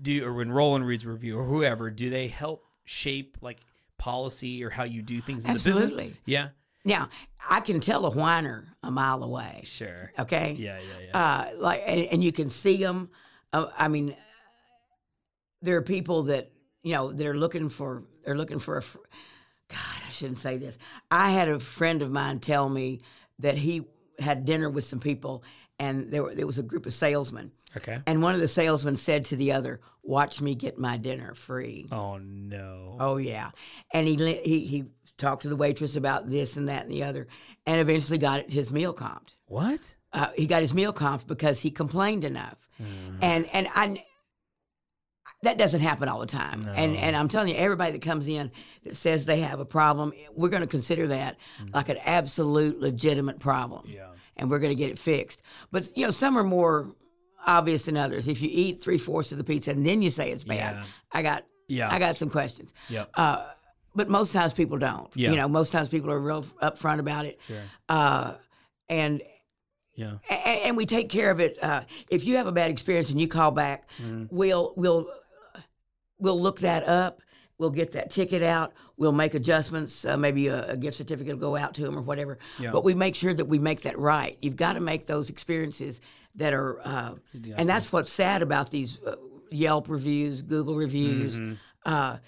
do 0.00 0.24
or 0.24 0.32
when 0.32 0.50
Roland 0.50 0.86
reads 0.86 1.06
review 1.06 1.38
or 1.38 1.44
whoever, 1.44 1.90
do 1.90 2.10
they 2.10 2.28
help 2.28 2.64
shape 2.84 3.38
like 3.40 3.58
policy 3.98 4.62
or 4.64 4.70
how 4.70 4.84
you 4.84 5.02
do 5.02 5.20
things 5.20 5.44
in 5.44 5.52
the 5.52 5.54
business? 5.54 5.76
Absolutely. 5.76 6.14
Yeah. 6.24 6.48
Now, 6.84 7.08
I 7.50 7.60
can 7.60 7.80
tell 7.80 8.06
a 8.06 8.10
whiner 8.10 8.64
a 8.82 8.90
mile 8.90 9.24
away. 9.24 9.62
Sure. 9.64 10.12
Okay. 10.18 10.54
Yeah, 10.58 10.78
yeah, 10.78 11.06
yeah. 11.08 11.18
Uh, 11.18 11.50
like, 11.58 11.82
and, 11.84 12.00
and 12.06 12.24
you 12.24 12.30
can 12.30 12.48
see 12.48 12.76
them. 12.76 13.10
Uh, 13.52 13.66
I 13.76 13.88
mean, 13.88 14.14
there 15.62 15.76
are 15.76 15.82
people 15.82 16.24
that 16.24 16.52
you 16.82 16.92
know 16.92 17.12
they're 17.12 17.36
looking 17.36 17.68
for. 17.68 18.04
They're 18.24 18.36
looking 18.36 18.60
for 18.60 18.76
a. 18.76 18.82
fr- 18.82 18.98
God, 19.68 20.02
I 20.08 20.12
shouldn't 20.12 20.38
say 20.38 20.58
this. 20.58 20.78
I 21.10 21.32
had 21.32 21.48
a 21.48 21.58
friend 21.58 22.02
of 22.02 22.10
mine 22.12 22.38
tell 22.38 22.68
me 22.68 23.00
that 23.40 23.56
he 23.58 23.84
had 24.20 24.44
dinner 24.44 24.70
with 24.70 24.84
some 24.84 25.00
people, 25.00 25.42
and 25.78 26.10
there, 26.10 26.22
were, 26.22 26.34
there 26.34 26.46
was 26.46 26.58
a 26.58 26.62
group 26.62 26.86
of 26.86 26.94
salesmen, 26.94 27.52
okay. 27.76 28.00
and 28.06 28.22
one 28.22 28.34
of 28.34 28.40
the 28.40 28.48
salesmen 28.48 28.96
said 28.96 29.24
to 29.26 29.36
the 29.36 29.52
other, 29.52 29.80
"Watch 30.02 30.40
me 30.40 30.54
get 30.54 30.78
my 30.78 30.96
dinner 30.96 31.34
free." 31.34 31.86
Oh 31.92 32.18
no. 32.18 32.96
Oh 32.98 33.16
yeah, 33.18 33.50
and 33.92 34.06
he 34.06 34.16
he 34.44 34.60
he 34.60 34.84
talked 35.18 35.42
to 35.42 35.48
the 35.48 35.56
waitress 35.56 35.96
about 35.96 36.28
this 36.28 36.56
and 36.56 36.68
that 36.68 36.82
and 36.84 36.92
the 36.92 37.02
other, 37.04 37.26
and 37.66 37.80
eventually 37.80 38.18
got 38.18 38.48
his 38.50 38.72
meal 38.72 38.94
comped. 38.94 39.34
What? 39.46 39.94
Uh, 40.12 40.28
he 40.34 40.46
got 40.46 40.62
his 40.62 40.72
meal 40.72 40.92
comped 40.92 41.26
because 41.26 41.60
he 41.60 41.70
complained 41.70 42.24
enough, 42.24 42.68
and 43.20 43.46
and 43.52 43.68
I. 43.74 44.02
That 45.42 45.58
doesn't 45.58 45.82
happen 45.82 46.08
all 46.08 46.18
the 46.20 46.26
time, 46.26 46.66
and 46.74 46.96
and 46.96 47.14
I'm 47.14 47.28
telling 47.28 47.48
you, 47.50 47.56
everybody 47.56 47.92
that 47.92 48.02
comes 48.02 48.26
in 48.26 48.50
that 48.84 48.96
says 48.96 49.26
they 49.26 49.40
have 49.40 49.60
a 49.60 49.66
problem, 49.66 50.12
we're 50.34 50.48
going 50.48 50.62
to 50.62 50.66
consider 50.66 51.08
that 51.08 51.36
like 51.74 51.90
an 51.90 51.98
absolute 51.98 52.80
legitimate 52.80 53.38
problem, 53.38 53.84
Yeah. 53.86 54.08
And 54.36 54.50
we're 54.50 54.58
going 54.58 54.70
to 54.70 54.74
get 54.76 54.90
it 54.90 54.98
fixed. 54.98 55.42
But 55.72 55.90
you 55.96 56.04
know, 56.04 56.10
some 56.10 56.36
are 56.38 56.44
more 56.44 56.88
obvious 57.46 57.84
than 57.84 57.96
others. 57.96 58.28
If 58.28 58.42
you 58.42 58.48
eat 58.52 58.82
three 58.82 58.98
fourths 58.98 59.32
of 59.32 59.38
the 59.38 59.44
pizza 59.44 59.70
and 59.70 59.84
then 59.86 60.02
you 60.02 60.10
say 60.10 60.30
it's 60.30 60.44
bad, 60.44 60.76
Yeah. 60.76 60.84
I 61.12 61.22
got 61.22 61.44
Yeah. 61.68 61.88
I 61.92 61.98
got 61.98 62.16
some 62.16 62.28
questions. 62.30 62.74
Yep. 62.88 63.10
Uh, 63.14 63.44
but 63.94 64.08
most 64.08 64.32
times 64.32 64.52
people 64.52 64.78
don't. 64.78 65.10
Yeah. 65.16 65.30
You 65.30 65.36
know, 65.36 65.48
most 65.48 65.70
times 65.72 65.88
people 65.88 66.10
are 66.10 66.18
real 66.20 66.42
upfront 66.62 66.98
about 66.98 67.24
it. 67.24 67.38
Sure. 67.46 67.62
Uh, 67.88 68.34
and 68.88 69.22
Yeah. 69.94 70.18
and, 70.28 70.58
and 70.64 70.76
we 70.76 70.86
take 70.86 71.08
care 71.08 71.30
of 71.30 71.40
it. 71.40 71.56
Uh, 71.62 71.82
if 72.10 72.24
you 72.26 72.36
have 72.36 72.46
a 72.46 72.52
bad 72.52 72.70
experience 72.70 73.10
and 73.10 73.20
you 73.20 73.28
call 73.28 73.50
back, 73.52 73.88
we'll 74.30 74.74
we'll 74.76 75.08
we'll 76.18 76.40
look 76.40 76.60
that 76.60 76.86
up. 76.88 77.20
We'll 77.58 77.70
get 77.70 77.92
that 77.92 78.10
ticket 78.10 78.42
out. 78.42 78.74
We'll 78.98 79.12
make 79.12 79.34
adjustments. 79.34 80.04
Uh, 80.04 80.16
maybe 80.16 80.48
a, 80.48 80.72
a 80.72 80.76
gift 80.76 80.96
certificate 80.98 81.34
will 81.34 81.50
go 81.50 81.56
out 81.56 81.74
to 81.74 81.82
them 81.82 81.96
or 81.98 82.02
whatever. 82.02 82.38
Yeah. 82.58 82.70
But 82.70 82.84
we 82.84 82.94
make 82.94 83.14
sure 83.14 83.32
that 83.32 83.46
we 83.46 83.58
make 83.58 83.82
that 83.82 83.98
right. 83.98 84.36
You've 84.42 84.56
got 84.56 84.74
to 84.74 84.80
make 84.80 85.06
those 85.06 85.30
experiences 85.30 86.00
that 86.34 86.52
are, 86.52 86.78
uh, 86.84 87.14
and 87.56 87.66
that's 87.68 87.92
what's 87.92 88.12
sad 88.12 88.42
about 88.42 88.70
these 88.70 89.00
uh, 89.02 89.16
Yelp 89.50 89.88
reviews, 89.88 90.42
Google 90.42 90.74
reviews. 90.76 91.40
Mm-hmm. 91.40 91.54
Uh, 91.86 92.18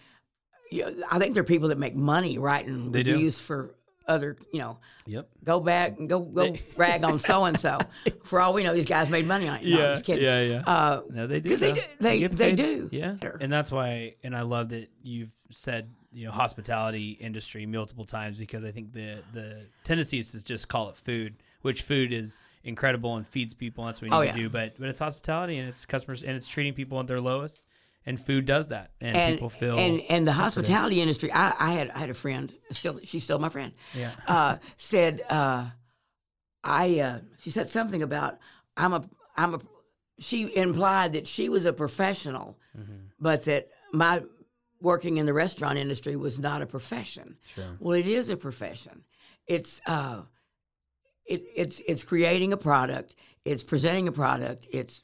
I 1.11 1.19
think 1.19 1.35
there 1.35 1.43
are 1.43 1.45
people 1.47 1.69
that 1.69 1.79
make 1.79 1.95
money 1.95 2.39
writing 2.39 2.93
They 2.93 3.03
do. 3.03 3.13
reviews 3.13 3.39
for 3.39 3.75
other, 4.09 4.37
you 4.53 4.59
know, 4.61 4.79
Yep. 5.07 5.29
go 5.45 5.61
back 5.61 5.99
and 5.99 6.09
go 6.09 6.21
go 6.21 6.55
rag 6.77 7.05
on 7.05 7.19
so 7.19 7.45
and 7.45 7.59
so. 7.59 7.79
For 8.25 8.41
all 8.41 8.53
we 8.53 8.65
know, 8.65 8.75
these 8.75 8.89
guys 8.89 9.09
made 9.11 9.27
money 9.27 9.47
on 9.49 9.59
it. 9.61 9.67
No, 9.67 9.77
I'm 9.89 9.93
just 9.95 10.05
kidding. 10.05 10.25
Yeah. 10.25 10.41
Yeah. 10.43 10.63
Uh, 10.67 11.03
No, 11.11 11.27
they 11.27 11.41
do. 11.41 11.49
'Cause 11.51 11.61
they 11.61 11.73
do- 11.73 11.81
they- 12.01 12.19
get 12.21 12.37
they 12.37 12.53
do. 12.53 12.89
Yeah, 12.93 13.17
and 13.41 13.53
that's 13.53 13.71
why, 13.71 14.15
and 14.25 14.35
I 14.37 14.43
love 14.43 14.71
that 14.71 14.91
you've 15.03 15.33
said 15.51 15.91
you 16.13 16.25
know 16.27 16.33
hospitality 16.33 17.11
industry 17.21 17.67
multiple 17.67 18.05
times 18.07 18.39
because 18.39 18.65
I 18.65 18.71
think 18.73 18.93
the 18.93 19.19
the 19.33 19.67
tendency 19.85 20.19
is 20.19 20.33
to 20.33 20.43
just 20.45 20.69
call 20.69 20.89
it 20.91 20.97
food, 20.97 21.37
which 21.63 21.83
food 21.83 22.13
is 22.13 22.39
incredible 22.65 23.17
and 23.17 23.27
feeds 23.27 23.55
people. 23.55 23.85
And 23.85 23.89
that's 23.95 24.01
what 24.03 24.11
we 24.11 24.17
Oh, 24.17 24.21
need 24.21 24.27
yeah. 24.27 24.33
to 24.33 24.39
do. 24.39 24.49
But 24.49 24.75
but 24.79 24.89
it's 24.89 24.99
hospitality 24.99 25.59
and 25.59 25.69
it's 25.69 25.85
customers 25.87 26.23
and 26.23 26.33
it's 26.37 26.49
treating 26.49 26.73
people 26.75 26.99
at 27.01 27.07
their 27.07 27.21
lowest, 27.21 27.63
and 28.09 28.19
food 28.21 28.45
does 28.47 28.69
that, 28.69 28.91
and, 29.01 29.17
and 29.17 29.35
people 29.37 29.51
feel 29.51 29.79
and 29.79 30.01
and 30.09 30.27
the 30.27 30.33
hospitality 30.33 31.01
industry. 31.01 31.31
I, 31.33 31.55
I 31.59 31.71
had 31.79 31.91
I 31.91 31.99
had 31.99 32.11
a 32.11 32.15
friend. 32.15 32.53
Still, 32.73 33.01
she's 33.05 33.25
still 33.25 33.39
my 33.39 33.49
friend. 33.51 33.73
Yeah. 33.95 34.13
Uh, 34.27 34.57
said 34.77 35.23
uh, 35.31 35.67
I. 36.65 37.01
Uh, 37.01 37.19
she 37.43 37.51
said 37.51 37.69
something 37.69 38.03
about 38.03 38.39
I'm 38.77 38.93
a 38.93 39.03
I'm 39.37 39.55
a. 39.55 39.61
She 40.19 40.55
implied 40.57 41.13
that 41.13 41.27
she 41.27 41.49
was 41.49 41.67
a 41.67 41.73
professional, 41.73 42.59
Mm-hmm. 42.79 42.93
but 43.19 43.45
that 43.45 43.69
my 43.93 44.23
working 44.81 45.17
in 45.17 45.27
the 45.27 45.33
restaurant 45.33 45.79
industry 45.79 46.15
was 46.17 46.39
not 46.39 46.63
a 46.63 46.67
profession. 46.67 47.37
Sure. 47.55 47.65
Well, 47.81 47.95
it 47.99 48.07
is 48.07 48.31
a 48.31 48.37
profession. 48.37 49.03
It's 49.47 49.81
uh, 49.87 50.23
it, 51.27 51.43
it's 51.57 51.81
it's 51.89 52.05
creating 52.05 52.53
a 52.53 52.57
product. 52.57 53.17
It's 53.45 53.63
presenting 53.65 54.07
a 54.09 54.13
product. 54.13 54.69
It's 54.73 55.03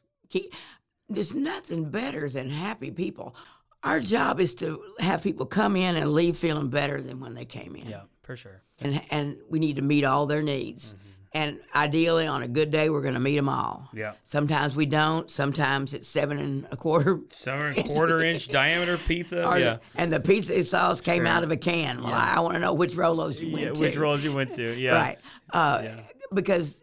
there's 1.09 1.35
nothing 1.35 1.90
better 1.90 2.29
than 2.29 2.51
happy 2.51 2.90
people. 2.90 3.35
Our 3.83 4.01
job 4.01 4.40
is 4.40 4.55
to 4.57 4.83
have 4.99 5.23
people 5.23 5.45
come 5.47 5.77
in 5.77 5.97
and 5.97 6.11
leave 6.12 6.37
feeling 6.37 6.69
better 6.71 7.03
than 7.03 7.21
when 7.21 7.35
they 7.35 7.45
came 7.45 7.77
in. 7.77 7.87
yeah, 7.88 8.03
for 8.23 8.37
sure. 8.37 8.62
And 8.81 9.03
and 9.11 9.37
we 9.51 9.59
need 9.59 9.77
to 9.77 9.83
meet 9.83 10.05
all 10.05 10.27
their 10.27 10.43
needs. 10.43 10.95
And 11.37 11.59
ideally, 11.75 12.29
on 12.29 12.45
a 12.45 12.49
good 12.49 12.71
day, 12.71 12.90
we're 12.90 13.01
going 13.03 13.14
to 13.14 13.21
meet 13.21 13.35
them 13.35 13.49
all. 13.49 13.88
Yeah. 13.93 14.12
Sometimes 14.23 14.77
we 14.77 14.87
don't. 14.87 15.29
Sometimes 15.29 15.93
it's 15.93 16.07
seven 16.07 16.38
and 16.38 16.64
a 16.71 16.77
quarter. 16.77 17.19
Seven 17.33 17.75
and 17.77 17.79
a 17.79 17.83
quarter 17.95 18.21
inch 18.21 18.47
diameter 18.47 18.97
pizza. 18.99 19.45
Or- 19.45 19.59
yeah. 19.59 19.79
And 19.97 20.12
the 20.12 20.21
pizza 20.21 20.62
sauce 20.62 21.01
came 21.01 21.27
out 21.27 21.43
of 21.43 21.51
a 21.51 21.57
can. 21.57 22.01
Well, 22.05 22.12
I, 22.14 22.38
want 22.38 22.55
to 22.55 22.61
know 22.61 22.73
which 22.73 22.95
Rollo's 22.95 23.43
you 23.43 23.53
went 23.53 23.67
Yeah, 23.67 23.73
to. 23.73 23.81
which 23.81 23.97
rolls 23.97 24.23
you 24.23 24.33
went 24.33 24.53
to? 24.53 24.79
Yeah. 24.79 24.93
Right. 24.93 25.19
Uh, 25.53 25.81
Yeah. 25.83 26.01
Because, 26.33 26.81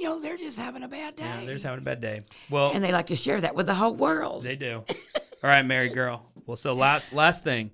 you 0.00 0.06
know, 0.06 0.18
they're 0.18 0.36
just 0.38 0.58
having 0.58 0.82
a 0.82 0.88
bad 0.88 1.14
day. 1.16 1.22
Yeah, 1.24 1.44
they're 1.44 1.54
just 1.54 1.64
having 1.66 1.80
a 1.80 1.84
bad 1.84 2.00
day. 2.00 2.22
Well, 2.48 2.70
and 2.72 2.82
they 2.82 2.90
like 2.90 3.06
to 3.06 3.16
share 3.16 3.40
that 3.42 3.54
with 3.54 3.66
the 3.66 3.74
whole 3.74 3.94
world. 3.94 4.42
They 4.44 4.56
do. 4.56 4.82
All 4.88 5.50
right, 5.50 5.62
Mary 5.64 5.90
girl. 5.90 6.26
Well, 6.46 6.56
so 6.56 6.72
last 6.72 7.12
last 7.12 7.44
thing, 7.44 7.70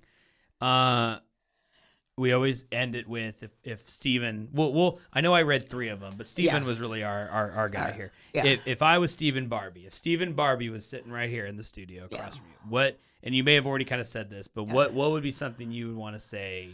uh, 0.61 1.17
we 2.17 2.33
always 2.33 2.65
end 2.71 2.95
it 2.95 3.07
with 3.07 3.43
if 3.43 3.51
if 3.63 3.89
Steven, 3.89 4.49
well, 4.51 4.73
well, 4.73 4.99
I 5.13 5.21
know 5.21 5.33
I 5.33 5.43
read 5.43 5.69
three 5.69 5.87
of 5.89 5.99
them, 5.99 6.13
but 6.17 6.27
Steven 6.27 6.63
Yeah. 6.63 6.67
was 6.67 6.79
really 6.79 7.03
our 7.03 7.29
our, 7.29 7.51
our 7.51 7.69
guy 7.69 7.91
here. 7.93 8.11
yeah. 8.33 8.45
If 8.45 8.67
if 8.67 8.81
I 8.81 8.97
was 8.97 9.11
Stephen 9.11 9.47
Barbie, 9.47 9.85
if 9.85 9.95
Stephen 9.95 10.33
Barbie 10.33 10.69
was 10.69 10.85
sitting 10.85 11.11
right 11.11 11.29
here 11.29 11.45
in 11.45 11.55
the 11.55 11.63
studio 11.63 12.05
across 12.05 12.19
Yeah. 12.35 12.41
from 12.41 12.47
you, 12.49 12.55
what? 12.69 12.99
And 13.23 13.33
you 13.33 13.43
may 13.43 13.55
have 13.55 13.65
already 13.65 13.85
kind 13.85 14.01
of 14.01 14.07
said 14.07 14.29
this, 14.29 14.47
but 14.47 14.65
what 14.65 14.93
what 14.93 15.11
would 15.11 15.23
be 15.23 15.31
something 15.31 15.71
you 15.71 15.87
would 15.87 15.95
want 15.97 16.15
to 16.15 16.19
say 16.19 16.69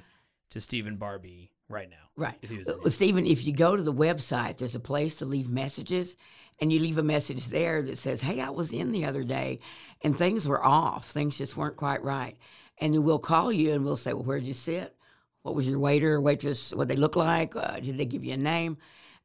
to 0.52 0.60
Stephen 0.62 0.96
Barbie 0.98 1.52
right 1.70 1.90
now? 1.90 1.98
Right. 2.16 2.38
If 2.42 2.50
he 2.50 2.58
was 2.58 2.68
Well, 2.68 2.78
in 2.78 2.82
here? 2.84 2.92
Stephen, 2.92 3.26
if 3.26 3.46
you 3.46 3.54
go 3.54 3.76
to 3.76 3.84
the 3.84 3.94
website, 3.94 4.58
there's 4.58 4.76
a 4.76 4.80
place 4.80 5.18
to 5.18 5.26
leave 5.26 5.50
messages, 5.50 6.16
and 6.60 6.72
you 6.72 6.80
leave 6.80 6.98
a 6.98 7.04
message 7.04 7.48
there 7.48 7.82
that 7.82 7.98
says, 7.98 8.22
Hey, 8.22 8.40
I 8.40 8.50
was 8.50 8.74
in 8.74 8.92
the 8.92 9.06
other 9.06 9.24
day 9.24 9.60
and 10.02 10.16
things 10.16 10.48
were 10.48 10.64
off. 10.64 11.08
Things 11.08 11.38
just 11.38 11.58
weren't 11.58 11.78
quite 11.78 12.04
right. 12.04 12.38
And 12.78 12.94
then 12.94 13.04
we'll 13.04 13.20
call 13.20 13.52
you 13.52 13.74
and 13.74 13.84
we'll 13.84 13.98
say, 13.98 14.14
Well, 14.14 14.24
where'd 14.24 14.44
you 14.44 14.54
sit? 14.54 14.96
What 15.42 15.56
was 15.56 15.68
your 15.68 15.80
waiter 15.80 16.22
waitress? 16.22 16.74
What 16.74 16.88
they 16.88 16.96
look 16.96 17.16
like? 17.16 17.56
Uh, 17.56 17.80
did 17.80 17.98
they 17.98 18.06
give 18.06 18.24
you 18.24 18.34
a 18.34 18.38
name? 18.38 18.78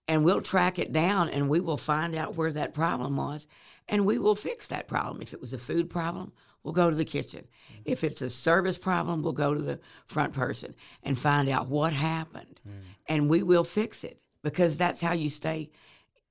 And 0.08 0.24
we'll 0.24 0.40
track 0.40 0.78
it 0.78 0.92
down 0.92 1.28
and 1.28 1.48
we 1.48 1.60
will 1.60 1.76
find 1.76 2.14
out 2.14 2.36
where 2.36 2.52
that 2.52 2.74
problem 2.74 3.16
was 3.16 3.46
and 3.88 4.06
we 4.06 4.18
will 4.18 4.34
fix 4.34 4.68
that 4.68 4.88
problem. 4.88 5.22
If 5.22 5.34
it 5.34 5.40
was 5.40 5.52
a 5.52 5.58
food 5.58 5.90
problem, 5.90 6.32
we'll 6.62 6.74
go 6.74 6.90
to 6.90 6.96
the 6.96 7.04
kitchen. 7.04 7.46
If 7.84 8.04
it's 8.04 8.20
a 8.22 8.30
service 8.30 8.78
problem, 8.78 9.22
we'll 9.22 9.32
go 9.32 9.54
to 9.54 9.60
the 9.60 9.80
front 10.06 10.32
person 10.34 10.74
and 11.02 11.18
find 11.18 11.48
out 11.48 11.68
what 11.68 11.92
happened. 11.92 12.60
And 13.06 13.30
we 13.30 13.42
will 13.42 13.64
fix 13.64 14.04
it 14.04 14.20
because 14.42 14.76
that's 14.76 15.00
how 15.00 15.12
you 15.14 15.28
stay, 15.30 15.70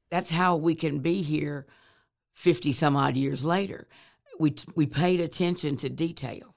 that's 0.10 0.30
how 0.30 0.56
we 0.56 0.76
can 0.76 1.00
be 1.00 1.22
here 1.24 1.66
50 2.34 2.72
some 2.74 2.96
odd 2.96 3.18
years 3.18 3.44
later. 3.44 3.88
We, 4.40 4.54
we 4.76 4.86
paid 4.86 5.20
attention 5.20 5.78
to 5.78 5.90
detail. 5.90 6.54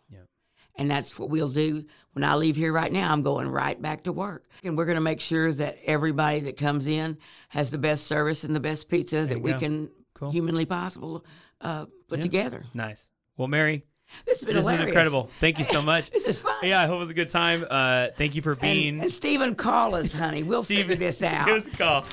And 0.77 0.91
that's 0.91 1.19
what 1.19 1.29
we'll 1.29 1.51
do. 1.51 1.85
When 2.13 2.25
I 2.25 2.37
leave 2.37 2.57
here 2.57 2.73
right 2.73 2.91
now, 2.93 3.13
I'm 3.13 3.21
going 3.23 3.49
right 3.49 3.81
back 3.81 4.05
to 4.05 4.13
work. 4.13 4.47
And 4.65 4.79
we're 4.79 4.87
going 4.87 4.95
to 4.97 5.01
make 5.03 5.21
sure 5.21 5.53
that 5.53 5.79
everybody 5.85 6.41
that 6.41 6.57
comes 6.57 6.87
in 6.87 7.19
has 7.51 7.71
the 7.71 7.77
best 7.77 8.07
service 8.07 8.45
and 8.45 8.57
the 8.57 8.61
best 8.61 8.89
pizza 8.89 9.27
that 9.27 9.43
we 9.43 9.53
go. 9.53 9.59
can 9.59 9.91
Cool. 10.15 10.31
humanly 10.31 10.65
possible 10.65 11.25
uh, 11.61 11.85
put 12.09 12.19
Yeah. 12.21 12.23
together. 12.23 12.65
Nice. 12.73 13.07
Well, 13.41 13.49
Mary, 13.49 13.87
This 14.27 14.41
has 14.41 14.45
been 14.45 14.55
this 14.55 14.65
hilarious. 14.67 14.83
is 14.83 14.89
incredible. 14.89 15.31
Thank 15.41 15.59
you 15.59 15.65
so 15.65 15.81
much. 15.93 16.11
This 16.11 16.27
is 16.27 16.39
fun. 16.43 16.57
Yeah, 16.63 16.83
I 16.83 16.87
hope 16.87 16.97
it 16.97 16.99
was 16.99 17.09
a 17.09 17.15
good 17.15 17.31
time. 17.31 17.65
Uh, 17.71 18.09
thank 18.19 18.35
you 18.35 18.43
for 18.43 18.55
being. 18.55 18.97
And, 18.97 19.03
and 19.05 19.11
Stephen, 19.11 19.55
call 19.55 19.95
us, 19.95 20.13
honey. 20.13 20.43
We'll 20.43 20.63
figure 20.63 20.95
this 20.95 21.23
out. 21.23 21.47
Give 21.47 21.57
us 21.57 21.69
a 21.69 21.71
call. 21.71 22.05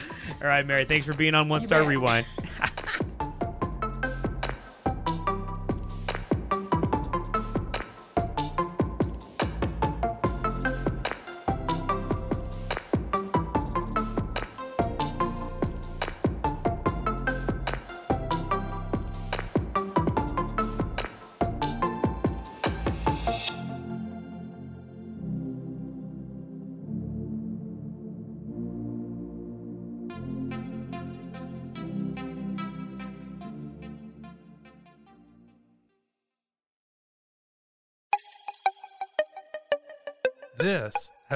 All 0.42 0.48
right, 0.48 0.66
Mary. 0.66 0.86
Thanks 0.86 1.06
for 1.06 1.13
being 1.13 1.36
on 1.36 1.50
One 1.50 1.60
Star 1.60 1.82
bet. 1.82 1.90
Rewind. 1.90 2.26